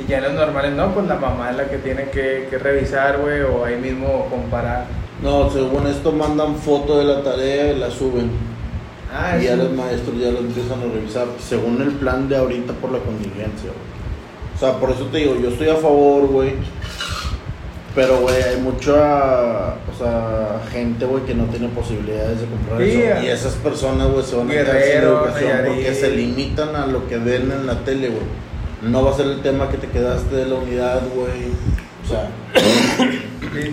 Y 0.00 0.08
ya 0.08 0.18
en 0.18 0.24
los 0.24 0.32
normales 0.34 0.72
no, 0.72 0.92
pues 0.92 1.06
la 1.06 1.16
mamá 1.16 1.50
es 1.50 1.56
la 1.56 1.64
que 1.64 1.78
tiene 1.78 2.04
que, 2.04 2.48
que 2.50 2.58
revisar, 2.58 3.18
güey, 3.18 3.42
o 3.42 3.64
ahí 3.64 3.76
mismo 3.76 4.26
comparar. 4.30 4.86
No, 5.24 5.50
según 5.50 5.86
esto 5.86 6.12
mandan 6.12 6.54
foto 6.56 6.98
de 6.98 7.04
la 7.04 7.22
tarea 7.22 7.72
y 7.72 7.78
la 7.78 7.90
suben. 7.90 8.30
Ah, 9.10 9.38
y 9.40 9.44
ya 9.44 9.56
los 9.56 9.72
maestros 9.72 10.18
ya 10.20 10.30
lo 10.30 10.40
empiezan 10.40 10.80
a 10.80 10.92
revisar 10.92 11.26
según 11.40 11.80
el 11.80 11.92
plan 11.92 12.28
de 12.28 12.36
ahorita 12.36 12.74
por 12.74 12.92
la 12.92 12.98
contingencia, 12.98 13.70
güey. 13.70 13.94
O 14.54 14.58
sea, 14.58 14.78
por 14.78 14.90
eso 14.90 15.06
te 15.06 15.18
digo, 15.18 15.34
yo 15.40 15.48
estoy 15.48 15.70
a 15.70 15.76
favor, 15.76 16.26
güey. 16.26 16.52
Pero, 17.94 18.18
güey, 18.18 18.42
hay 18.42 18.60
mucha, 18.60 19.74
o 19.74 19.98
sea, 19.98 20.60
gente, 20.70 21.06
güey, 21.06 21.24
que 21.24 21.34
no 21.34 21.44
tiene 21.44 21.68
posibilidades 21.68 22.40
de 22.40 22.46
comprar 22.46 22.80
Sí, 22.82 23.02
eso. 23.02 23.22
Y 23.22 23.28
esas 23.28 23.54
personas, 23.54 24.08
güey, 24.08 24.24
se 24.24 24.36
van 24.36 24.50
a 24.50 24.52
quedar 24.52 24.82
sin 24.82 24.92
educación 24.92 25.50
porque 25.66 25.94
se 25.94 26.10
limitan 26.10 26.76
a 26.76 26.86
lo 26.86 27.08
que 27.08 27.16
ven 27.18 27.50
en 27.52 27.66
la 27.66 27.78
tele, 27.84 28.08
güey. 28.08 28.22
No 28.82 29.04
va 29.04 29.12
a 29.12 29.16
ser 29.16 29.26
el 29.26 29.40
tema 29.40 29.70
que 29.70 29.78
te 29.78 29.86
quedaste 29.86 30.34
de 30.34 30.46
la 30.46 30.56
unidad, 30.56 31.02
güey. 31.14 31.52
O 32.04 32.08
sea, 32.08 32.28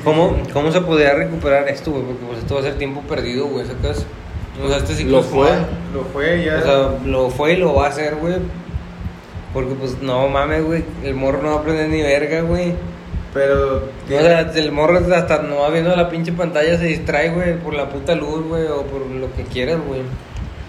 ¿Cómo. 0.04 0.38
¿Cómo 0.54 0.72
se 0.72 0.82
podría 0.82 1.14
recuperar 1.14 1.68
esto, 1.70 1.92
güey? 1.92 2.04
Porque 2.04 2.26
pues 2.26 2.40
esto 2.40 2.56
va 2.56 2.60
a 2.62 2.64
ser 2.64 2.76
tiempo 2.78 3.02
perdido, 3.02 3.48
güey, 3.48 3.66
¿sacas? 3.66 4.06
O 4.64 4.68
sea, 4.68 4.78
este 4.78 4.94
ciclo 4.96 5.14
Lo 5.18 5.20
es 5.22 5.26
fue. 5.28 5.50
mal. 5.50 5.66
Lo 5.94 6.04
fue 6.06 6.44
ya. 6.44 6.58
O 6.58 6.62
sea, 6.62 7.00
lo 7.06 7.30
fue 7.30 7.54
y 7.54 7.58
lo 7.58 7.74
va 7.74 7.86
a 7.86 7.90
hacer, 7.90 8.16
güey. 8.16 8.36
Porque 9.54 9.74
pues 9.76 10.02
no 10.02 10.28
mames, 10.30 10.64
güey. 10.64 10.84
El 11.04 11.16
morro 11.16 11.42
no 11.42 11.50
va 11.50 11.56
a 11.56 11.60
aprender 11.60 11.90
ni 11.90 12.02
verga, 12.02 12.42
güey. 12.42 12.74
pero. 13.34 13.78
O 13.78 14.08
sea, 14.08 14.42
el 14.42 14.72
morro 14.72 15.00
hasta 15.16 15.42
no 15.42 15.58
va 15.62 15.70
viendo 15.70 15.96
la 15.96 16.10
pinche 16.10 16.32
pantalla, 16.34 16.78
se 16.78 16.86
distrae, 16.86 17.30
güey, 17.32 17.58
por 17.58 17.74
la 17.74 17.90
puta 17.90 18.14
luz, 18.16 18.46
güey, 18.48 18.66
o 18.68 18.84
por 18.84 19.06
lo 19.08 19.34
que 19.36 19.44
quieras, 19.44 19.80
güey. 19.88 20.02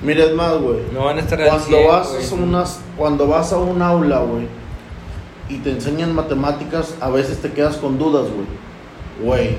mira, 0.02 0.24
es 0.24 0.32
más, 0.32 0.56
güey. 0.58 0.78
No 0.92 1.04
van 1.04 1.18
a 1.18 1.20
estar 1.20 1.40
al 1.42 1.48
Cuando 1.48 1.66
100, 1.66 1.88
vas, 1.88 2.08
güey. 2.12 2.40
a 2.40 2.44
unas, 2.44 2.80
cuando 2.96 3.26
vas 3.26 3.52
a 3.52 3.58
un 3.58 3.82
aula, 3.82 4.18
güey, 4.20 4.46
y 5.48 5.58
te 5.58 5.70
enseñan 5.70 6.14
matemáticas, 6.14 6.94
a 7.00 7.10
veces 7.10 7.42
te 7.42 7.50
quedas 7.52 7.76
con 7.76 7.98
dudas, 7.98 8.24
güey. 8.24 8.46
Güey, 9.22 9.56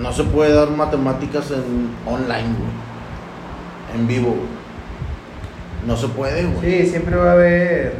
no 0.00 0.12
se 0.12 0.24
puede 0.24 0.52
dar 0.52 0.70
matemáticas 0.70 1.50
en 1.50 1.90
online, 2.06 2.56
güey. 2.58 3.94
En 3.94 4.06
vivo, 4.08 4.28
güey. 4.28 4.64
No 5.86 5.96
se 5.96 6.08
puede, 6.08 6.44
güey. 6.44 6.82
Sí, 6.82 6.90
siempre 6.90 7.16
va 7.16 7.30
a 7.30 7.32
haber. 7.34 7.94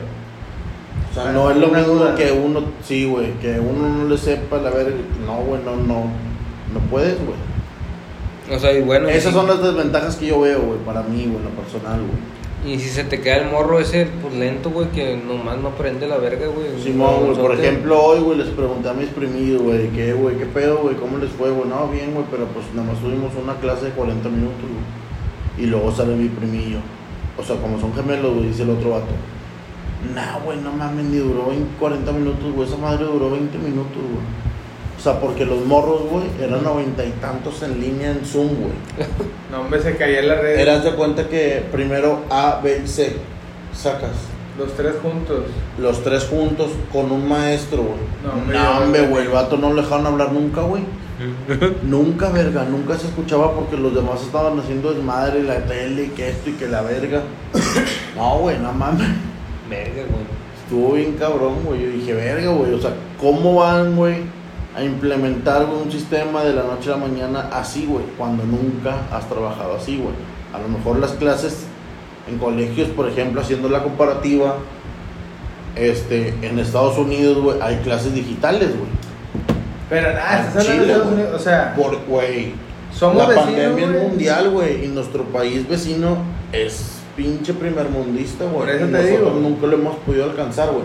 O 1.10 1.14
sea, 1.14 1.32
no 1.32 1.50
es 1.50 1.56
lo 1.56 1.68
mismo 1.68 1.94
duda. 1.94 2.14
que 2.16 2.32
uno, 2.32 2.62
sí, 2.82 3.06
güey, 3.06 3.32
que 3.34 3.60
uno 3.60 3.88
no 3.88 4.08
le 4.08 4.18
sepa 4.18 4.56
la 4.56 4.70
verga. 4.70 4.96
No, 5.24 5.36
güey, 5.36 5.60
no, 5.64 5.76
no. 5.76 6.06
No 6.72 6.80
puedes, 6.90 7.16
güey. 7.24 7.36
O 8.50 8.58
sea, 8.58 8.72
y 8.72 8.82
bueno. 8.82 9.08
Esas 9.08 9.32
son 9.32 9.46
las 9.46 9.62
desventajas 9.62 10.16
que 10.16 10.26
yo 10.26 10.40
veo, 10.40 10.60
güey, 10.60 10.78
para 10.80 11.02
mí, 11.02 11.24
güey, 11.24 11.36
en 11.36 11.44
lo 11.44 11.50
personal, 11.50 12.00
güey. 12.00 12.33
Y 12.66 12.78
si 12.78 12.88
se 12.88 13.04
te 13.04 13.20
queda 13.20 13.36
el 13.36 13.50
morro 13.50 13.78
ese, 13.78 14.06
pues 14.22 14.32
lento, 14.34 14.70
güey, 14.70 14.88
que 14.88 15.18
nomás 15.18 15.58
no 15.58 15.70
prende 15.70 16.08
la 16.08 16.16
verga, 16.16 16.46
güey. 16.46 16.82
Simón, 16.82 17.26
güey, 17.26 17.36
por 17.36 17.52
ejemplo, 17.52 18.02
hoy, 18.02 18.20
güey, 18.20 18.38
les 18.38 18.48
pregunté 18.48 18.88
a 18.88 18.94
mis 18.94 19.08
primillos, 19.08 19.60
güey, 19.60 19.90
¿qué, 19.90 20.14
güey, 20.14 20.36
qué 20.36 20.46
pedo, 20.46 20.78
güey, 20.78 20.96
cómo 20.96 21.18
les 21.18 21.30
fue, 21.30 21.50
güey? 21.50 21.68
No, 21.68 21.88
bien, 21.88 22.14
güey, 22.14 22.24
pero 22.30 22.46
pues 22.46 22.64
nada 22.74 22.90
más 22.90 23.00
tuvimos 23.02 23.32
una 23.34 23.54
clase 23.56 23.86
de 23.86 23.90
40 23.90 24.28
minutos, 24.30 24.62
güey. 24.62 25.64
Y 25.66 25.68
luego 25.68 25.92
sale 25.92 26.16
mi 26.16 26.28
primillo. 26.28 26.78
O 27.36 27.42
sea, 27.42 27.56
como 27.56 27.78
son 27.78 27.92
gemelos, 27.94 28.32
güey, 28.34 28.46
dice 28.48 28.62
el 28.62 28.70
otro 28.70 28.90
vato. 28.90 29.12
Nah, 30.14 30.38
güey, 30.42 30.58
no 30.58 30.72
mames, 30.72 31.04
ni 31.04 31.18
duró 31.18 31.48
20, 31.48 31.76
40 31.78 32.12
minutos, 32.12 32.52
güey, 32.54 32.66
esa 32.66 32.78
madre 32.78 33.04
duró 33.04 33.30
20 33.30 33.58
minutos, 33.58 34.02
güey. 34.02 34.43
O 34.96 35.00
sea, 35.00 35.20
porque 35.20 35.44
los 35.44 35.64
morros, 35.66 36.02
güey, 36.10 36.24
eran 36.40 36.62
noventa 36.62 37.04
y 37.04 37.10
tantos 37.20 37.62
en 37.62 37.80
línea 37.80 38.10
en 38.12 38.24
Zoom, 38.24 38.48
güey. 38.48 38.72
No, 39.50 39.60
hombre, 39.60 39.80
se 39.80 39.96
caía 39.96 40.18
en 40.18 40.28
la 40.28 40.34
red. 40.34 40.58
Eras 40.58 40.82
de 40.82 40.90
cuenta 40.92 41.28
que 41.28 41.64
primero 41.70 42.22
A, 42.28 42.60
B 42.60 42.82
y 42.84 42.88
C 42.88 43.14
sacas. 43.72 44.10
Los 44.58 44.72
tres 44.74 44.94
juntos. 45.00 45.44
Los 45.78 46.02
tres 46.02 46.24
juntos 46.24 46.70
con 46.92 47.12
un 47.12 47.28
maestro, 47.28 47.82
güey. 47.82 47.98
No, 48.24 48.32
hombre, 48.32 48.58
No, 48.58 48.78
hombre, 48.78 49.06
güey, 49.06 49.26
el 49.26 49.32
vato 49.32 49.56
no 49.56 49.72
lo 49.72 49.82
dejaron 49.82 50.06
hablar 50.06 50.32
nunca, 50.32 50.62
güey. 50.62 50.82
Nunca, 51.84 52.28
verga, 52.30 52.64
nunca 52.64 52.98
se 52.98 53.06
escuchaba 53.06 53.52
porque 53.54 53.76
los 53.76 53.94
demás 53.94 54.20
estaban 54.22 54.58
haciendo 54.58 54.92
desmadre, 54.92 55.44
la 55.44 55.58
tele, 55.64 56.06
y 56.06 56.08
que 56.08 56.30
esto 56.30 56.50
y 56.50 56.54
que 56.54 56.66
la 56.66 56.82
verga. 56.82 57.22
No, 58.16 58.38
güey, 58.38 58.58
no 58.58 58.72
mames. 58.72 59.08
Verga, 59.68 60.02
güey. 60.10 60.24
Estuvo 60.62 60.92
bien 60.94 61.12
cabrón, 61.12 61.64
güey. 61.64 61.82
Yo 61.82 61.88
dije, 61.90 62.14
verga, 62.14 62.50
güey, 62.50 62.74
o 62.74 62.80
sea, 62.80 62.92
¿cómo 63.20 63.56
van, 63.56 63.96
güey, 63.96 64.22
a 64.76 64.82
implementar 64.82 65.64
un 65.66 65.90
sistema 65.90 66.42
de 66.42 66.52
la 66.52 66.62
noche 66.64 66.90
a 66.90 66.96
la 66.96 67.06
mañana 67.06 67.48
así, 67.52 67.86
güey? 67.86 68.04
Cuando 68.18 68.44
nunca 68.44 68.96
has 69.12 69.28
trabajado 69.28 69.76
así, 69.76 69.96
güey. 69.98 70.14
A 70.52 70.58
lo 70.58 70.68
mejor 70.68 70.98
las 70.98 71.12
clases 71.12 71.64
en 72.28 72.38
colegios, 72.38 72.88
por 72.88 73.08
ejemplo, 73.08 73.40
haciendo 73.40 73.68
la 73.68 73.82
comparativa, 73.82 74.56
este, 75.76 76.34
en 76.42 76.58
Estados 76.58 76.98
Unidos, 76.98 77.42
güey, 77.42 77.60
hay 77.60 77.76
clases 77.78 78.14
digitales, 78.14 78.70
güey. 78.70 78.90
Pero 79.90 80.12
nada, 80.12 80.38
hablando 80.48 80.58
de 80.58 80.64
Chile, 80.64 80.92
Estados. 80.92 81.12
Unidos. 81.12 81.32
O 81.34 81.38
sea, 81.38 81.74
Por, 81.76 81.98
güey, 82.06 82.52
somos 82.92 83.16
la 83.16 83.26
vecinos, 83.28 83.46
pandemia 83.46 83.84
es 83.84 84.02
mundial, 84.08 84.50
güey, 84.50 84.84
y 84.84 84.88
nuestro 84.88 85.24
país 85.24 85.68
vecino 85.68 86.18
es 86.52 86.92
pinche 87.16 87.52
primermundista, 87.54 88.44
güey. 88.44 88.56
Por 88.56 88.70
eso 88.70 88.84
y 88.86 88.88
te 88.88 88.92
nosotros 88.92 89.18
digo. 89.34 89.40
nunca 89.40 89.66
lo 89.66 89.74
hemos 89.74 89.96
podido 89.98 90.24
alcanzar, 90.24 90.70
güey. 90.70 90.84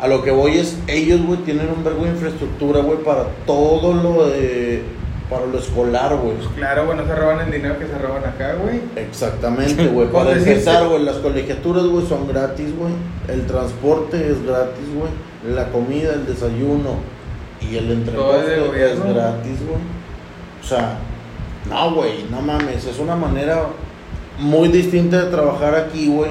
A 0.00 0.06
lo 0.06 0.22
que 0.22 0.30
voy 0.30 0.58
es, 0.58 0.78
ellos, 0.86 1.20
güey, 1.22 1.40
tienen 1.40 1.68
un 1.76 1.82
vergo 1.82 2.04
de 2.04 2.10
infraestructura, 2.10 2.80
güey, 2.80 2.98
para 2.98 3.24
todo 3.46 3.94
lo 3.94 4.28
de, 4.28 4.82
para 5.28 5.46
lo 5.46 5.58
escolar, 5.58 6.16
güey. 6.16 6.36
Claro, 6.56 6.86
güey, 6.86 6.96
no 6.96 7.04
se 7.04 7.14
roban 7.14 7.40
el 7.40 7.50
dinero 7.52 7.78
que 7.78 7.86
se 7.86 7.98
roban 7.98 8.24
acá, 8.24 8.54
güey. 8.54 8.80
Exactamente, 8.96 9.88
güey. 9.88 10.08
Para 10.12 10.32
empezar, 10.32 10.86
güey, 10.86 11.02
las 11.02 11.16
colegiaturas, 11.16 11.84
güey, 11.84 12.06
son 12.06 12.28
gratis, 12.28 12.76
güey. 12.76 12.92
El 13.28 13.46
transporte 13.46 14.30
es 14.30 14.44
gratis, 14.46 14.86
güey. 14.94 15.54
La 15.54 15.68
comida, 15.70 16.14
el 16.14 16.26
desayuno 16.26 16.96
y 17.60 17.76
el 17.76 18.04
Todo 18.04 18.40
es 18.40 19.00
gratis, 19.00 19.58
güey. 19.66 19.80
O 20.62 20.66
sea, 20.66 20.98
no, 21.68 21.94
güey, 21.94 22.24
no 22.30 22.40
mames. 22.40 22.86
Es 22.86 22.98
una 22.98 23.16
manera 23.16 23.66
muy 24.38 24.68
distinta 24.68 25.24
de 25.24 25.30
trabajar 25.30 25.74
aquí, 25.74 26.08
güey. 26.08 26.30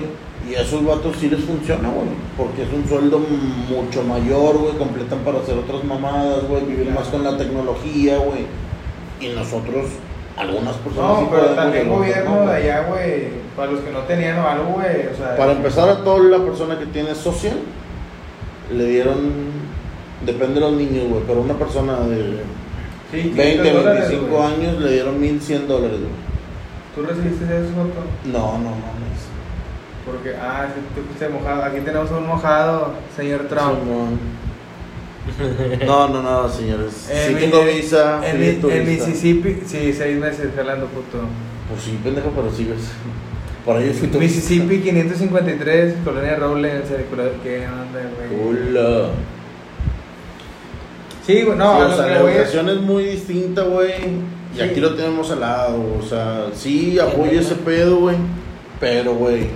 Y 0.50 0.56
a 0.56 0.62
esos 0.62 0.86
vatos 0.86 1.16
sí 1.20 1.30
les 1.30 1.42
funciona, 1.42 1.90
güey. 1.90 2.08
Porque 2.38 2.64
es 2.64 2.72
un 2.72 2.88
sueldo 2.88 3.20
mucho 3.20 4.04
mayor, 4.04 4.58
güey. 4.58 4.74
Completan 4.78 5.20
para 5.20 5.40
hacer 5.40 5.58
otras 5.58 5.84
mamadas, 5.84 6.48
güey. 6.48 6.66
Vivir 6.66 6.90
más 6.92 7.08
con 7.10 7.24
la 7.24 7.38
tecnología, 7.38 8.18
güey. 8.18 8.46
Y 9.20 9.36
nosotros, 9.36 9.88
algunas 10.38 10.76
personas 10.76 11.18
sí 11.18 11.24
No, 11.24 11.30
pero 11.30 11.42
podemos, 11.42 11.56
también 11.56 11.88
otros 11.88 12.00
gobierno 12.00 12.36
no, 12.36 12.50
de 12.50 12.56
allá, 12.56 12.88
güey. 12.88 13.28
Para 13.56 13.72
los 13.72 13.82
que 13.82 13.92
no 13.92 14.00
tenían 14.02 14.40
o 14.40 14.48
algo, 14.48 14.66
güey. 14.76 15.08
O 15.08 15.18
sea, 15.18 15.36
Para 15.36 15.52
empezar, 15.52 15.90
a 15.90 16.04
toda 16.04 16.20
la 16.20 16.40
persona 16.40 16.80
que 16.80 16.86
tiene 16.86 17.14
social, 17.16 17.58
le 18.72 18.86
dieron, 18.86 19.18
depende 20.26 20.56
de 20.56 20.60
los 20.62 20.74
niños, 20.74 21.10
güey, 21.10 21.24
pero 21.26 21.42
una 21.42 21.56
persona 21.56 22.00
de 22.02 22.44
sí, 23.12 23.32
20, 23.36 23.42
500 23.42 23.74
dólares, 23.74 24.10
25 24.10 24.38
güey. 24.38 24.54
años 24.54 24.82
le 24.82 24.92
dieron 24.92 25.20
1100 25.20 25.68
dólares, 25.68 26.00
güey. 26.00 26.28
¿Tú 26.96 27.02
recibiste 27.04 27.44
eso, 27.46 27.70
Joto? 27.76 28.04
No, 28.26 28.58
no 28.58 28.70
mames. 28.70 29.28
Porque, 30.08 30.34
ah, 30.36 30.68
sí, 30.74 30.82
te 30.96 31.02
fuiste 31.02 31.30
mojado. 31.30 31.64
Aquí 31.66 31.82
tenemos 31.82 32.10
un 32.12 32.26
mojado, 32.26 32.94
señor 33.16 33.42
Trump. 33.48 33.80
No, 35.86 36.08
no, 36.08 36.24
no, 36.24 36.48
señores. 36.50 37.10
En 37.12 37.34
sí 37.34 37.40
tengo 37.42 37.62
visa, 37.66 38.22
En, 38.26 38.62
fui 38.62 38.72
mi-. 38.72 38.86
Mississippi, 38.86 39.58
sí, 39.66 39.92
seis 39.92 40.18
meses 40.18 40.52
jalando, 40.56 40.86
puto. 40.88 41.18
Pues 41.70 41.84
sí, 41.84 42.00
pendejo, 42.02 42.32
pero 42.34 42.50
sigues. 42.50 42.80
Para 43.66 43.82
ellos 43.82 43.98
fui 43.98 44.08
turista. 44.08 44.38
Mississippi 44.38 44.80
553, 44.80 45.96
Colonia 46.06 46.38
Roble, 46.38 46.72
en 46.72 46.78
el 46.78 46.84
circular. 46.86 47.32
¿Qué 47.44 47.68
onda, 47.68 48.00
güey? 48.16 48.58
Hola. 48.74 49.10
Sí, 51.26 51.42
güey, 51.42 51.58
no, 51.58 51.76
Sí, 51.76 51.92
o 51.92 51.96
sea, 51.98 52.08
la 52.08 52.18
educación 52.20 52.70
es 52.70 52.78
muy 52.78 53.04
distinta, 53.04 53.64
güey. 53.64 53.92
Y 54.54 54.58
Sí. 54.58 54.62
aquí 54.62 54.80
lo 54.80 54.96
tenemos 54.96 55.30
al 55.30 55.42
lado, 55.42 55.84
o 56.00 56.02
sea, 56.02 56.46
sí 56.54 56.98
apoyo 57.00 57.38
ese 57.42 57.56
pedo, 57.56 57.98
güey. 57.98 58.16
Pero, 58.80 59.14
güey, 59.16 59.48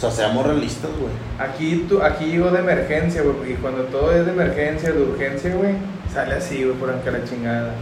o 0.00 0.02
sea, 0.02 0.10
seamos 0.10 0.46
realistas, 0.46 0.90
güey. 0.98 1.12
Aquí, 1.38 1.84
tú, 1.86 2.02
aquí 2.02 2.24
llegó 2.24 2.50
de 2.50 2.60
emergencia, 2.60 3.20
güey. 3.20 3.52
Y 3.52 3.54
cuando 3.56 3.82
todo 3.82 4.10
es 4.12 4.24
de 4.24 4.32
emergencia, 4.32 4.92
de 4.92 5.02
urgencia, 5.02 5.54
güey, 5.54 5.74
sale 6.10 6.36
así, 6.36 6.64
güey, 6.64 6.74
por 6.76 6.88
acá 6.88 7.10
la 7.10 7.22
chingada. 7.22 7.74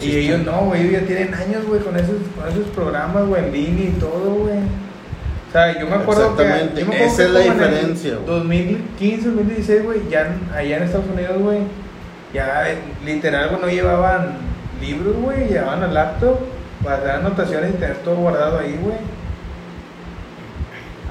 Y 0.00 0.16
ellos 0.16 0.46
no, 0.46 0.60
güey, 0.64 0.88
ellos 0.88 1.02
ya 1.02 1.06
tienen 1.06 1.34
años, 1.34 1.66
güey, 1.66 1.82
con 1.82 1.94
esos, 1.96 2.16
con 2.34 2.48
esos 2.48 2.66
programas, 2.68 3.26
güey, 3.26 3.44
en 3.44 3.52
línea 3.52 3.90
y 3.90 3.92
todo, 4.00 4.36
güey. 4.36 4.56
O 4.56 5.52
sea, 5.52 5.78
yo 5.78 5.86
me 5.86 5.96
acuerdo 5.96 6.34
que. 6.34 6.42
Exactamente, 6.42 6.80
yo 6.80 6.86
me 6.86 6.94
acuerdo 6.94 7.12
esa 7.12 7.16
que 7.16 7.28
es 7.28 7.30
la 7.30 7.40
diferencia, 7.40 8.14
güey. 8.14 8.26
2015, 8.26 9.28
2016, 9.28 9.84
güey, 9.84 10.08
ya 10.08 10.34
allá 10.54 10.76
en 10.78 10.82
Estados 10.82 11.06
Unidos, 11.12 11.42
güey, 11.42 11.58
ya 12.32 12.68
literal, 13.04 13.50
güey, 13.50 13.60
no 13.60 13.68
llevaban 13.68 14.38
libros, 14.80 15.14
güey, 15.16 15.48
llevaban 15.48 15.82
el 15.82 15.92
laptop 15.92 16.38
para 16.82 16.96
hacer 16.96 17.10
anotaciones 17.10 17.74
y 17.74 17.74
tener 17.74 17.96
todo 17.98 18.14
guardado 18.16 18.60
ahí, 18.60 18.80
güey. 18.82 19.17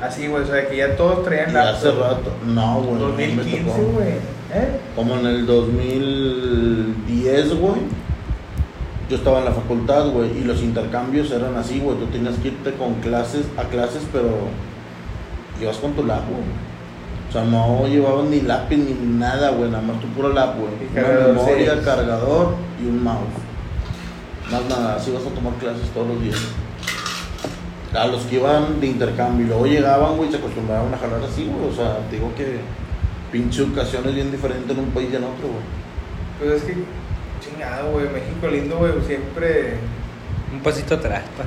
Así, 0.01 0.27
güey, 0.27 0.43
o 0.43 0.45
sea, 0.45 0.67
que 0.67 0.77
ya 0.77 0.95
todos 0.95 1.23
traían 1.23 1.53
laptop. 1.53 1.75
hace 1.75 1.91
rato, 1.91 2.31
no, 2.45 2.81
güey, 2.81 3.01
no 3.01 3.07
me 3.09 3.27
2015, 3.27 3.61
tocó. 3.63 3.81
güey. 3.93 4.09
¿Eh? 4.53 4.79
Como 4.95 5.15
en 5.15 5.25
el 5.25 5.45
2010, 5.47 7.59
güey. 7.59 7.81
Yo 9.09 9.15
estaba 9.15 9.39
en 9.39 9.45
la 9.45 9.51
facultad, 9.51 10.09
güey, 10.09 10.37
y 10.37 10.43
los 10.43 10.61
intercambios 10.61 11.31
eran 11.31 11.55
así, 11.55 11.79
güey. 11.79 11.97
Tú 11.97 12.05
tenías 12.07 12.35
que 12.35 12.49
irte 12.49 12.73
con 12.73 12.95
clases, 12.95 13.45
a 13.57 13.63
clases, 13.63 14.03
pero 14.11 14.29
ibas 15.61 15.77
con 15.77 15.93
tu 15.93 16.05
lap, 16.05 16.23
güey. 16.29 16.43
O 17.29 17.31
sea, 17.31 17.43
no 17.43 17.87
llevaban 17.87 18.29
ni 18.29 18.41
lápiz 18.41 18.77
ni 18.77 18.93
nada, 19.17 19.49
güey, 19.51 19.69
nada 19.69 19.83
más 19.83 19.99
tu 19.99 20.07
puro 20.07 20.31
lap, 20.33 20.55
güey. 20.57 21.05
Una 21.05 21.27
memoria, 21.27 21.81
cargador 21.83 22.55
y 22.83 22.87
un 22.87 23.03
mouse. 23.03 23.17
Más 24.51 24.61
nada, 24.69 24.95
así 24.95 25.11
vas 25.11 25.25
a 25.25 25.29
tomar 25.29 25.53
clases 25.55 25.89
todos 25.89 26.07
los 26.07 26.21
días. 26.21 26.37
A 27.93 28.05
los 28.07 28.23
que 28.23 28.35
iban 28.35 28.79
de 28.81 28.87
intercambio 28.87 29.45
y 29.45 29.49
luego 29.49 29.65
llegaban, 29.65 30.17
güey, 30.17 30.29
se 30.29 30.37
acostumbraban 30.37 30.93
a 30.93 30.97
jalar 30.97 31.21
así, 31.23 31.45
güey. 31.45 31.71
O 31.71 31.75
sea, 31.75 31.97
te 32.09 32.17
digo 32.17 32.31
que 32.35 32.59
pinche 33.31 33.61
educación 33.61 34.07
es 34.09 34.15
bien 34.15 34.31
diferente 34.31 34.73
en 34.73 34.79
un 34.79 34.87
país 34.91 35.09
y 35.11 35.15
en 35.15 35.23
otro, 35.23 35.47
güey. 35.47 35.63
Pues 36.39 36.51
es 36.51 36.63
que, 36.63 36.75
chingado, 37.43 37.91
güey, 37.91 38.05
México 38.09 38.47
lindo, 38.51 38.77
güey, 38.77 38.91
siempre. 39.05 39.75
Un 40.53 40.59
pasito 40.61 40.95
atrás, 40.95 41.23
pa. 41.37 41.43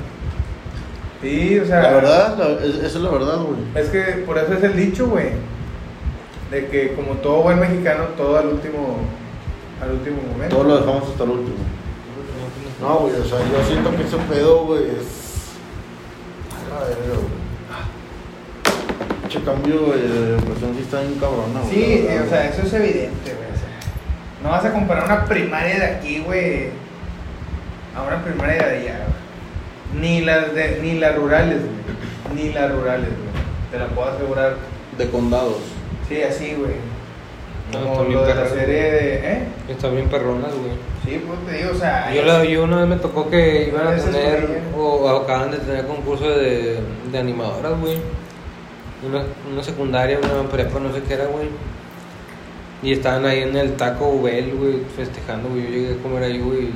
Sí, 1.21 1.59
o 1.59 1.65
sea. 1.65 1.81
La 1.83 1.91
verdad, 1.91 2.37
la- 2.37 2.65
es- 2.65 2.75
esa 2.75 2.85
es 2.87 2.95
la 3.03 3.09
verdad, 3.11 3.37
güey. 3.41 3.59
Es 3.75 3.89
que 3.91 4.01
por 4.25 4.37
eso 4.37 4.53
es 4.53 4.63
el 4.63 4.75
dicho, 4.75 5.07
güey. 5.07 5.29
De 6.49 6.67
que 6.67 6.93
como 6.95 7.13
todo 7.21 7.43
buen 7.43 7.59
mexicano, 7.59 8.05
todo 8.17 8.37
al 8.37 8.47
último. 8.47 8.97
Al 9.81 9.91
último 9.91 10.17
momento. 10.31 10.55
Todo 10.57 10.67
lo 10.67 10.77
dejamos 10.79 11.09
hasta 11.09 11.23
el 11.23 11.29
último. 11.29 11.57
No, 12.81 12.95
güey, 12.97 13.13
o 13.15 13.23
sea, 13.25 13.37
yo 13.39 13.63
siento 13.67 13.91
que 13.95 14.03
ese 14.03 14.17
pedo, 14.29 14.65
güey, 14.65 14.83
es. 14.85 15.20
Pinche 19.21 19.43
cambio 19.43 19.93
de 19.93 20.35
educación 20.35 20.73
sí 20.75 20.81
está 20.81 21.01
bien 21.01 21.15
cabrona, 21.19 21.61
güey. 21.61 21.73
Sí, 21.73 22.05
eh, 22.07 22.21
o 22.25 22.29
sea, 22.29 22.45
eso 22.49 22.63
es 22.63 22.73
evidente, 22.73 23.33
güey. 23.33 23.49
o 23.49 23.57
sea, 23.57 24.43
no 24.43 24.49
vas 24.49 24.65
a 24.65 24.73
comparar 24.73 25.05
una 25.05 25.25
primaria 25.25 25.79
de 25.79 25.85
aquí, 25.85 26.19
güey, 26.19 26.69
a 27.95 28.01
una 28.01 28.23
primaria 28.23 28.67
de 28.67 28.77
allá, 28.77 28.99
güey. 29.05 30.01
Ni 30.01 30.21
las 30.21 30.53
de, 30.53 30.79
ni 30.81 30.99
las 30.99 31.15
rurales, 31.15 31.59
güey. 31.59 31.81
Ni 32.35 32.53
las 32.53 32.71
rurales, 32.71 33.07
güey. 33.09 33.31
Te 33.71 33.79
la 33.79 33.87
puedo 33.87 34.09
asegurar. 34.09 34.55
De 34.97 35.09
condados. 35.09 35.57
Sí, 36.09 36.21
así, 36.21 36.55
güey. 36.55 36.75
No, 37.71 37.87
Como 37.87 38.03
lo 38.09 38.25
de 38.25 38.35
la 38.35 38.47
serie 38.47 38.91
de. 38.91 39.15
¿Eh? 39.15 39.43
Está 39.69 39.89
bien 39.89 40.09
perronas, 40.09 40.51
güey. 40.53 40.90
Sí, 41.03 41.23
pues 41.25 41.39
te 41.47 41.57
digo, 41.63 41.71
o 41.75 41.79
sea. 41.79 42.13
Yo, 42.13 42.21
la- 42.23 42.45
yo 42.45 42.63
una 42.63 42.81
vez 42.81 42.87
me 42.89 42.95
tocó 42.97 43.29
que 43.29 43.67
iban 43.69 43.87
a 43.87 43.95
tener, 43.95 44.61
o, 44.77 45.09
acaban 45.09 45.51
de 45.51 45.57
tener 45.57 45.87
concurso 45.87 46.29
de, 46.29 46.79
de 47.11 47.17
animadoras, 47.17 47.79
güey. 47.79 47.97
Una, 49.07 49.23
una 49.51 49.63
secundaria, 49.63 50.19
una 50.19 50.47
prepa, 50.49 50.79
no 50.79 50.93
sé 50.93 51.01
qué 51.01 51.15
era, 51.15 51.25
güey. 51.25 51.47
Y 52.83 52.93
estaban 52.93 53.25
ahí 53.25 53.39
en 53.43 53.55
el 53.55 53.73
Taco 53.73 54.21
Bell, 54.21 54.53
güey, 54.55 54.81
festejando, 54.95 55.49
güey. 55.49 55.63
Yo 55.63 55.69
llegué 55.69 55.93
a 55.99 56.03
comer 56.03 56.23
ahí, 56.23 56.39
güey. 56.39 56.69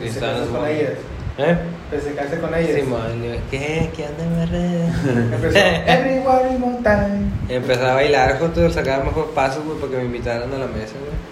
¿Te 0.00 0.18
con 0.20 0.66
ellas? 0.66 0.92
¿Eh? 1.38 1.56
¿Te 1.90 2.38
con 2.38 2.54
ellas? 2.54 2.70
Sí, 2.74 2.82
man, 2.82 3.22
yo, 3.22 3.32
¿qué? 3.50 3.90
¿Qué 3.94 4.06
anda 4.06 4.24
en 4.24 4.50
redes? 4.50 4.90
Empezó. 5.34 5.58
Everyone 5.58 6.56
is 6.56 6.62
on 6.62 6.82
time. 6.82 7.30
Empecé 7.48 7.84
a 7.84 7.94
bailar 7.94 8.38
juntos, 8.38 8.72
sacaba 8.72 9.04
mejor 9.04 9.30
pasos, 9.30 9.64
güey, 9.64 9.78
para 9.78 9.90
que 9.92 9.98
me 9.98 10.04
invitaran 10.04 10.52
a 10.54 10.58
la 10.58 10.66
mesa, 10.66 10.94
güey. 11.00 11.31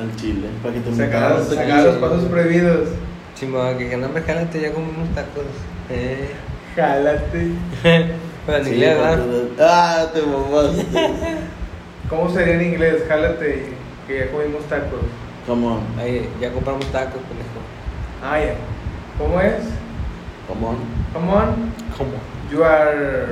Al 0.00 0.16
chile. 0.16 0.48
Para 0.62 0.74
que 0.74 0.80
te 0.80 0.94
Sacar, 0.94 1.42
sacar 1.42 1.82
los 1.84 1.96
pasos 1.96 2.24
prohibidos. 2.24 2.88
Sí, 3.34 3.46
man, 3.46 3.76
que 3.78 3.96
no 3.96 4.08
me 4.08 4.20
jálate, 4.22 4.60
ya 4.60 4.72
comimos 4.72 5.08
tacos. 5.14 5.44
Eh. 5.90 6.30
Jálate. 6.76 7.48
Pero 8.46 8.58
en 8.58 8.64
Sí, 8.64 8.70
inglés, 8.72 8.98
¿verdad? 8.98 9.18
porque- 9.18 9.62
Ah, 9.62 10.06
te 10.14 10.22
mamaste. 10.22 10.86
¿Cómo 12.08 12.30
sería 12.30 12.54
en 12.54 12.62
inglés? 12.62 13.02
Jálate, 13.08 13.66
que 14.06 14.18
ya 14.18 14.30
comimos 14.32 14.64
tacos. 14.64 15.00
Come 15.46 15.66
on, 15.66 15.80
Ahí, 15.98 16.28
ya 16.40 16.52
compramos 16.52 16.86
tacos, 16.86 17.20
pendejo. 17.22 17.60
Ah, 18.22 18.38
ya. 18.38 18.54
¿Cómo 19.18 19.40
es? 19.40 19.64
come 20.48 20.66
on. 20.66 20.76
Come 21.12 21.32
on. 21.32 21.72
¿Cómo? 21.96 22.10
You 22.50 22.64
are. 22.64 23.26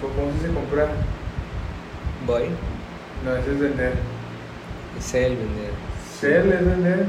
¿Cómo 0.00 0.30
se 0.32 0.46
dice 0.48 0.54
comprar? 0.54 0.88
Voy. 2.26 2.44
No, 3.24 3.36
ese 3.36 3.52
es 3.52 3.60
vender. 3.60 3.92
Y 4.98 5.02
sell, 5.02 5.36
vender. 5.36 5.70
Sell 6.20 6.52
es 6.52 6.64
vender. 6.66 7.04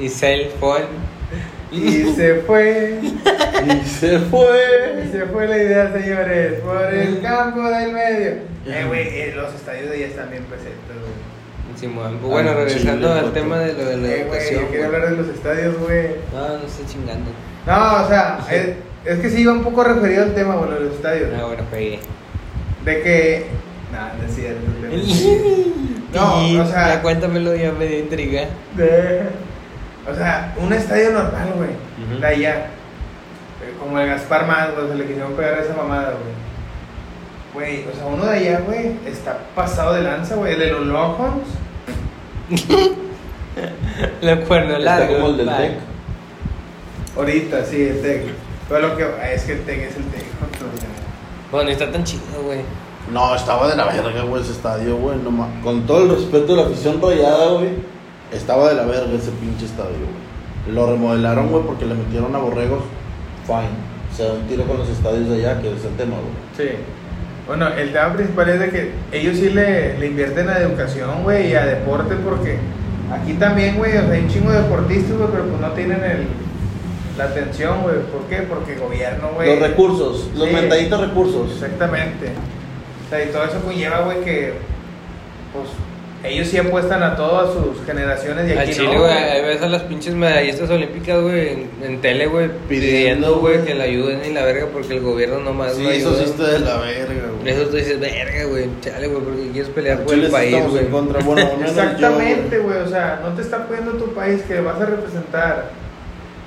Y 0.00 0.08
sell, 0.08 0.48
phone. 0.60 0.82
Y 1.72 2.12
se 2.14 2.34
fue. 2.46 2.98
Y 3.02 3.88
se 3.88 4.14
Y 4.16 4.18
fue. 4.18 5.08
se 5.10 5.24
fue 5.32 5.48
la 5.48 5.56
idea, 5.56 5.90
señores. 5.90 6.60
Por 6.60 6.92
el 6.92 7.22
campo 7.22 7.62
del 7.62 7.92
medio. 7.92 8.30
Eh, 8.66 8.84
güey, 8.86 9.08
eh, 9.08 9.32
los 9.34 9.54
estadios 9.54 9.88
de 9.88 9.96
allá 9.96 10.06
están 10.06 10.30
bien 10.30 10.44
pesetas, 10.44 10.74
güey. 10.86 11.78
Simón. 11.80 12.18
Pues 12.20 12.30
bueno, 12.30 12.50
Al 12.50 12.56
regresando 12.56 13.10
al 13.10 13.32
tema 13.32 13.58
de 13.60 13.72
lo 13.72 13.84
de 13.86 13.96
la 13.96 14.06
Eh, 14.08 14.24
güey, 14.28 14.38
educación. 14.40 14.66
güey. 14.68 14.82
hablar 14.82 15.10
de 15.10 15.16
los 15.16 15.28
estadios, 15.28 15.78
güey. 15.78 16.08
No, 16.34 16.58
no 16.58 16.66
estoy 16.66 16.84
chingando. 16.86 17.30
No, 17.66 18.04
o 18.04 18.08
sea, 18.08 18.38
es, 18.50 18.68
es 19.06 19.18
que 19.20 19.30
sí 19.30 19.40
iba 19.40 19.52
un 19.54 19.64
poco 19.64 19.82
referido 19.82 20.24
al 20.24 20.34
tema, 20.34 20.56
güey, 20.56 20.74
de 20.74 20.80
los 20.80 20.94
estadios. 20.96 21.30
No, 21.32 21.46
bueno, 21.48 21.62
pegué. 21.70 22.00
De 22.84 23.00
que. 23.02 23.46
Nah, 23.90 24.12
no 24.18 24.24
es 24.28 24.34
cierto. 24.34 24.60
güey. 24.78 25.71
No, 26.14 26.62
o 26.62 26.66
sea- 26.66 26.94
Ya 26.96 27.02
cuéntamelo, 27.02 27.54
ya 27.56 27.72
me 27.72 27.86
dio 27.86 27.98
intriga. 28.00 28.42
De- 28.76 29.22
O 30.10 30.14
sea, 30.14 30.52
un 30.58 30.72
estadio 30.72 31.12
normal, 31.12 31.52
güey. 31.56 31.70
Ujú. 32.10 32.20
De 32.20 32.26
allá. 32.26 32.54
Eh, 33.62 33.72
Como 33.78 33.98
el 34.00 34.08
Gaspar 34.08 34.46
Más, 34.46 34.74
güey, 34.74 34.88
se 34.88 34.94
le 34.96 35.06
quisieron 35.06 35.32
pegar 35.34 35.54
a 35.54 35.60
esa 35.62 35.74
mamada, 35.76 36.12
güey. 36.12 36.32
Güey, 37.54 37.84
o 37.88 37.94
sea, 37.94 38.06
uno 38.06 38.24
de 38.24 38.36
allá, 38.38 38.60
güey, 38.66 38.92
está 39.06 39.38
pasado 39.54 39.94
de 39.94 40.02
lanza, 40.02 40.34
güey. 40.36 40.54
El 40.54 40.58
de 40.58 40.70
los 40.72 40.86
Longhorns. 40.86 41.48
Los 44.22 44.38
cuernos 44.48 44.78
Está 44.78 44.98
largos. 45.00 45.16
como 45.16 45.28
el 45.28 45.36
del. 45.36 45.48
Tec. 45.56 45.72
Ahorita, 47.16 47.64
sí, 47.64 47.82
el 47.82 48.00
Tec. 48.02 48.22
Pero 48.68 48.88
lo 48.88 48.96
que. 48.96 49.06
Es 49.34 49.44
que 49.44 49.52
el 49.52 49.62
Tec 49.64 49.78
es 49.80 49.96
el 49.96 50.04
Tec, 50.04 50.22
o 50.22 50.78
sea. 50.80 50.88
Bueno, 51.50 51.70
está 51.70 51.90
tan 51.92 52.02
chido, 52.04 52.42
güey. 52.44 52.60
No, 53.10 53.34
estaba 53.34 53.68
de 53.68 53.76
la 53.76 53.84
verga, 53.86 54.22
güey, 54.22 54.42
ese 54.42 54.52
estadio, 54.52 54.96
güey. 54.96 55.18
No 55.22 55.30
ma- 55.30 55.48
Con 55.62 55.82
todo 55.86 56.04
el 56.04 56.10
respeto 56.10 56.54
de 56.54 56.62
la 56.62 56.68
afición 56.68 57.00
rayada, 57.02 57.48
güey. 57.52 57.70
Estaba 58.32 58.68
de 58.68 58.74
la 58.76 58.84
verga 58.84 59.12
ese 59.14 59.30
pinche 59.32 59.66
estadio, 59.66 59.90
güey. 59.90 60.74
Lo 60.74 60.86
remodelaron, 60.90 61.48
güey, 61.48 61.64
porque 61.64 61.84
le 61.84 61.94
metieron 61.94 62.34
a 62.34 62.38
borregos. 62.38 62.82
Fine. 63.46 63.92
Se 64.16 64.22
da 64.24 64.32
un 64.34 64.46
tiro 64.46 64.64
con 64.64 64.78
los 64.78 64.88
estadios 64.88 65.28
de 65.28 65.34
allá, 65.36 65.60
que 65.60 65.68
es 65.72 65.84
el 65.84 65.96
tema, 65.96 66.14
güey. 66.16 66.68
Sí. 66.70 66.76
Bueno, 67.46 67.68
el 67.68 67.92
tema 67.92 68.12
principal 68.14 68.48
es 68.50 68.60
de 68.60 68.70
que 68.70 68.92
ellos 69.10 69.36
sí 69.36 69.50
le, 69.50 69.98
le 69.98 70.06
invierten 70.06 70.48
a 70.48 70.58
educación, 70.58 71.24
güey, 71.24 71.50
y 71.50 71.54
a 71.54 71.66
deporte, 71.66 72.14
porque 72.24 72.58
aquí 73.12 73.32
también, 73.34 73.76
güey, 73.78 73.96
o 73.96 74.02
sea, 74.02 74.12
hay 74.12 74.20
un 74.20 74.28
chingo 74.28 74.52
de 74.52 74.62
deportistas, 74.62 75.16
güey, 75.16 75.28
pero 75.32 75.44
pues 75.46 75.60
no 75.60 75.68
tienen 75.72 76.04
el, 76.04 76.26
la 77.18 77.24
atención, 77.24 77.82
güey. 77.82 77.96
¿Por 78.12 78.22
qué? 78.30 78.42
Porque 78.48 78.74
el 78.74 78.80
gobierno, 78.80 79.30
güey. 79.34 79.50
Los 79.58 79.68
recursos, 79.68 80.30
los 80.36 80.48
Sí. 80.48 80.54
mentaditos 80.54 81.00
recursos. 81.00 81.50
Exactamente. 81.52 82.30
O 83.12 83.14
sea, 83.14 83.24
y 83.24 83.28
todo 83.28 83.44
eso 83.44 83.60
conlleva, 83.62 84.00
güey, 84.00 84.20
que 84.24 84.54
pues 85.52 85.68
ellos 86.24 86.48
sí 86.48 86.56
apuestan 86.56 87.02
a 87.02 87.14
todas 87.16 87.52
sus 87.52 87.84
generaciones 87.84 88.48
y 88.48 88.52
Al 88.52 88.58
aquí 88.60 88.72
Chile, 88.72 88.94
no. 88.94 89.00
güey, 89.00 89.12
ahí 89.12 89.42
ves 89.42 89.60
a 89.60 89.68
las 89.68 89.82
pinches 89.82 90.14
medallistas 90.14 90.70
olímpicas, 90.70 91.20
güey, 91.20 91.48
en, 91.48 91.70
en 91.82 92.00
tele, 92.00 92.26
güey, 92.26 92.48
pidiendo, 92.68 93.36
güey, 93.40 93.64
que 93.64 93.74
la 93.74 93.84
ayuden 93.84 94.20
y 94.24 94.32
la 94.32 94.44
verga 94.44 94.68
porque 94.72 94.94
el 94.94 95.00
gobierno 95.02 95.40
nomás 95.40 95.74
Sí, 95.74 95.82
no 95.82 95.90
eso 95.90 96.08
ayuda. 96.10 96.24
sí 96.24 96.30
está 96.30 96.46
de 96.52 96.58
la 96.60 96.76
verga, 96.78 97.28
güey. 97.38 97.52
Eso 97.52 97.68
tú 97.68 97.76
dices, 97.76 98.00
verga, 98.00 98.44
güey, 98.44 98.66
chale, 98.80 99.08
güey, 99.08 99.22
porque 99.24 99.50
quieres 99.50 99.70
pelear 99.72 99.98
por 100.04 100.14
el 100.14 100.30
país, 100.30 100.56
güey. 100.70 100.84
en 100.84 100.90
contra. 100.90 101.20
Bueno, 101.22 101.50
Exactamente, 101.66 102.58
güey. 102.58 102.78
O 102.78 102.88
sea, 102.88 103.20
no 103.22 103.34
te 103.34 103.42
está 103.42 103.66
pidiendo 103.66 103.92
tu 103.92 104.14
país 104.14 104.40
que 104.42 104.60
vas 104.60 104.80
a 104.80 104.86
representar. 104.86 105.70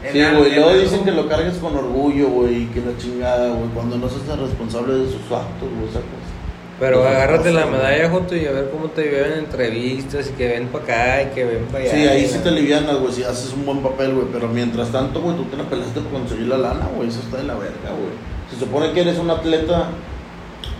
en 0.03 0.13
Sí, 0.13 0.36
güey, 0.38 0.55
luego 0.55 0.74
dicen 0.74 1.03
que 1.03 1.11
lo 1.11 1.28
cargues 1.28 1.55
con 1.57 1.76
orgullo, 1.76 2.30
güey, 2.30 2.63
y 2.63 2.66
que 2.68 2.80
la 2.80 2.97
chingada, 2.97 3.49
güey, 3.49 3.70
cuando 3.74 3.97
no 3.97 4.07
se 4.09 4.16
hace 4.16 4.41
responsable 4.41 4.93
de 4.93 5.05
sus 5.07 5.22
actos, 5.32 5.70
güey, 5.78 5.88
sacas. 5.89 6.35
Pero 6.80 7.08
agárrate 7.08 7.52
no 7.52 7.60
la 7.60 7.66
medalla, 7.68 8.10
Joto, 8.10 8.36
y 8.36 8.46
a 8.46 8.52
ver 8.52 8.70
cómo 8.70 8.90
te 8.90 9.04
llevan 9.04 9.32
en 9.32 9.40
entrevistas 9.40 10.30
y 10.30 10.34
que 10.34 10.48
ven 10.48 10.68
para 10.68 10.84
acá 10.84 11.24
y 11.24 11.26
que 11.34 11.46
ven 11.46 11.66
para 11.72 11.84
allá. 11.86 11.94
Sí, 11.94 12.08
ahí 12.08 12.28
sí 12.28 12.40
te 12.40 12.50
alivianas, 12.50 12.98
güey, 12.98 13.14
si 13.14 13.24
haces 13.24 13.54
un 13.54 13.66
buen 13.66 13.82
papel, 13.82 14.14
güey. 14.14 14.28
Pero 14.34 14.50
mientras 14.50 14.90
tanto, 14.90 15.22
güey, 15.22 15.38
tú 15.38 15.44
te 15.46 15.56
la 15.56 15.64
pelaste 15.64 16.02
por 16.02 16.12
conseguir 16.12 16.48
la 16.48 16.58
lana, 16.58 16.90
güey. 16.94 17.08
Eso 17.08 17.22
está 17.22 17.38
de 17.38 17.44
la 17.46 17.54
verga, 17.54 17.92
güey. 17.92 18.12
Se 18.52 18.60
supone 18.60 18.92
que 18.92 19.02
eres 19.02 19.18
un 19.18 19.30
atleta 19.30 19.90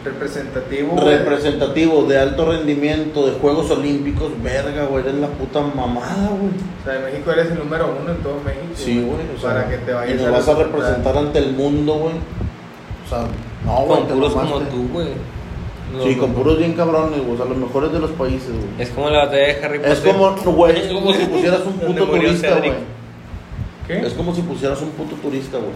Representativo. 0.06 0.96
güey. 0.96 1.18
representativo 1.18 2.04
de 2.04 2.20
alto 2.20 2.46
rendimiento, 2.46 3.26
de 3.26 3.40
Juegos 3.40 3.72
Olímpicos, 3.72 4.32
verga, 4.44 4.86
güey. 4.86 5.04
Eres 5.04 5.16
la 5.16 5.28
puta 5.30 5.62
mamada, 5.62 6.30
güey. 6.30 6.52
O 6.82 6.86
sea, 6.86 6.96
en 6.98 7.06
México 7.06 7.32
eres 7.32 7.52
el 7.52 7.58
número 7.58 7.96
uno 8.00 8.12
en 8.12 8.18
todo 8.18 8.36
México. 8.46 8.74
Sí, 8.76 9.02
güey. 9.02 9.22
O 9.36 9.40
sea, 9.40 9.50
para 9.52 9.70
que 9.70 9.78
te 9.78 9.94
vayas 9.94 10.20
y 10.20 10.24
nos 10.24 10.32
vas 10.32 10.48
a 10.48 10.56
representar 10.56 11.18
ante 11.18 11.40
el 11.40 11.54
mundo, 11.54 11.94
güey. 11.96 12.14
O 12.14 13.10
sea, 13.10 13.26
no, 13.66 13.86
güey. 13.86 14.00
Con 14.02 14.08
puros 14.10 14.34
como 14.34 14.60
tú, 14.60 14.90
güey. 14.94 15.08
Sí, 16.04 16.10
Los- 16.10 16.18
con 16.18 16.34
puros 16.34 16.58
bien 16.58 16.74
cabrones, 16.74 17.20
güey. 17.22 17.34
O 17.34 17.38
sea, 17.38 17.46
los 17.46 17.58
mejores 17.58 17.92
de 17.92 18.00
los 18.00 18.12
países, 18.12 18.50
güey. 18.50 18.68
Es 18.80 18.90
como 18.90 19.10
la 19.10 19.26
batalla 19.26 19.48
de 19.48 19.66
Harry 19.66 19.80
Potter. 19.80 19.94
Es 19.94 20.00
como, 20.02 20.36
güey, 20.56 20.78
es 20.80 20.88
como 20.92 21.14
si 21.14 21.26
pusieras 21.26 21.62
un 21.66 21.74
puto 21.80 22.06
turista, 22.06 22.56
güey. 22.58 22.74
¿Qué? 23.88 24.00
Es 24.00 24.14
como 24.14 24.34
si 24.34 24.42
pusieras 24.42 24.82
un 24.82 24.90
puto 24.90 25.16
turista, 25.16 25.58
güey. 25.58 25.72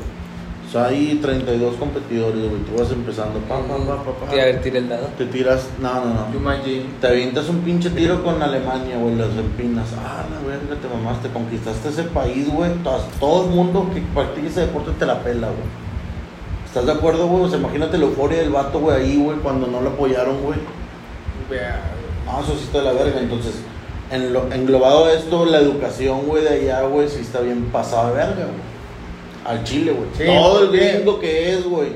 O 0.67 0.71
sea, 0.71 0.85
hay 0.85 1.17
32 1.19 1.75
competidores, 1.77 2.41
güey. 2.47 2.61
Tú 2.61 2.79
vas 2.79 2.91
empezando, 2.91 3.39
pa, 3.49 3.59
pa, 3.59 3.75
pa, 3.77 4.03
pa, 4.03 4.25
pa. 4.25 4.31
Sí, 4.31 4.39
a 4.39 4.45
ver, 4.45 4.61
tira 4.61 4.77
el 4.77 4.87
dado. 4.89 5.07
Te 5.17 5.25
tiras, 5.25 5.67
no, 5.81 5.93
no, 5.95 6.13
no. 6.13 6.25
Te 7.01 7.07
avientas 7.07 7.49
un 7.49 7.61
pinche 7.61 7.89
tiro 7.89 8.23
con 8.23 8.41
Alemania, 8.41 8.97
güey, 8.97 9.15
las 9.15 9.29
empinas. 9.35 9.87
Ah, 9.97 10.25
la 10.29 10.47
verga, 10.47 10.75
te 10.79 10.87
mamaste, 10.87 11.29
conquistaste 11.29 11.89
ese 11.89 12.03
país, 12.03 12.47
güey. 12.51 12.71
Todo, 12.83 12.99
todo 13.19 13.45
el 13.45 13.49
mundo 13.49 13.89
que 13.93 14.01
practique 14.13 14.47
ese 14.47 14.61
deporte 14.61 14.91
te 14.99 15.05
la 15.07 15.19
pela, 15.23 15.47
güey. 15.47 15.88
¿Estás 16.69 16.85
de 16.85 16.91
acuerdo, 16.91 17.27
güey? 17.27 17.45
O 17.45 17.49
sea, 17.49 17.57
imagínate 17.57 17.97
la 17.97 18.05
euforia 18.05 18.39
del 18.39 18.51
vato, 18.51 18.79
güey, 18.79 19.01
ahí, 19.01 19.17
güey, 19.17 19.37
cuando 19.39 19.65
no 19.65 19.81
lo 19.81 19.89
apoyaron, 19.89 20.39
güey. 20.41 20.59
Vea. 21.49 21.81
No, 22.27 22.41
eso 22.41 22.53
sí 22.53 22.65
está 22.65 22.77
de 22.77 22.85
la 22.85 22.93
verga. 22.93 23.19
Entonces, 23.19 23.55
en 24.11 24.31
lo, 24.31 24.53
englobado 24.53 25.09
esto, 25.09 25.45
la 25.45 25.57
educación, 25.57 26.27
güey, 26.27 26.43
de 26.43 26.49
allá, 26.49 26.83
güey, 26.83 27.09
sí 27.09 27.21
está 27.21 27.39
bien 27.41 27.65
pasada 27.71 28.09
de 28.09 28.15
verga, 28.17 28.45
güey. 28.45 28.69
Al 29.45 29.63
Chile, 29.63 29.93
güey. 29.93 30.09
Sí, 30.15 30.25
Todo 30.25 30.61
el 30.61 30.71
gringo 30.71 31.19
que 31.19 31.53
es, 31.53 31.63
güey, 31.63 31.89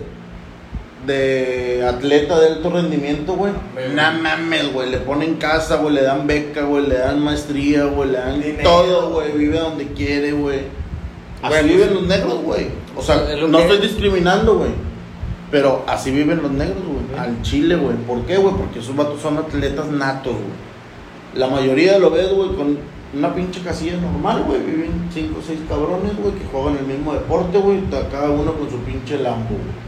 de 1.05 1.85
atleta 1.87 2.39
de 2.39 2.47
alto 2.47 2.69
rendimiento, 2.71 3.33
güey. 3.33 3.53
Güey. 3.73 3.89
No 3.93 4.11
mames, 4.23 4.73
güey. 4.73 4.89
Le 4.89 4.97
ponen 4.97 5.35
casa, 5.35 5.75
güey, 5.75 5.93
le 5.93 6.01
dan 6.01 6.25
beca, 6.25 6.63
güey, 6.63 6.87
le 6.87 6.97
dan 6.97 7.19
maestría, 7.19 7.83
güey, 7.83 8.09
le 8.09 8.17
dan 8.17 8.41
Dinero. 8.41 8.63
todo, 8.63 9.09
güey. 9.11 9.33
Vive 9.33 9.59
donde 9.59 9.85
quiere, 9.89 10.31
güey. 10.31 10.61
Así 11.43 11.49
Güey, 11.59 11.67
viven 11.75 11.93
los 11.93 12.03
negros, 12.07 12.41
güey. 12.41 12.67
O 12.95 13.01
sea, 13.01 13.17
no 13.47 13.57
que- 13.57 13.63
estoy 13.63 13.77
discriminando, 13.87 14.57
güey. 14.57 14.71
Pero 15.51 15.83
así 15.87 16.09
viven 16.09 16.41
los 16.41 16.51
negros, 16.51 16.81
güey. 16.83 17.19
Al 17.19 17.41
Chile, 17.43 17.75
güey. 17.75 17.95
¿Por 18.07 18.21
qué, 18.25 18.37
güey? 18.37 18.55
Porque 18.55 18.79
esos 18.79 18.95
vatos 18.95 19.21
son 19.21 19.37
atletas 19.37 19.87
natos, 19.91 20.33
güey. 20.33 20.63
La 21.35 21.47
mayoría 21.47 21.99
lo 21.99 22.09
ves, 22.09 22.31
güey, 22.33 22.55
con 22.55 22.77
una 23.15 23.35
pinche 23.35 23.61
casilla 23.61 23.97
normal, 23.97 24.43
güey. 24.47 24.61
Viven 24.61 25.09
cinco 25.13 25.39
o 25.39 25.43
seis 25.45 25.59
cabrones, 25.69 26.15
güey, 26.17 26.33
que 26.33 26.45
juegan 26.51 26.77
el 26.79 26.85
mismo 26.85 27.13
deporte, 27.13 27.57
güey. 27.59 27.81
Cada 28.11 28.31
uno 28.31 28.53
con 28.53 28.69
su 28.69 28.77
pinche 28.79 29.17
Lambo, 29.19 29.49
güey. 29.49 29.83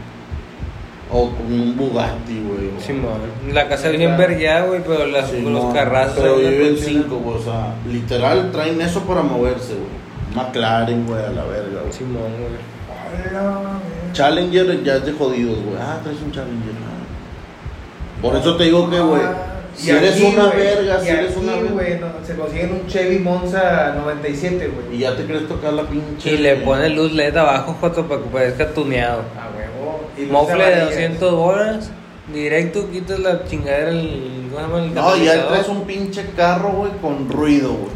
O 1.12 1.30
con 1.30 1.46
un 1.52 1.76
Bugatti, 1.76 2.40
güey. 2.46 2.70
Simón. 2.80 3.20
La 3.52 3.68
casa 3.68 3.90
es 3.90 3.98
bien 3.98 4.16
vergueada, 4.16 4.66
güey, 4.66 4.82
pero 4.86 5.06
las, 5.06 5.30
Sí, 5.30 5.40
los 5.40 5.72
carrazos. 5.72 6.18
Pero 6.18 6.36
viven 6.36 6.76
cinco, 6.76 7.16
güey. 7.18 7.36
O 7.38 7.42
sea, 7.42 7.74
literal 7.90 8.50
traen 8.52 8.80
eso 8.80 9.00
para 9.02 9.22
moverse, 9.22 9.74
güey. 9.74 10.05
McLaren, 10.36 11.06
güey, 11.06 11.24
a 11.24 11.30
la 11.30 11.44
verga, 11.44 11.80
güey. 11.80 11.92
Simón, 11.92 12.30
güey. 12.38 12.76
Challenger 14.12 14.82
ya 14.84 14.96
es 14.96 15.06
de 15.06 15.12
jodidos, 15.12 15.58
güey. 15.62 15.76
Ah, 15.80 15.98
traes 16.02 16.20
un 16.20 16.32
Challenger. 16.32 16.72
ah. 16.72 18.20
Por 18.22 18.36
eso 18.36 18.56
te 18.56 18.64
digo 18.64 18.88
que, 18.90 19.00
güey, 19.00 19.22
Ah, 19.22 19.34
si 19.74 19.88
y 19.88 19.90
eres 19.90 20.14
aquí, 20.14 20.24
una 20.24 20.46
verga, 20.46 20.98
y 21.00 21.04
si 21.04 21.08
eres 21.10 21.30
aquí, 21.32 21.40
una 21.40 21.52
verga. 21.56 21.70
güey, 21.72 21.98
no, 22.00 22.06
se 22.26 22.34
consiguen 22.34 22.72
un 22.72 22.86
Chevy 22.86 23.18
Monza 23.18 23.94
97, 23.96 24.64
Y 24.64 24.88
güey. 24.88 24.98
ya 24.98 25.16
te 25.16 25.24
quieres 25.26 25.46
tocar 25.48 25.72
la 25.74 25.82
pinche. 25.82 26.30
Y 26.34 26.38
le 26.38 26.56
pone 26.56 26.88
luz 26.88 27.12
LED 27.12 27.36
abajo, 27.36 27.76
Joto, 27.80 28.06
para 28.06 28.22
que 28.22 28.28
parezca 28.28 28.68
tuneado. 28.72 29.20
A 29.38 29.50
huevo. 29.54 30.08
Y 30.16 30.22
Mofle 30.32 30.56
de 30.56 30.64
amarillas. 30.64 30.88
200 30.90 31.32
bolas. 31.34 31.90
Directo, 32.32 32.90
quitas 32.90 33.20
la 33.20 33.44
chingadera, 33.44 33.90
el. 33.90 34.50
¿Cómo? 34.52 34.78
El 34.78 34.94
No, 34.94 35.16
ya 35.16 35.46
traes 35.48 35.68
un 35.68 35.82
pinche 35.84 36.24
carro, 36.36 36.70
güey, 36.70 36.90
con 37.00 37.28
ruido, 37.28 37.72
güey. 37.72 37.90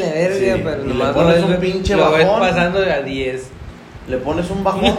La 0.00 0.12
verga, 0.12 0.36
Sí, 0.36 0.60
pero 0.64 0.84
y 0.84 0.86
le 0.88 0.94
nomás 0.94 1.14
pones 1.14 1.40
lo 1.40 1.46
un 1.48 1.56
pinche 1.56 1.96
lo 1.96 2.10
ves 2.12 2.24
bajón. 2.26 2.40
pasando 2.40 2.78
a 2.80 3.00
10. 3.02 3.42
Le 4.08 4.16
pones 4.18 4.48
un 4.50 4.62
bajón 4.62 4.96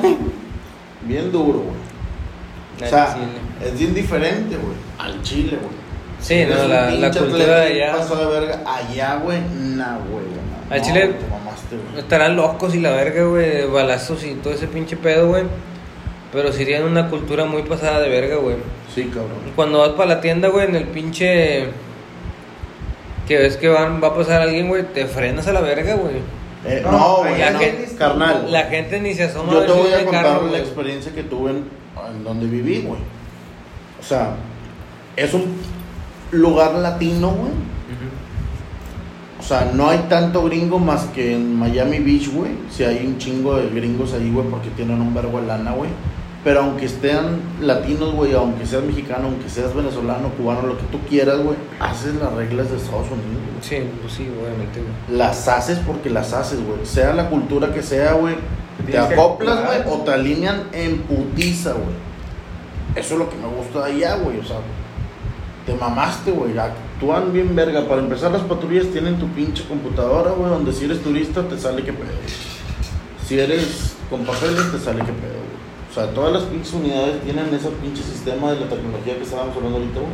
bien 1.03 1.32
duro, 1.32 1.59
güey. 1.59 2.86
O 2.86 2.89
sea, 2.89 3.13
chile. 3.13 3.28
es 3.71 3.80
bien 3.80 3.93
diferente, 3.93 4.55
güey. 4.57 4.75
Al 4.99 5.21
chile, 5.21 5.57
güey. 5.61 5.78
Sí, 6.19 6.43
no, 6.49 6.67
la, 6.67 6.89
la 6.91 7.11
cultura 7.11 7.59
de 7.61 7.65
allá. 7.84 7.95
pasado 7.97 8.30
de 8.32 8.39
verga. 8.39 8.61
Allá, 8.65 9.15
güey, 9.23 9.39
nah, 9.75 9.97
güey. 9.99 10.25
Al 10.69 10.80
No, 10.80 10.86
chile- 10.86 11.07
Te 11.13 11.28
mamaste. 11.30 11.75
Estarán 11.97 12.36
locos 12.36 12.75
y 12.75 12.80
la 12.82 12.91
verga, 12.91 13.23
güey, 13.23 13.67
balazos 13.67 14.23
y 14.25 14.34
todo 14.36 14.53
ese 14.53 14.67
pinche 14.67 14.97
pedo, 14.97 15.28
güey. 15.30 15.43
Pero 16.32 16.51
tienen 16.51 16.84
una 16.84 17.09
cultura 17.09 17.45
muy 17.45 17.63
pasada 17.63 17.99
de 18.01 18.09
verga, 18.09 18.36
güey. 18.38 18.57
Sí, 18.93 19.03
cabrón. 19.05 19.38
Y 19.47 19.51
Cuando 19.51 19.80
vas 19.80 19.89
para 19.91 20.15
la 20.15 20.21
tienda, 20.21 20.49
güey, 20.49 20.67
en 20.67 20.75
el 20.75 20.86
pinche. 20.86 21.67
Que 23.28 23.38
ves 23.38 23.57
que 23.57 23.67
van, 23.69 24.01
va 24.01 24.07
a 24.09 24.15
pasar 24.15 24.41
alguien, 24.41 24.67
güey, 24.67 24.84
te 24.93 25.05
frenas 25.05 25.47
a 25.47 25.53
la 25.53 25.61
verga, 25.61 25.95
güey. 25.95 26.15
Eh, 26.65 26.82
No, 26.84 26.91
no, 26.91 27.15
güey, 27.17 27.34
no, 27.53 27.97
carnal. 27.97 28.51
La 28.51 28.63
gente 28.63 28.99
ni 28.99 29.13
se 29.13 29.25
asoma 29.25 29.53
Yo 29.53 29.61
te 29.65 29.71
voy 29.71 29.93
a 29.93 30.03
contar 30.03 30.23
carro, 30.23 30.43
la 30.43 30.49
güey. 30.49 30.61
experiencia 30.61 31.13
que 31.13 31.23
tuve 31.23 31.51
en, 31.51 31.57
en 31.57 32.23
donde 32.23 32.45
viví, 32.47 32.82
güey. 32.82 32.99
O 33.99 34.03
sea, 34.03 34.32
es 35.15 35.34
un 35.34 35.55
lugar 36.32 36.73
latino, 36.75 37.30
güey. 37.32 37.51
O 39.39 39.43
sea, 39.43 39.71
no 39.73 39.89
hay 39.89 39.99
tanto 40.09 40.43
gringo 40.43 40.78
más 40.80 41.05
que 41.05 41.36
en 41.36 41.55
Miami 41.57 41.99
Beach, 41.99 42.30
güey. 42.34 42.51
Si 42.69 42.84
hay 42.84 43.05
un 43.05 43.17
chingo 43.17 43.55
de 43.55 43.69
gringos 43.69 44.13
ahí, 44.13 44.30
güey, 44.32 44.45
porque 44.47 44.69
tienen 44.71 44.99
un 44.99 45.13
vergo 45.13 45.39
de 45.39 45.47
lana, 45.47 45.71
güey. 45.71 45.89
Pero 46.48 46.62
aunque 46.62 46.86
estén 46.86 47.41
latinos, 47.60 48.14
güey, 48.14 48.34
aunque 48.34 48.66
seas 48.66 48.82
mexicano, 48.82 49.26
aunque 49.26 49.50
seas 49.50 49.76
venezolano, 49.76 50.30
cubano, 50.30 50.62
lo 50.66 50.78
que 50.78 50.86
tú 50.86 50.98
quieras, 51.10 51.41
güey, 51.41 51.58
haces 51.78 52.16
las 52.16 52.32
reglas 52.32 52.72
de 52.72 52.78
Estados 52.78 53.08
Unidos, 53.08 53.43
güey. 53.52 53.62
Sí, 53.62 53.89
pues 54.02 54.14
sí, 54.14 54.30
obviamente, 54.32 54.80
güey. 54.80 55.20
Las 55.20 55.45
haces 55.50 55.78
porque 55.86 56.10
las 56.10 56.32
haces, 56.32 56.66
güey. 56.66 56.86
Sea 56.86 57.14
la 57.14 57.30
cultura 57.30 57.74
que 57.74 57.84
sea, 57.84 58.14
güey. 58.14 58.36
Te 58.89 58.98
acoplas, 58.98 59.66
güey, 59.66 59.80
o 59.93 60.04
te 60.06 60.14
alinean 60.14 60.70
en 60.72 61.00
putiza, 61.00 61.74
güey. 61.74 61.98
Eso 62.95 63.16
es 63.16 63.20
lo 63.20 63.30
que 63.30 63.36
me 63.36 63.48
gusta 63.50 63.86
de 63.86 63.95
allá, 63.95 64.16
güey. 64.16 64.39
O 64.39 64.43
sea, 64.45 64.60
te 65.66 65.74
mamaste, 65.74 66.32
güey. 66.32 66.58
Actúan 66.58 67.34
bien 67.34 67.58
verga. 67.58 67.86
Para 67.89 68.00
empezar, 68.00 68.32
las 68.32 68.43
patrullas 68.43 68.88
tienen 68.93 69.20
tu 69.20 69.28
pinche 69.32 69.66
computadora, 69.66 70.32
güey, 70.32 70.50
donde 70.50 70.72
si 70.72 70.86
eres 70.86 71.04
turista 71.04 71.41
te 71.41 71.60
sale 71.60 71.84
que 71.84 71.91
pedo. 71.91 72.08
Si 73.28 73.38
eres 73.38 73.98
con 74.10 74.24
papeles, 74.24 74.72
te 74.72 74.80
sale 74.80 75.00
que 75.00 75.12
pedo, 75.12 75.43
sea, 76.00 76.08
todas 76.14 76.34
las 76.34 76.43
pinches 76.43 76.74
unidades 76.74 77.22
tienen 77.24 77.54
ese 77.54 77.70
pinche 77.82 78.04
sistema 78.04 78.52
de 78.54 78.60
la 78.62 78.68
tecnología 78.68 79.16
que 79.18 79.24
estábamos 79.24 79.56
hablando 79.56 79.78
ahorita, 79.78 80.00
güey. 80.00 80.12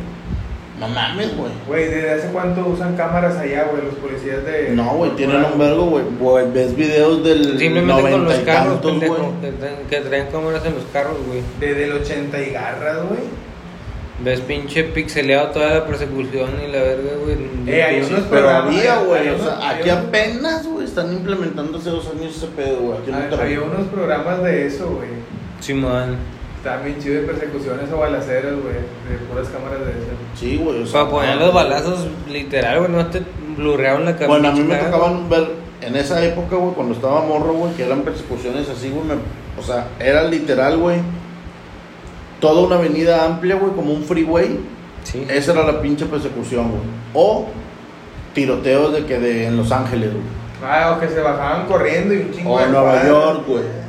No 0.80 0.88
mames, 0.88 1.36
güey. 1.36 1.52
Güey, 1.68 1.84
¿desde 1.88 2.10
hace 2.14 2.28
cuánto 2.32 2.66
usan 2.66 2.96
cámaras 2.96 3.36
allá, 3.36 3.68
güey, 3.70 3.84
los 3.84 3.94
policías 3.94 4.44
de... 4.44 4.70
No, 4.74 4.90
güey, 4.96 5.12
tienen 5.12 5.44
un 5.44 5.56
vergo, 5.56 5.84
güey. 5.84 6.04
Güey, 6.18 6.50
Ves 6.52 6.74
videos 6.74 7.22
del 7.22 7.58
Simplemente 7.58 8.10
con 8.10 8.24
los 8.24 8.34
carros, 8.40 8.72
tantos, 8.74 8.90
pendejo, 8.90 9.14
güey. 9.14 9.40
que, 9.40 9.52
traen- 9.52 9.86
que 9.88 10.00
traen 10.00 10.26
cámaras 10.32 10.64
en 10.66 10.74
los 10.74 10.84
carros, 10.92 11.16
güey. 11.28 11.42
Desde 11.60 11.84
el 11.84 11.92
80 11.92 12.40
y 12.42 12.50
garras, 12.50 12.96
güey. 13.08 13.20
Ves 14.24 14.40
pinche 14.40 14.84
pixeleado 14.84 15.48
toda 15.48 15.74
la 15.74 15.86
persecución 15.86 16.50
y 16.66 16.70
la 16.72 16.78
verga, 16.82 17.10
güey. 17.24 17.36
Eh, 17.66 17.82
hay 17.82 18.00
unos 18.02 18.22
Pero 18.30 18.48
había, 18.50 18.98
güey. 18.98 19.28
O 19.28 19.38
sea, 19.38 19.70
aquí 19.70 19.90
apenas, 19.90 20.66
güey, 20.66 20.84
están 20.86 21.12
implementando 21.12 21.78
hace 21.78 21.90
dos 21.90 22.08
años 22.08 22.36
ese 22.36 22.46
pedo, 22.48 22.78
güey. 22.80 22.98
Había 23.40 23.60
unos 23.60 23.86
programas 23.88 24.42
de 24.42 24.66
eso, 24.66 24.88
güey. 24.88 25.08
Simón. 25.64 26.16
Bien 26.84 26.98
chido 26.98 27.20
de 27.20 27.26
persecuciones 27.26 27.92
o 27.92 27.98
balaceras, 27.98 28.52
güey. 28.54 28.74
De 28.74 29.18
puras 29.30 29.48
cámaras 29.48 29.80
de 29.80 29.90
eso. 29.92 30.10
Sí, 30.34 30.56
güey. 30.56 30.82
O 30.82 30.86
sea, 30.86 31.00
Para 31.02 31.10
poner 31.12 31.36
los 31.36 31.52
balazos, 31.52 32.06
literal, 32.30 32.78
güey, 32.80 32.90
no 32.90 33.06
te 33.06 33.22
blurrearon 33.56 34.04
la 34.06 34.12
cabeza. 34.12 34.28
Bueno, 34.28 34.48
a 34.48 34.52
mí 34.52 34.60
me 34.60 34.76
tocaban 34.76 35.28
ver 35.28 35.46
en 35.82 35.96
esa 35.96 36.22
época, 36.24 36.56
güey, 36.56 36.72
cuando 36.74 36.94
estaba 36.94 37.22
morro, 37.22 37.52
güey, 37.52 37.74
que 37.74 37.84
eran 37.84 38.00
persecuciones 38.02 38.68
así, 38.70 38.88
güey. 38.90 39.04
me- 39.06 39.60
O 39.60 39.62
sea, 39.62 39.88
era 40.00 40.22
literal, 40.24 40.78
güey. 40.78 40.96
Toda 42.40 42.62
una 42.66 42.76
avenida 42.76 43.24
amplia, 43.24 43.56
güey, 43.56 43.72
como 43.72 43.92
un 43.92 44.02
freeway. 44.04 44.58
Sí. 45.04 45.26
Esa 45.28 45.52
era 45.52 45.64
la 45.64 45.80
pinche 45.82 46.06
persecución, 46.06 46.70
güey. 46.70 46.82
O 47.12 47.46
tiroteos 48.32 48.92
de 48.94 49.04
que 49.04 49.18
de 49.18 49.46
en 49.46 49.56
Los 49.58 49.70
Ángeles, 49.70 50.10
güey. 50.12 50.24
Ah, 50.66 50.94
o 50.96 51.00
que 51.00 51.08
se 51.08 51.20
bajaban 51.20 51.66
corriendo 51.66 52.14
y 52.14 52.18
un 52.20 52.32
chingo 52.32 52.54
O 52.54 52.58
de 52.58 52.64
en 52.64 52.72
Nueva. 52.72 53.06
York, 53.06 53.42
güey. 53.46 53.83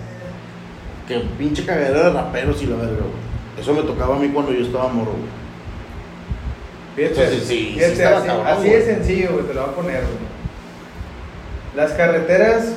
Que 1.08 1.20
pinche 1.38 1.66
cagadera 1.66 2.04
de 2.06 2.10
raperos 2.12 2.62
y 2.64 2.66
la 2.68 2.76
verga, 2.78 2.94
güey. 2.98 3.62
Eso 3.62 3.74
me 3.74 3.84
tocaba 3.84 4.16
a 4.16 4.20
mí 4.20 4.30
cuando 4.30 4.52
yo 4.52 4.66
estaba 4.66 4.88
morro, 4.88 5.12
güey. 5.12 5.46
Fíjate, 6.96 7.24
Entonces, 7.26 7.48
sí, 7.48 7.58
sí 7.58 7.74
fíjate, 7.76 7.94
estaba 7.94 8.18
así, 8.18 8.28
cabrón, 8.28 8.48
así 8.48 8.68
güey. 8.68 8.72
de 8.72 8.86
sencillo, 8.86 9.30
güey, 9.34 9.46
te 9.46 9.54
lo 9.54 9.62
voy 9.62 9.70
a 9.70 9.76
poner, 9.76 10.02
güey. 10.02 10.36
Las 11.76 11.92
carreteras 11.92 12.74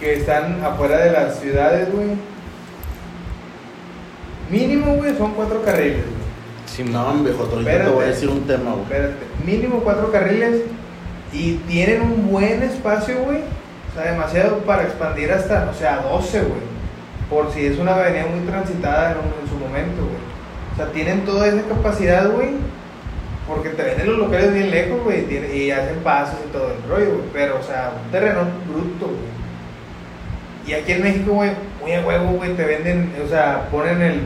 que 0.00 0.14
están 0.14 0.64
afuera 0.64 0.98
de 1.04 1.12
las 1.12 1.38
ciudades, 1.40 1.92
güey. 1.92 2.08
Mínimo, 4.50 4.96
güey, 4.96 5.16
son 5.16 5.32
cuatro 5.32 5.62
carriles, 5.62 6.04
güey. 6.04 6.24
Sí, 6.66 6.82
No, 6.84 7.06
hombre, 7.08 7.32
Joto, 7.32 7.52
ahorita 7.52 7.64
te 7.70 7.76
Espérate. 7.76 7.94
voy 7.94 8.04
a 8.04 8.08
decir 8.08 8.28
un 8.28 8.40
tema, 8.46 8.70
güey. 8.72 8.82
Espérate, 8.84 9.26
mínimo 9.44 9.80
cuatro 9.84 10.10
carriles 10.10 10.62
y 11.32 11.52
tienen 11.68 12.02
un 12.02 12.30
buen 12.30 12.62
espacio, 12.62 13.18
güey. 13.24 13.40
O 13.94 14.00
sea, 14.02 14.10
demasiado 14.12 14.58
para 14.58 14.82
expandir 14.82 15.30
hasta, 15.32 15.68
o 15.70 15.74
sea, 15.74 15.98
12, 16.10 16.40
güey. 16.40 16.74
Por 17.30 17.52
si 17.52 17.66
es 17.66 17.78
una 17.78 17.94
avenida 17.94 18.26
muy 18.26 18.40
transitada 18.46 19.12
en, 19.12 19.18
un- 19.18 19.24
en 19.42 19.48
su 19.48 19.56
momento, 19.56 20.02
güey. 20.02 20.16
O 20.72 20.76
sea, 20.76 20.86
tienen 20.92 21.24
toda 21.24 21.46
esa 21.46 21.62
capacidad, 21.62 22.28
güey. 22.30 22.50
Porque 23.46 23.68
te 23.70 23.82
venden 23.82 24.06
los 24.08 24.18
locales 24.18 24.52
bien 24.54 24.70
lejos, 24.70 25.02
güey. 25.04 25.26
y 25.54 25.70
hacen 25.70 25.98
pasos 26.02 26.36
y 26.46 26.50
todo 26.52 26.68
el 26.72 26.88
rollo, 26.88 27.16
güey. 27.18 27.28
Pero, 27.32 27.58
o 27.60 27.62
sea, 27.62 27.92
un 28.04 28.10
terreno 28.10 28.40
bruto, 28.68 29.06
güey. 29.06 29.34
Y 30.66 30.72
aquí 30.72 30.92
en 30.92 31.02
México, 31.02 31.32
güey, 31.34 31.50
muy 31.80 31.92
a 31.92 32.00
huevo, 32.00 32.30
güey, 32.32 32.54
te 32.54 32.64
venden, 32.64 33.12
o 33.24 33.28
sea, 33.28 33.68
ponen 33.70 34.00
el. 34.02 34.20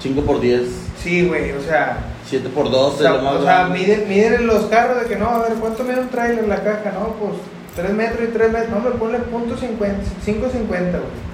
5 0.00 0.22
por 0.22 0.40
10, 0.40 0.62
Sí, 1.02 1.26
güey, 1.26 1.52
o 1.52 1.60
sea. 1.60 1.98
7 2.24 2.48
por 2.48 2.66
O 2.66 2.70
12, 2.70 3.02
sea, 3.02 3.12
lo 3.12 3.22
más 3.22 3.34
o 3.34 3.42
sea, 3.44 3.64
miden, 3.66 4.08
miden 4.08 4.34
en 4.34 4.46
los 4.46 4.64
carros 4.66 5.00
de 5.02 5.06
que 5.06 5.16
no, 5.16 5.28
a 5.28 5.42
ver, 5.42 5.52
¿cuánto 5.60 5.84
mide 5.84 6.00
un 6.00 6.08
trailer 6.08 6.48
la 6.48 6.56
caja? 6.56 6.92
No, 6.98 7.14
pues 7.20 7.32
3 7.76 7.92
metros 7.92 8.28
y 8.28 8.32
3 8.32 8.52
metros. 8.52 8.70
No, 8.70 8.80
me 8.80 8.96
ponle 8.96 9.18
punto 9.18 9.56
50, 9.56 10.02
5.50, 10.24 10.38
güey. 10.40 11.26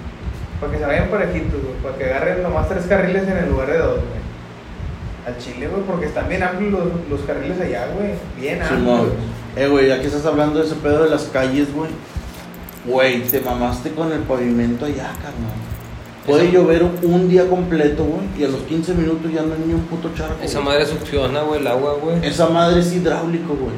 Para 0.61 0.73
que 0.73 0.79
se 0.79 0.85
vayan 0.85 1.09
parejitos, 1.09 1.63
güey. 1.63 1.75
Para 1.83 1.97
que 1.97 2.05
agarren 2.05 2.43
nomás 2.43 2.69
3 2.69 2.85
carriles 2.87 3.23
en 3.29 3.37
el 3.39 3.49
lugar 3.51 3.69
de 3.71 3.79
2, 3.79 3.89
güey. 3.89 4.23
Al 5.27 5.39
chile, 5.39 5.69
güey, 5.69 5.83
porque 5.83 6.07
están 6.07 6.29
bien 6.29 6.43
amplios 6.43 6.73
los, 6.73 7.09
los 7.09 7.21
carriles 7.27 7.61
allá, 7.61 7.87
güey. 7.95 8.15
Bien 8.37 8.61
amplios. 8.61 9.13
Eh, 9.57 9.69
güey, 9.69 9.89
ya 9.89 10.01
que 10.01 10.09
estás 10.09 10.27
hablando 10.27 10.59
de 10.59 10.67
ese 10.67 10.75
pedo 10.77 11.05
de 11.05 11.11
las 11.11 11.25
calles, 11.25 11.73
güey. 11.73 11.91
Güey, 12.85 13.23
te 13.23 13.41
mamaste 13.41 13.93
con 13.93 14.11
el 14.11 14.21
pavimento 14.21 14.85
allá, 14.87 15.13
carnal. 15.23 15.53
Puede 16.27 16.51
llover 16.51 16.85
un 17.03 17.29
día 17.29 17.49
completo, 17.49 18.05
güey, 18.05 18.27
y 18.39 18.45
a 18.45 18.49
los 18.49 18.61
15 18.63 18.95
minutos 18.95 19.33
ya 19.33 19.43
no 19.43 19.55
hay 19.55 19.61
ni 19.67 19.75
un 19.75 19.83
puto 19.83 20.11
charco. 20.15 20.37
Esa 20.43 20.61
güey. 20.61 20.73
madre 20.73 20.87
succiona, 20.87 21.43
güey, 21.43 21.61
el 21.61 21.67
agua, 21.67 21.95
güey. 22.01 22.25
Esa 22.25 22.49
madre 22.49 22.81
es 22.81 22.93
hidráulico, 22.93 23.55
güey. 23.55 23.75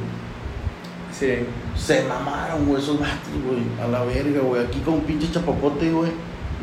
Sí. 1.19 1.35
Se 1.77 2.03
mamaron, 2.05 2.67
güey, 2.67 2.83
esos 2.83 2.99
vatos, 2.99 3.31
güey. 3.47 3.62
A 3.83 3.89
la 3.91 4.05
verga, 4.05 4.41
güey. 4.41 4.65
Aquí 4.65 4.81
con 4.81 4.95
un 4.95 5.01
pinche 5.03 5.31
chapapote, 5.31 5.91
güey. 5.91 6.11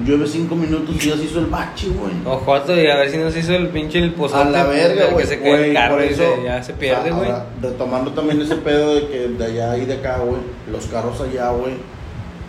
Llueve 0.06 0.26
5 0.26 0.56
minutos 0.56 0.95
y 0.95 1.10
ya 1.10 1.16
se 1.18 1.26
hizo 1.26 1.39
el 1.39 1.45
bache, 1.47 1.88
güey. 1.89 2.14
Ojoto, 2.26 2.76
y 2.80 2.88
a 2.88 2.95
ver 2.97 3.10
si 3.12 3.18
nos 3.18 3.36
hizo 3.36 3.54
el 3.54 3.68
pinche 3.70 3.99
el 3.99 4.14
pozote. 4.14 4.41
A 4.41 4.49
la 4.49 4.64
verga, 4.66 5.08
que 5.08 5.14
güey. 5.14 5.26
se 5.28 5.39
cae 5.39 5.52
el 5.52 5.58
Güey, 5.60 5.74
carro 5.74 5.95
por 5.95 6.04
y 6.06 6.08
eso, 6.08 6.24
se- 6.38 6.43
ya 6.43 6.64
se 6.64 6.74
pierde, 6.74 7.02
o 7.02 7.04
sea, 7.04 7.14
güey. 7.14 7.30
ahora, 7.32 7.45
Retomando 7.62 8.12
también 8.12 8.41
ese 8.41 8.56
pedo 8.56 8.95
de 8.95 9.08
que 9.08 9.28
de 9.28 9.45
allá 9.45 9.78
y 9.78 9.86
de 9.86 9.93
acá, 9.95 10.18
güey. 10.20 10.41
Los 10.72 10.86
carros 10.88 11.20
allá, 11.22 11.49
güey. 11.52 11.74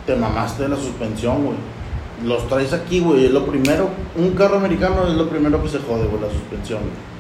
Te 0.07 0.17
mamaste 0.17 0.65
de 0.65 0.69
la 0.71 0.77
suspensión, 0.77 1.45
güey. 1.45 1.57
Los 2.25 2.49
traes 2.49 2.73
aquí, 2.73 3.01
güey. 3.01 3.27
Es 3.27 3.31
lo 3.33 3.45
primero. 3.45 3.91
Un 4.17 4.31
carro 4.31 4.57
americano 4.57 5.07
es 5.09 5.15
lo 5.15 5.29
primero 5.29 5.63
que 5.63 5.69
se 5.69 5.79
jode, 5.79 6.07
güey, 6.07 6.23
la 6.23 6.31
suspensión, 6.31 6.81
güey. 6.81 7.12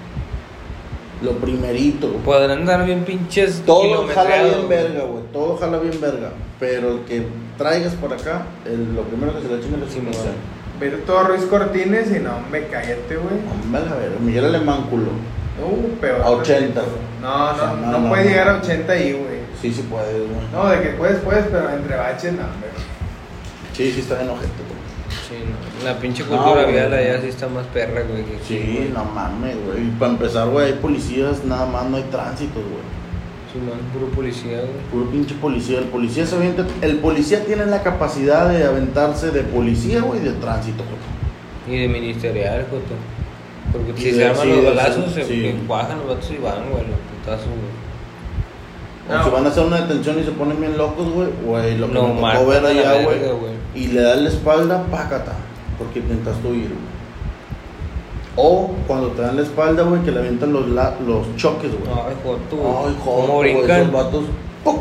Lo 1.22 1.32
primerito. 1.32 2.08
Podrán 2.24 2.64
dar 2.66 2.84
bien 2.84 3.04
pinches 3.04 3.62
Todo 3.64 4.06
jala 4.08 4.42
bien 4.42 4.68
verga, 4.68 5.04
güey. 5.04 5.24
Todo 5.32 5.56
jala 5.56 5.78
bien 5.78 6.00
verga. 6.00 6.30
Pero 6.58 6.92
el 6.92 7.00
que 7.00 7.26
traigas 7.56 7.94
por 7.94 8.12
acá, 8.12 8.42
el- 8.66 8.94
lo 8.94 9.02
primero 9.02 9.34
que 9.34 9.42
se 9.46 9.54
le 9.54 9.60
chinga 9.62 9.78
es 9.86 9.92
suspensión. 9.92 10.34
Vete 10.80 10.96
todo 10.98 11.22
Ruiz 11.24 11.42
Cortines 11.44 12.10
y 12.10 12.18
no, 12.18 12.40
me 12.50 12.66
cállate, 12.66 13.16
güey. 13.16 13.34
Hombre, 13.64 13.82
a 13.82 13.94
ver, 13.94 14.18
Miguel 14.20 14.46
Alemán, 14.46 14.86
culo. 14.90 15.10
Uh, 15.64 15.90
peor. 16.00 16.22
A 16.22 16.30
80. 16.30 16.82
No, 17.20 17.28
no, 17.46 17.52
O 17.52 17.56
sea, 17.56 17.66
no, 17.80 17.86
no, 17.92 17.98
no, 18.00 18.08
puedes 18.08 18.24
no. 18.24 18.30
llegar 18.30 18.48
a 18.48 18.56
80 18.58 18.92
ahí, 18.92 19.12
güey. 19.12 19.42
Sí, 19.60 19.72
sí 19.72 19.86
puedes, 19.88 20.12
güey. 20.16 20.28
No, 20.52 20.68
de 20.68 20.80
que 20.82 20.88
puedes, 20.96 21.20
puedes, 21.20 21.44
pero 21.46 21.70
entre 21.70 21.94
baches, 21.96 22.32
no, 22.32 22.38
güey. 22.38 22.72
Sí, 23.74 23.92
sí 23.92 24.00
está 24.00 24.20
en 24.22 24.30
ojete, 24.30 24.48
güey. 24.66 24.71
Sí, 25.28 25.34
no. 25.44 25.84
La 25.84 25.98
pinche 25.98 26.24
cultura 26.24 26.46
No, 26.54 26.62
güey. 26.62 26.72
vial 26.72 26.92
allá 26.92 27.20
sí 27.20 27.28
está 27.28 27.48
más 27.48 27.66
perra, 27.66 28.02
güey. 28.02 28.24
que 28.24 28.36
aquí, 28.36 28.44
Sí, 28.48 28.74
güey. 28.78 28.88
no 28.90 29.04
mames, 29.04 29.56
güey. 29.66 29.86
Y 29.86 29.90
para 29.98 30.12
empezar, 30.12 30.48
güey, 30.48 30.66
hay 30.66 30.72
policías, 30.74 31.44
nada 31.44 31.66
más 31.66 31.84
no 31.86 31.96
hay 31.96 32.04
tránsito, 32.04 32.54
güey. 32.60 32.92
Sí, 33.52 33.58
no, 33.64 33.72
puro 33.98 34.10
policía, 34.12 34.58
güey. 34.58 34.82
Puro 34.90 35.10
pinche 35.10 35.34
policía. 35.34 35.78
El 35.78 35.84
policía 35.86 36.24
se 36.26 36.36
avienta. 36.36 36.66
El 36.80 36.96
policía 36.98 37.44
tiene 37.44 37.66
la 37.66 37.82
capacidad 37.82 38.48
de 38.48 38.64
aventarse 38.64 39.30
de 39.30 39.42
policía, 39.42 40.00
güey, 40.00 40.20
y 40.20 40.24
de 40.24 40.32
tránsito, 40.32 40.82
güey. 40.84 41.76
Y 41.76 41.82
de 41.82 41.88
ministerial, 41.88 42.66
joto. 42.70 42.94
Porque 43.72 44.00
si 44.00 44.10
de- 44.10 44.16
se 44.16 44.26
arman 44.26 44.42
sí, 44.46 44.52
los 44.52 44.64
balazos, 44.64 45.12
se 45.12 45.54
cuajan 45.66 45.98
los 45.98 46.08
vatos 46.08 46.30
y 46.30 46.36
van, 46.42 46.70
güey, 46.70 46.84
los 46.86 46.98
putazos, 47.12 47.46
güey. 47.46 47.82
O 49.08 49.12
No. 49.18 49.24
si 49.24 49.30
van 49.30 49.44
a 49.44 49.48
hacer 49.48 49.64
una 49.64 49.80
detención 49.80 50.18
y 50.20 50.24
se 50.24 50.30
ponen 50.32 50.60
bien 50.60 50.76
locos, 50.78 51.08
güey, 51.12 51.28
güey, 51.44 51.76
lo 51.78 51.88
que 51.88 51.94
No, 51.94 52.08
me 52.14 52.20
tocó 52.32 52.46
ver 52.46 52.64
allá, 52.66 53.02
güey. 53.02 53.18
Y 53.74 53.88
le 53.88 54.02
das 54.02 54.20
la 54.20 54.28
espalda, 54.28 54.84
pácata, 54.90 55.32
porque 55.78 56.00
intentaste 56.00 56.46
huir. 56.46 56.70
O 58.36 58.70
cuando 58.86 59.08
te 59.08 59.22
dan 59.22 59.36
la 59.36 59.42
espalda, 59.42 59.82
güey, 59.82 60.02
que 60.02 60.10
le 60.10 60.20
avientan 60.20 60.52
los, 60.52 60.68
la- 60.68 60.94
los 61.06 61.36
choques, 61.36 61.70
güey. 61.70 61.90
Ay, 61.92 62.14
joto, 62.24 62.56
güey. 62.56 62.72
Ay, 62.86 62.96
¿Cómo 63.04 63.16
joder, 63.26 63.52
güey, 63.52 63.54
brincan? 63.56 63.80
esos 63.80 63.92
vatos, 63.92 64.24
¡pum! 64.64 64.76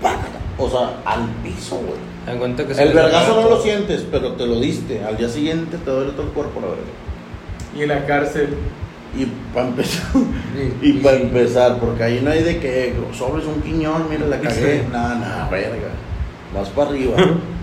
pácata. 0.00 0.38
O 0.58 0.68
sea, 0.70 0.90
al 1.04 1.26
piso, 1.42 1.76
güey. 1.76 2.08
Que 2.28 2.82
El 2.82 2.92
vergazo 2.92 3.40
no 3.40 3.48
lo 3.48 3.62
sientes, 3.62 4.04
pero 4.10 4.32
te 4.32 4.46
lo 4.46 4.60
diste. 4.60 5.02
Al 5.02 5.16
día 5.16 5.28
siguiente 5.30 5.78
te 5.78 5.90
duele 5.90 6.12
todo 6.12 6.24
el 6.24 6.28
cuerpo, 6.28 6.60
la 6.60 6.66
verga. 6.66 6.82
Y 7.74 7.82
en 7.82 7.88
la 7.88 8.04
cárcel. 8.06 8.54
Y 9.16 9.24
para 9.54 9.68
empezar, 9.68 10.04
Sí, 10.12 10.74
y 10.82 10.92
para 10.98 11.16
sí. 11.16 11.22
empezar, 11.22 11.78
porque 11.78 12.02
ahí 12.04 12.20
no 12.22 12.30
hay 12.30 12.42
de 12.42 12.58
que 12.60 12.94
sobres 13.16 13.46
un 13.46 13.62
quiñón, 13.62 14.06
mira, 14.10 14.26
la 14.26 14.38
cagué. 14.42 14.80
Sí. 14.82 14.88
Nada, 14.92 15.14
nada, 15.14 15.48
verga. 15.50 15.88
Vas 16.54 16.68
para 16.68 16.90
arriba. 16.90 17.16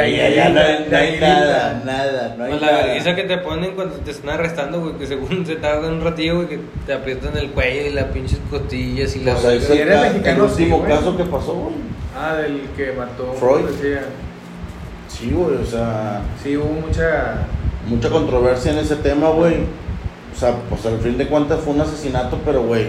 De 0.00 0.96
ahí, 0.96 1.12
de 1.14 1.20
nada, 1.20 1.82
nada, 1.84 2.34
no 2.36 2.44
hay 2.44 2.52
No, 2.52 2.58
la 2.60 2.72
vergüenza 2.72 3.14
que 3.14 3.22
te 3.24 3.38
ponen 3.38 3.72
cuando 3.72 3.94
te 3.96 4.10
están 4.10 4.30
arrestando, 4.30 4.80
güey, 4.80 4.94
que 4.98 5.06
según 5.06 5.44
se 5.46 5.56
tarda 5.56 5.88
un 5.88 6.02
ratillo, 6.02 6.36
güey, 6.36 6.48
que 6.48 6.60
te 6.86 6.92
aprietan 6.92 7.36
el 7.36 7.50
cuello 7.50 7.86
y 7.88 7.90
las 7.92 8.04
pinches 8.06 8.38
costillas 8.50 9.14
y 9.16 9.20
la 9.20 9.34
O 9.34 9.38
sea, 9.38 9.52
es 9.54 9.64
Si 9.64 9.72
el, 9.72 9.78
eres 9.80 9.94
ca- 9.96 10.02
mexicano, 10.08 10.36
el 10.44 10.50
último 10.50 10.76
sí, 10.76 10.82
güey. 10.82 10.92
caso 10.98 11.16
que 11.16 11.24
pasó, 11.24 11.54
güey. 11.54 11.74
Ah, 12.18 12.34
del 12.36 12.60
que 12.76 12.92
mató. 12.92 13.32
Freud. 13.38 13.66
Decía. 13.70 14.02
Sí, 15.08 15.30
güey, 15.32 15.56
o 15.56 15.64
sea, 15.66 16.20
Sí, 16.42 16.56
hubo 16.56 16.66
mucha. 16.86 17.46
mucha 17.86 18.10
controversia 18.10 18.72
en 18.72 18.78
ese 18.78 18.96
tema, 18.96 19.28
güey. 19.30 19.54
O 20.34 20.38
sea, 20.38 20.52
pues 20.68 20.84
al 20.86 20.98
fin 20.98 21.16
de 21.16 21.26
cuentas 21.28 21.60
fue 21.60 21.72
un 21.74 21.80
asesinato, 21.80 22.38
pero, 22.44 22.62
güey, 22.64 22.86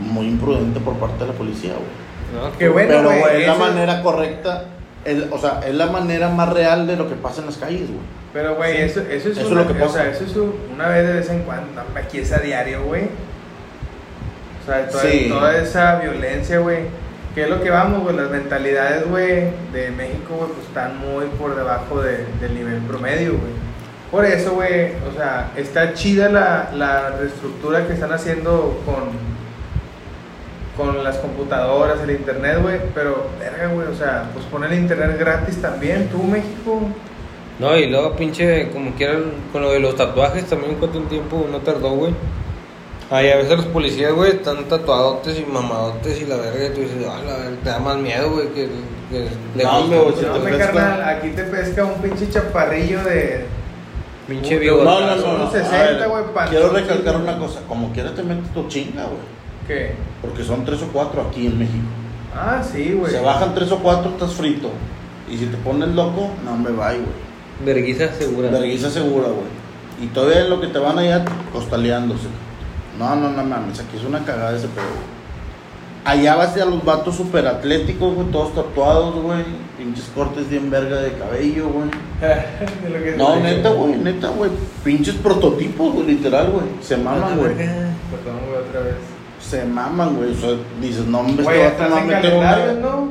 muy 0.00 0.26
imprudente 0.26 0.78
por 0.80 0.94
parte 0.94 1.24
de 1.24 1.32
la 1.32 1.36
policía, 1.36 1.72
güey. 1.72 2.42
¿no? 2.50 2.56
Qué 2.58 2.68
bueno, 2.68 2.88
pero, 2.96 3.20
güey. 3.20 3.42
es 3.42 3.46
la 3.48 3.54
manera 3.54 4.02
correcta, 4.02 4.64
el- 5.04 5.28
o 5.30 5.38
sea, 5.38 5.60
es 5.66 5.74
la 5.74 5.86
manera 5.86 6.28
más 6.28 6.48
real 6.52 6.86
de 6.86 6.96
lo 6.96 7.08
que 7.08 7.14
pasa 7.14 7.40
en 7.40 7.46
las 7.46 7.56
calles, 7.56 7.88
güey. 7.88 8.00
Pero, 8.32 8.54
güey, 8.56 8.78
eso, 8.80 9.00
eso 9.00 9.28
es 9.28 9.36
Eso 9.38 9.48
es 9.48 9.50
lo 9.50 9.66
que 9.66 9.74
O 9.74 9.86
pasa. 9.86 10.02
sea, 10.02 10.10
eso 10.10 10.24
es 10.24 10.36
un- 10.36 10.54
una 10.74 10.88
vez 10.88 11.06
de 11.06 11.12
vez 11.14 11.28
en 11.30 11.42
cuando. 11.42 11.82
Aquí 11.94 12.18
es 12.18 12.32
a 12.32 12.38
diario, 12.38 12.82
güey. 12.84 13.04
O 14.62 14.66
sea, 14.66 14.88
toda, 14.88 15.02
Sí. 15.02 15.26
toda 15.28 15.56
esa 15.58 15.96
violencia, 15.96 16.58
güey. 16.60 16.84
¿Qué 17.34 17.44
es 17.44 17.50
lo 17.50 17.60
que 17.62 17.70
vamos, 17.70 18.02
güey? 18.02 18.14
Las 18.16 18.30
mentalidades, 18.30 19.08
güey, 19.08 19.50
de 19.72 19.90
México, 19.96 20.34
güey, 20.36 20.50
pues 20.52 20.66
están 20.68 20.98
muy 20.98 21.26
por 21.38 21.56
debajo 21.56 22.00
de- 22.02 22.26
del 22.40 22.54
nivel 22.54 22.78
promedio, 22.82 23.30
güey. 23.32 23.62
Por 24.10 24.24
eso, 24.26 24.52
güey, 24.52 24.92
o 25.10 25.16
sea, 25.16 25.50
está 25.56 25.94
chida 25.94 26.28
la, 26.28 26.70
la 26.74 27.08
reestructura 27.18 27.86
que 27.86 27.94
están 27.94 28.12
haciendo 28.12 28.80
con 28.84 29.04
con 30.76 31.04
las 31.04 31.18
computadoras, 31.18 32.00
el 32.00 32.12
internet, 32.12 32.58
güey, 32.62 32.78
pero, 32.94 33.26
verga, 33.38 33.68
güey, 33.68 33.88
o 33.88 33.94
sea, 33.94 34.30
pues 34.32 34.44
poner 34.46 34.72
el 34.72 34.78
internet 34.78 35.16
gratis 35.18 35.60
también, 35.60 36.08
tú, 36.08 36.22
México. 36.22 36.80
No, 37.58 37.76
y 37.76 37.86
luego 37.86 38.16
pinche, 38.16 38.70
como 38.70 38.92
quieran, 38.94 39.24
con 39.52 39.62
lo 39.62 39.72
de 39.72 39.80
los 39.80 39.94
tatuajes 39.96 40.46
también, 40.46 40.76
cuánto 40.76 41.00
tiempo 41.02 41.46
no 41.50 41.58
tardó, 41.58 41.90
güey. 41.90 42.14
Ay, 43.10 43.28
a 43.30 43.36
veces 43.36 43.58
los 43.58 43.66
policías, 43.66 44.14
güey, 44.14 44.30
están 44.30 44.64
tatuadotes 44.64 45.38
y 45.38 45.44
mamadotes 45.44 46.22
y 46.22 46.24
la 46.24 46.36
verga, 46.36 46.66
y 46.66 46.70
tú 46.70 46.80
dices, 46.80 47.06
ah, 47.06 47.20
la 47.26 47.36
verga, 47.36 47.56
te 47.62 47.70
da 47.70 47.78
más 47.78 47.98
miedo, 47.98 48.30
güey, 48.30 48.48
que, 48.48 48.68
que 49.10 49.28
le 49.54 49.64
No, 49.64 49.70
gusta, 49.70 49.78
hombre, 49.78 49.98
güey, 49.98 50.14
si 50.16 50.52
No, 50.52 50.58
carnal, 50.58 51.02
aquí 51.02 51.28
te 51.30 51.44
pesca 51.44 51.84
un 51.84 52.00
pinche 52.00 52.30
chaparrillo 52.30 53.04
de. 53.04 53.44
Pinche 54.26 54.54
No, 54.54 54.60
bigote. 54.60 54.84
No, 54.84 55.00
no, 55.00 55.16
no, 55.16 55.38
no. 55.38 55.50
60, 55.50 55.76
a 55.76 55.84
ver, 55.84 56.08
güey, 56.08 56.48
Quiero 56.48 56.70
recalcar 56.70 57.16
una 57.16 57.38
cosa, 57.38 57.60
como 57.68 57.92
quiera 57.92 58.14
te 58.14 58.22
metes 58.22 58.50
tu 58.54 58.66
chinga, 58.68 59.04
güey. 59.04 59.41
¿Qué? 59.72 59.92
Porque 60.20 60.44
son 60.44 60.64
tres 60.64 60.82
o 60.82 60.88
cuatro 60.88 61.22
aquí 61.22 61.46
en 61.46 61.58
México. 61.58 61.84
Ah, 62.34 62.62
sí, 62.62 62.92
güey. 62.92 63.12
Se 63.12 63.20
bajan 63.20 63.54
tres 63.54 63.70
o 63.72 63.78
cuatro, 63.78 64.10
estás 64.12 64.32
frito. 64.32 64.70
Y 65.30 65.36
si 65.38 65.46
te 65.46 65.56
pones 65.58 65.88
loco, 65.90 66.30
no 66.44 66.56
me 66.56 66.70
va, 66.70 66.90
güey. 66.92 67.02
Verguiza 67.64 68.12
segura. 68.12 68.50
Vergüenza 68.50 68.90
segura, 68.90 69.28
güey. 69.28 69.62
Y 70.02 70.06
todavía 70.08 70.44
lo 70.44 70.60
que 70.60 70.66
te 70.68 70.78
van 70.78 70.98
allá 70.98 71.24
costaleándose. 71.52 72.26
No, 72.98 73.14
no, 73.16 73.30
no 73.30 73.44
mames, 73.44 73.80
aquí 73.80 73.96
es 73.96 74.04
una 74.04 74.24
cagada 74.24 74.56
ese 74.56 74.68
pedo. 74.68 74.84
güey. 74.84 75.12
Allá 76.04 76.34
vas 76.34 76.56
a 76.56 76.64
los 76.64 76.84
vatos 76.84 77.14
super 77.16 77.46
atléticos, 77.46 78.14
güey, 78.14 78.26
todos 78.28 78.54
tatuados, 78.54 79.14
güey. 79.22 79.44
Pinches 79.78 80.10
cortes 80.14 80.48
bien 80.50 80.70
verga 80.70 80.96
de 80.96 81.12
cabello, 81.12 81.68
güey. 81.68 81.88
No, 83.16 83.36
neta, 83.36 83.70
güey, 83.70 83.96
neta, 83.96 84.28
güey. 84.28 84.50
Pinches 84.84 85.14
prototipos, 85.14 85.92
güey, 85.94 86.06
literal, 86.06 86.50
güey. 86.50 86.64
Se 86.80 86.96
maman, 86.96 87.38
güey. 87.38 87.54
Perdón, 87.54 88.40
güey, 88.48 88.60
otra 88.68 88.80
vez. 88.80 88.94
Se 89.42 89.64
maman, 89.64 90.16
güey. 90.16 90.32
O 90.32 90.34
sea, 90.34 90.50
dices, 90.80 91.06
no, 91.06 91.20
hombre, 91.20 91.44
Güey, 91.44 91.60
este 91.60 91.82
vato 91.82 91.88
me 91.88 91.94
va 91.94 92.00
a 92.00 92.04
meter 92.04 92.34
una. 92.34 92.72
¿no? 92.74 93.08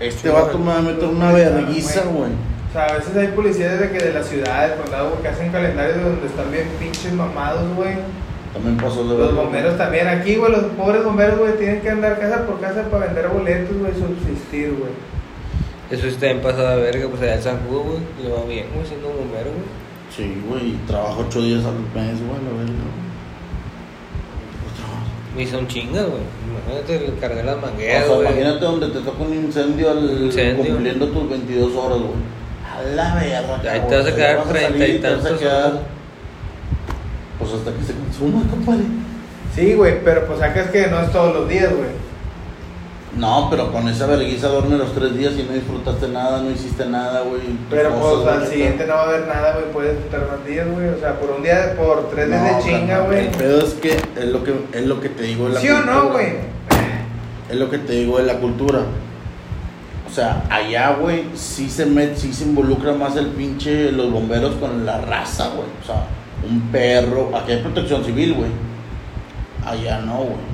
Este 0.00 0.28
vato 0.28 0.58
me 0.58 0.66
va 0.66 0.78
a 0.78 0.82
meter 0.82 1.08
una 1.08 1.32
verguiza, 1.32 2.02
güey. 2.02 2.30
sea, 2.72 2.86
a 2.86 2.92
veces 2.94 3.16
hay 3.16 3.28
policías 3.28 3.78
de 3.78 3.90
que 3.90 3.98
de 3.98 4.12
las 4.12 4.26
ciudades, 4.26 4.72
condado, 4.80 5.22
que 5.22 5.28
hacen 5.28 5.52
calendarios 5.52 6.02
donde 6.02 6.26
están 6.26 6.50
bien 6.50 6.68
pinches 6.80 7.12
mamados, 7.12 7.62
güey. 7.76 7.94
También 8.52 8.76
pasó 8.76 9.06
de 9.08 9.18
Los 9.18 9.34
bomberos 9.34 9.76
también, 9.76 10.06
aquí, 10.08 10.36
güey, 10.36 10.52
los 10.52 10.62
pobres 10.76 11.04
bomberos, 11.04 11.38
güey, 11.38 11.56
tienen 11.58 11.80
que 11.80 11.90
andar 11.90 12.18
casa 12.18 12.46
por 12.46 12.60
casa 12.60 12.82
para 12.90 13.06
vender 13.06 13.28
boletos, 13.28 13.76
güey, 13.76 13.92
subsistir, 13.92 14.74
güey. 14.78 14.92
Eso 15.90 16.06
está 16.06 16.28
en 16.28 16.40
pasada 16.40 16.76
verga, 16.76 17.08
pues 17.08 17.22
allá 17.22 17.34
en 17.34 17.42
San 17.42 17.58
Juan, 17.68 17.82
güey. 17.82 17.98
Le 18.22 18.30
va 18.30 18.44
bien, 18.46 18.66
güey, 18.74 18.86
siendo 18.86 19.08
bombero, 19.08 19.50
güey. 19.50 19.84
Sí, 20.14 20.42
güey, 20.48 20.70
y 20.70 20.80
trabajo 20.86 21.24
ocho 21.26 21.42
días 21.42 21.64
al 21.64 21.74
mes, 21.74 22.18
güey, 22.20 22.40
la 22.42 22.58
verga. 22.58 23.03
Y 25.36 25.46
son 25.46 25.66
chingas, 25.66 26.06
güey. 26.06 26.22
Imagínate 26.48 27.06
el 27.06 27.18
cargar 27.18 27.44
las 27.44 27.60
mangueras, 27.60 28.04
O 28.04 28.06
sea, 28.06 28.16
güey. 28.16 28.26
imagínate 28.28 28.64
donde 28.64 28.86
te 28.88 29.00
toca 29.00 29.22
un 29.22 29.34
incendio, 29.34 29.90
al, 29.90 30.22
Incendio. 30.26 30.66
cumpliendo 30.66 31.08
tus 31.08 31.28
22 31.30 31.74
horas, 31.74 31.98
güey. 31.98 32.34
A 32.64 32.82
la 32.94 33.14
verga. 33.14 33.72
Ahí 33.72 33.82
te 33.88 33.96
vas 33.96 34.06
a 34.06 34.14
quedar 34.14 34.36
vas 34.38 34.48
treinta 34.48 34.70
salir 34.70 34.94
y 34.94 34.98
te 34.98 35.08
vas 35.08 35.18
a 35.18 35.22
tantos 35.22 35.40
quedar. 35.40 35.72
Pues 37.38 37.52
hasta 37.52 37.72
que 37.72 37.84
se 37.84 37.94
consuma, 37.94 38.48
compadre. 38.48 38.84
Sí, 39.54 39.74
güey, 39.74 40.02
pero 40.04 40.26
pues 40.26 40.38
sacas 40.38 40.70
que 40.70 40.86
no 40.86 41.00
es 41.00 41.12
todos 41.12 41.34
los 41.34 41.48
días, 41.48 41.70
güey. 41.74 42.03
No, 43.16 43.48
pero 43.48 43.70
con 43.70 43.88
esa 43.88 44.06
vergüenza 44.06 44.48
duerme 44.48 44.76
los 44.76 44.92
tres 44.92 45.16
días 45.16 45.34
y 45.38 45.44
no 45.44 45.52
disfrutaste 45.52 46.08
nada, 46.08 46.42
no 46.42 46.50
hiciste 46.50 46.86
nada, 46.86 47.20
güey. 47.20 47.42
Pero 47.70 47.90
pues 47.90 48.26
al 48.26 48.48
siguiente 48.48 48.86
no 48.86 48.94
va 48.94 49.02
a 49.02 49.04
haber 49.04 49.26
nada, 49.28 49.52
güey, 49.54 49.72
puedes 49.72 49.98
estar 49.98 50.26
más 50.26 50.44
días, 50.44 50.66
güey. 50.68 50.88
O 50.88 50.98
sea, 50.98 51.18
por 51.20 51.30
un 51.30 51.42
día, 51.42 51.74
por 51.76 52.10
tres 52.10 52.28
días 52.28 52.42
No, 52.42 52.58
de 52.58 52.64
chinga, 52.64 53.00
güey. 53.00 53.26
El 53.26 53.28
pedo 53.28 53.64
es 53.64 53.74
que 53.74 53.90
es 53.90 54.26
lo 54.26 54.42
que, 54.42 54.54
es 54.72 54.86
lo 54.86 55.00
que 55.00 55.08
te 55.10 55.22
digo 55.24 55.48
de 55.48 55.54
la 55.54 55.60
¿Sí 55.60 55.68
o 55.68 55.80
no, 55.82 56.10
güey? 56.10 56.54
Es 57.48 57.56
lo 57.56 57.70
que 57.70 57.78
te 57.78 57.92
digo 57.92 58.18
de 58.18 58.24
la 58.24 58.38
cultura. 58.38 58.80
O 60.10 60.12
sea, 60.12 60.44
allá, 60.50 60.96
güey, 61.00 61.24
sí 61.34 61.68
se 61.68 61.86
met, 61.86 62.16
sí 62.16 62.32
se 62.32 62.44
involucra 62.44 62.92
más 62.92 63.16
el 63.16 63.28
pinche, 63.28 63.92
los 63.92 64.10
bomberos 64.10 64.54
con 64.56 64.84
la 64.84 65.00
raza, 65.00 65.50
güey. 65.50 65.68
O 65.82 65.86
sea, 65.86 66.06
un 66.48 66.60
perro. 66.72 67.30
Aquí 67.36 67.52
hay 67.52 67.58
protección 67.62 68.04
civil, 68.04 68.34
güey. 68.34 68.50
Allá 69.64 70.00
no, 70.00 70.16
güey. 70.16 70.53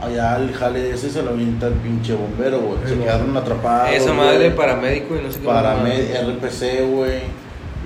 Allá 0.00 0.36
el 0.36 0.52
jale 0.52 0.90
ese 0.90 1.10
se 1.10 1.22
lo 1.22 1.30
avienta 1.30 1.68
el 1.68 1.74
pinche 1.74 2.14
bombero, 2.14 2.60
güey. 2.60 2.78
Se 2.86 2.98
quedaron 2.98 3.36
atrapados. 3.36 3.90
Esa 3.92 4.12
güey. 4.12 4.16
madre 4.16 4.50
paramédico 4.50 5.16
y 5.16 5.22
no 5.22 5.32
sé 5.32 5.40
qué. 5.40 5.46
Para 5.46 5.76
mamada. 5.76 5.94
RPC, 5.94 6.90
güey. 6.90 7.20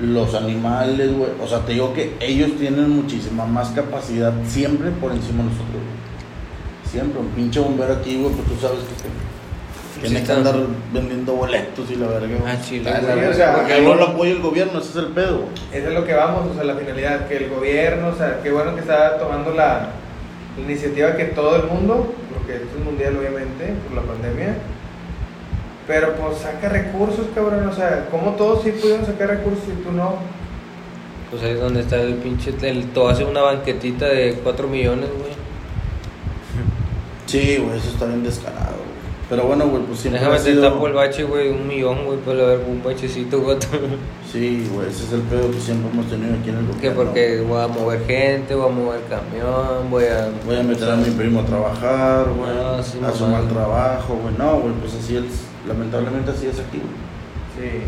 Los 0.03 0.35
animales, 0.35 1.13
güey. 1.17 1.31
O 1.43 1.47
sea, 1.47 1.61
te 1.61 1.73
digo 1.73 1.93
que 1.95 2.17
ellos 2.21 2.51
tienen 2.59 2.91
muchísima 2.91 3.45
más 3.45 3.69
capacidad 3.71 4.33
siempre 4.47 4.91
por 4.91 5.13
encima 5.13 5.45
de 5.45 5.51
nosotros, 5.51 5.69
güey. 5.73 6.91
Siempre. 6.91 7.21
Un 7.21 7.29
pinche 7.29 7.61
bombero 7.61 7.95
aquí, 7.95 8.17
güey, 8.17 8.35
pues 8.35 8.49
tú 8.49 8.67
sabes 8.67 8.81
que 8.81 9.31
Sí, 9.95 10.01
tiene 10.03 10.25
que 10.25 10.33
andar 10.33 10.55
vendiendo 10.93 11.35
boletos 11.35 11.91
y 11.91 11.97
la 11.97 12.07
verga. 12.07 12.29
Ah, 12.47 12.57
chile, 12.63 12.91
la 12.91 13.01
güey. 13.01 13.15
verga, 13.17 13.31
o 13.31 13.35
sea, 13.35 13.55
porque 13.55 13.81
no 13.83 13.95
lo 13.95 14.05
apoya 14.05 14.31
el 14.31 14.41
gobierno, 14.41 14.79
ese 14.79 14.91
es 14.91 14.97
el 14.97 15.07
pedo, 15.09 15.39
güey. 15.39 15.49
Esa 15.73 15.89
es 15.89 15.95
lo 15.95 16.05
que 16.05 16.15
vamos, 16.15 16.47
o 16.51 16.55
sea, 16.55 16.65
la 16.65 16.75
finalidad, 16.75 17.27
que 17.29 17.37
el 17.37 17.51
gobierno, 17.51 18.09
o 18.09 18.15
sea, 18.17 18.41
qué 18.43 18.51
bueno 18.51 18.75
que 18.75 18.81
está 18.81 19.19
tomando 19.19 19.53
la 19.53 19.89
iniciativa 20.65 21.17
que 21.17 21.25
todo 21.27 21.57
el 21.57 21.65
mundo, 21.65 22.15
porque 22.35 22.57
esto 22.57 22.79
es 22.79 22.85
mundial 22.85 23.17
obviamente, 23.17 23.75
por 23.87 23.97
la 23.97 24.03
pandemia, 24.03 24.57
pero 25.87 26.15
pues 26.15 26.39
saca 26.39 26.69
recursos, 26.69 27.27
cabrón, 27.35 27.67
o 27.69 27.75
sea, 27.75 28.07
¿cómo 28.11 28.33
todos 28.37 28.63
sí 28.63 28.71
pudieron 28.71 29.05
sacar 29.05 29.29
recursos 29.29 29.65
y 29.69 29.83
tú 29.83 29.93
no? 29.93 30.17
Pues 31.31 31.43
ahí 31.43 31.53
es 31.53 31.61
donde 31.61 31.81
está 31.81 32.01
el 32.01 32.15
pinche. 32.15 32.53
El, 32.63 32.89
todo 32.89 33.09
hace 33.09 33.25
una 33.25 33.43
banquetita 33.43 34.07
de 34.07 34.35
4 34.43 34.69
millones, 34.69 35.09
güey. 35.11 35.33
Sí, 37.27 37.59
güey, 37.59 37.79
eso 37.79 37.91
está 37.91 38.07
bien 38.07 38.25
descarado, 38.25 38.77
güey. 38.77 38.90
Pero 39.31 39.45
bueno, 39.45 39.69
güey, 39.69 39.85
pues 39.85 40.01
siempre 40.01 40.21
Déjame 40.21 40.41
te 40.41 40.51
sido... 40.51 40.63
tapo 40.73 40.89
el 40.89 40.93
bache, 40.93 41.23
güey. 41.23 41.51
Un 41.51 41.69
millón, 41.69 42.05
güey. 42.05 42.19
Puede 42.19 42.43
haber 42.43 42.67
un 42.69 42.83
bachecito, 42.83 43.41
goto. 43.41 43.69
Sí, 44.31 44.69
güey, 44.73 44.89
ese 44.89 45.05
es 45.05 45.13
el 45.13 45.21
pedo 45.23 45.51
que 45.53 45.61
siempre 45.61 45.89
hemos 45.91 46.07
tenido 46.07 46.35
aquí 46.35 46.51
en 46.51 46.57
el 46.57 46.67
gobierno. 46.67 46.81
Que 46.81 46.91
porque 46.91 47.41
voy 47.41 47.63
a 47.63 47.69
mover 47.69 48.05
gente, 48.07 48.55
voy 48.57 48.67
a 48.69 48.75
mover 48.75 49.01
camión, 49.09 49.91
voy 49.91 50.05
a. 50.05 50.31
Voy 50.45 50.57
a 50.57 50.63
meter 50.65 50.91
a 50.91 50.97
mi 50.97 51.11
primo 51.11 51.41
a 51.41 51.45
trabajar, 51.45 52.27
güey. 52.29 52.55
No, 52.55 52.83
sí, 52.83 52.99
a 53.07 53.13
su 53.13 53.27
mal 53.29 53.47
trabajo, 53.49 54.19
güey. 54.23 54.35
No, 54.37 54.59
güey, 54.61 54.75
pues 54.75 54.95
así 54.95 55.17
es. 55.17 55.25
Lamentablemente 55.67 56.33
así 56.33 56.47
es 56.49 56.59
aquí, 56.59 56.79
güey. 56.79 56.91
Sí, 57.57 57.83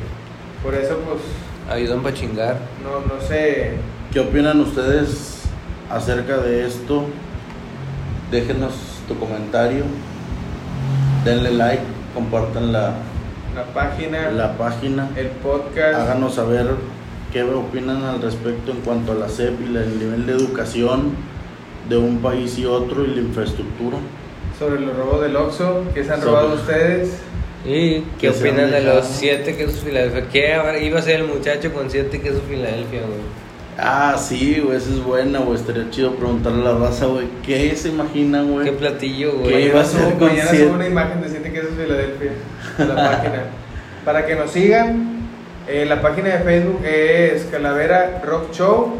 por 0.62 0.74
eso 0.74 0.96
pues, 1.06 1.20
Ayudan 1.70 2.02
para 2.02 2.14
chingar. 2.14 2.56
no, 2.82 3.14
no 3.14 3.20
sé, 3.20 3.78
¿Qué 4.12 4.20
opinan 4.20 4.60
ustedes 4.60 5.42
acerca 5.90 6.36
de 6.38 6.66
esto? 6.66 7.04
Déjenos 8.30 8.72
tu 9.08 9.18
comentario. 9.18 9.84
Denle 11.24 11.52
like, 11.52 11.82
compartan 12.14 12.72
la, 12.72 12.94
la 13.54 13.64
página, 13.74 14.30
la 14.30 14.56
página. 14.56 15.08
el 15.16 15.28
podcast, 15.28 15.94
Háganos 15.94 16.34
saber 16.34 16.66
qué 17.32 17.42
opinan 17.44 18.02
al 18.04 18.20
respecto 18.20 18.72
en 18.72 18.78
cuanto 18.80 19.12
a 19.12 19.14
la 19.14 19.28
SEP 19.28 19.60
y 19.60 19.76
el 19.76 19.98
nivel 19.98 20.26
de 20.26 20.32
educación 20.32 21.14
de 21.88 21.96
un 21.96 22.18
país 22.18 22.58
y 22.58 22.66
otro 22.66 23.04
y 23.04 23.08
la 23.08 23.20
infraestructura. 23.20 23.98
sobre 24.58 24.80
los 24.80 24.96
robos 24.96 25.20
del 25.22 25.34
Oxxo, 25.36 25.84
que 25.94 26.04
se 26.04 26.12
han 26.12 26.20
Sobre- 26.20 26.30
robado 26.32 26.54
ustedes. 26.54 27.18
¿Y 27.64 28.00
qué 28.20 28.30
opinan 28.30 28.70
de 28.72 28.82
los 28.82 29.06
7 29.06 29.56
quesos 29.56 29.80
Filadelfia? 29.84 30.28
¿Qué 30.32 30.56
iba 30.82 30.98
a 30.98 31.02
ser 31.02 31.20
el 31.20 31.26
muchacho 31.28 31.72
con 31.72 31.88
7 31.90 32.20
quesos 32.20 32.42
Filadelfia, 32.48 33.00
güey? 33.00 33.20
Ah, 33.78 34.16
sí, 34.18 34.60
güey, 34.64 34.76
esa 34.76 34.90
es 34.90 35.02
buena, 35.02 35.38
güey. 35.40 35.56
Estaría 35.58 35.88
chido 35.90 36.14
preguntarle 36.16 36.68
a 36.68 36.72
la 36.72 36.78
raza, 36.78 37.06
güey, 37.06 37.26
¿qué 37.44 37.74
se 37.74 37.88
imagina, 37.88 38.42
güey? 38.42 38.66
¿Qué 38.66 38.72
platillo, 38.72 39.32
¿Qué 39.42 39.50
güey? 39.50 39.66
iba 39.68 39.80
a 39.80 39.84
Mañana 39.84 39.84
ser 40.10 40.14
mañana 40.20 40.50
siete? 40.50 40.64
subo 40.66 40.74
una 40.74 40.86
imagen 40.86 41.22
de 41.22 41.28
7 41.30 41.52
quesos 41.52 41.70
Filadelfia 41.76 42.32
en 42.78 42.88
la 42.88 42.94
página. 42.94 43.42
Para 44.04 44.26
que 44.26 44.34
nos 44.34 44.50
sigan, 44.50 45.20
eh, 45.68 45.86
la 45.88 46.02
página 46.02 46.28
de 46.28 46.38
Facebook 46.40 46.80
es 46.84 47.44
Calavera 47.44 48.20
Rock 48.24 48.52
Show. 48.52 48.94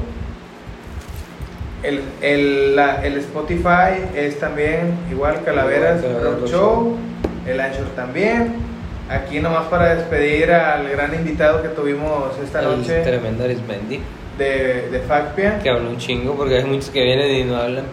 El, 1.83 2.01
el, 2.23 2.77
la- 2.77 3.05
el 3.05 3.19
Spotify 3.19 4.05
es 4.15 4.39
también 4.39 4.95
igual 5.11 5.43
Calaveras 5.45 5.99
Igual, 5.99 6.13
Calavera 6.15 6.31
Rock 6.31 6.41
Rock 6.43 6.49
Show. 6.51 6.97
El 7.47 7.61
Anchor 7.61 7.87
también. 7.97 8.55
Aquí 9.11 9.41
nomás 9.41 9.65
para 9.67 9.95
despedir 9.97 10.53
al 10.53 10.89
gran 10.89 11.13
invitado 11.15 11.61
que 11.61 11.69
tuvimos 11.69 12.39
esta 12.43 12.61
El 12.61 12.79
noche 12.79 13.03
tremendo 13.03 13.45
Arismendi. 13.45 14.01
De, 14.39 14.89
de 14.91 14.99
Facpia. 15.01 15.59
Que 15.61 15.71
habla 15.71 15.89
un 15.89 15.99
chingo 15.99 16.35
porque 16.35 16.59
hay 16.59 16.65
muchos 16.65 16.91
que 16.91 17.03
vienen 17.03 17.31
y 17.35 17.45
no 17.45 17.57
hablan. 17.57 17.85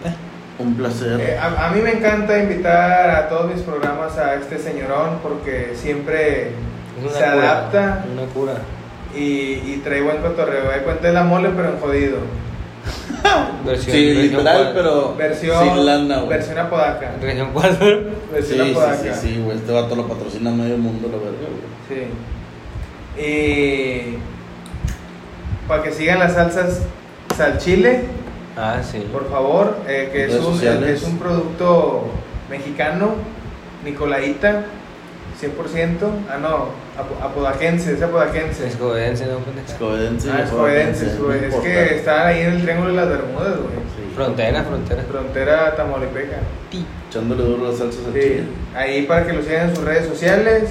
Un 0.58 0.74
placer. 0.74 1.18
Eh, 1.20 1.38
a, 1.38 1.68
a 1.68 1.70
mí 1.72 1.80
me 1.80 1.92
encanta 1.92 2.38
invitar 2.38 3.10
a 3.10 3.28
todos 3.28 3.52
mis 3.54 3.62
programas 3.62 4.16
a 4.18 4.34
este 4.34 4.58
señorón 4.58 5.18
porque 5.22 5.72
siempre 5.74 6.50
se 7.02 7.08
cura, 7.18 7.32
adapta 7.32 8.04
Una 8.12 8.24
cura. 8.32 8.52
y, 9.16 9.20
y 9.22 9.80
trae 9.82 10.02
buen 10.02 10.18
cotorreo. 10.18 10.70
Ahí 10.70 10.80
cuenta 10.84 11.10
la 11.12 11.22
mole, 11.24 11.48
pero 11.56 11.70
en 11.70 11.78
jodido. 11.78 12.18
Versión, 13.64 13.94
sí, 13.96 14.06
versión 14.06 14.22
literal, 14.38 14.72
pero 14.74 15.14
Versión, 15.16 15.62
sin 15.64 15.86
lana, 15.86 16.16
güey. 16.18 16.28
versión 16.30 16.58
apodaca. 16.58 17.12
Región 17.20 17.50
4. 17.52 17.78
Sí, 17.80 18.32
Versión 18.32 18.66
sí, 18.66 18.70
apodaca. 18.72 19.14
sí, 19.14 19.28
sí, 19.28 19.40
güey. 19.42 19.56
Este 19.58 19.72
vato 19.72 19.94
lo 19.96 20.06
patrocina 20.08 20.50
medio 20.50 20.76
mundo, 20.78 21.08
la 21.08 21.16
verga, 21.18 21.48
güey. 21.48 22.00
Sí. 23.18 23.22
Y 23.22 24.18
para 25.70 25.84
que 25.84 25.92
sigan 25.92 26.18
las 26.18 26.32
salsas 26.34 26.80
salchile, 27.36 28.00
Ah, 28.56 28.80
sí. 28.82 29.06
por 29.12 29.30
favor, 29.30 29.76
eh, 29.86 30.10
que 30.12 30.24
es 30.24 30.34
un, 30.34 30.54
sociales. 30.54 31.00
es 31.00 31.08
un 31.08 31.16
producto 31.20 32.06
mexicano, 32.50 33.14
Nicolaita, 33.84 34.64
100%. 35.40 36.10
Ah, 36.28 36.38
no, 36.42 36.66
apo- 36.98 37.22
apodaquense, 37.24 37.92
es 37.94 38.02
apodaquense. 38.02 38.66
Es 38.66 38.76
jovense, 38.76 39.26
¿no? 39.26 39.38
Escobedense. 39.64 40.28
Ah, 40.32 40.42
es 40.44 40.50
güey. 40.52 41.38
Es 41.38 41.44
importa. 41.44 41.62
que 41.62 41.94
están 41.96 42.26
ahí 42.26 42.40
en 42.40 42.52
el 42.54 42.62
Triángulo 42.62 42.90
de 42.90 42.96
las 42.96 43.08
Bermudas, 43.08 43.56
güey. 43.56 43.76
Sí. 43.96 44.12
Frontera, 44.16 44.64
frontera. 44.64 45.02
Frontera 45.08 45.76
Tamaulipeca. 45.76 46.38
Echándole 47.08 47.44
duro 47.44 47.68
las 47.68 47.78
salsas 47.78 48.04
al 48.08 48.12
Sí, 48.12 48.20
chile. 48.20 48.42
ahí 48.74 49.02
para 49.02 49.24
que 49.24 49.32
lo 49.34 49.42
sigan 49.42 49.70
en 49.70 49.76
sus 49.76 49.84
redes 49.84 50.06
sociales. 50.08 50.64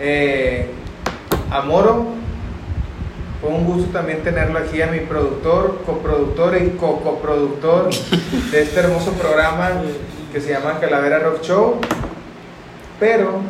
Eh, 0.00 0.66
Amoro, 1.50 2.06
fue 3.42 3.50
un 3.50 3.64
gusto 3.64 3.90
también 3.90 4.22
tenerlo 4.22 4.56
aquí 4.56 4.80
a 4.82 4.86
mi 4.86 5.00
productor, 5.00 5.82
coproductor 5.84 6.56
y 6.62 6.70
co-coproductor 6.76 7.90
de 8.52 8.62
este 8.62 8.78
hermoso 8.78 9.10
programa 9.14 9.82
que 10.32 10.40
se 10.40 10.52
llama 10.52 10.78
Calavera 10.78 11.18
Rock 11.18 11.42
Show. 11.42 11.80
Pero, 13.00 13.40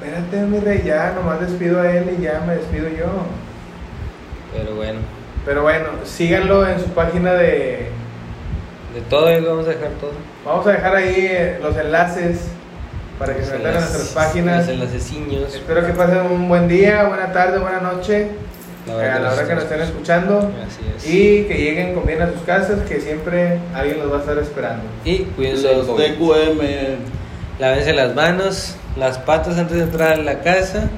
espérate, 0.00 0.46
mi 0.46 0.60
rey, 0.60 0.82
ya 0.82 1.12
nomás 1.12 1.42
despido 1.42 1.78
a 1.78 1.92
él 1.92 2.16
y 2.18 2.22
ya 2.22 2.42
me 2.46 2.54
despido 2.54 2.88
yo. 2.88 3.04
Pero 4.56 4.76
bueno. 4.76 5.00
Pero 5.44 5.60
bueno, 5.60 5.88
síganlo 6.04 6.66
en 6.66 6.80
su 6.80 6.86
página 6.86 7.34
de. 7.34 7.90
De 8.94 9.00
todo 9.10 9.26
ahí 9.26 9.42
lo 9.42 9.50
vamos 9.50 9.66
a 9.66 9.70
dejar 9.70 9.90
todo. 10.00 10.12
Vamos 10.42 10.66
a 10.66 10.72
dejar 10.72 10.96
ahí 10.96 11.14
eh, 11.18 11.58
los 11.62 11.76
enlaces 11.76 12.48
para 13.18 13.36
que 13.36 13.44
se 13.44 13.58
metan 13.58 13.74
en 13.74 13.80
nuestras 13.80 14.08
páginas. 14.08 14.66
Los 14.66 14.74
enlaceciños. 14.74 15.54
Espero 15.54 15.86
que 15.86 15.92
pasen 15.92 16.20
un 16.20 16.48
buen 16.48 16.66
día, 16.66 17.04
buena 17.04 17.30
tarde, 17.30 17.58
buena 17.58 17.80
noche, 17.80 18.28
La 18.88 18.94
eh, 18.94 18.96
verdad 18.96 19.16
a 19.16 19.20
la 19.20 19.32
hora 19.32 19.46
que 19.46 19.54
nos 19.54 19.64
estén 19.64 19.80
escuchando. 19.80 20.52
Así 20.66 20.80
es. 20.96 21.06
Y 21.06 21.44
que 21.44 21.54
lleguen 21.58 21.94
con 21.94 22.06
bien 22.06 22.22
a 22.22 22.32
sus 22.32 22.40
casas, 22.42 22.80
que 22.88 23.00
siempre 23.00 23.60
alguien 23.74 23.98
los 23.98 24.10
va 24.12 24.16
a 24.16 24.20
estar 24.20 24.38
esperando. 24.38 24.82
Y 25.04 25.18
cuídense 25.24 25.74
Los. 25.74 25.86
DQM. 25.86 27.18
Lávense 27.58 27.92
las 27.92 28.14
manos, 28.14 28.76
las 28.96 29.18
patas 29.18 29.58
antes 29.58 29.76
de 29.76 29.82
entrar 29.82 30.12
a 30.12 30.16
la 30.16 30.40
casa. 30.40 30.88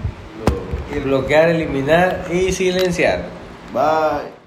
bloquear, 1.04 1.48
eliminar 1.48 2.26
y 2.30 2.52
silenciar. 2.52 3.22
Bye. 3.72 4.39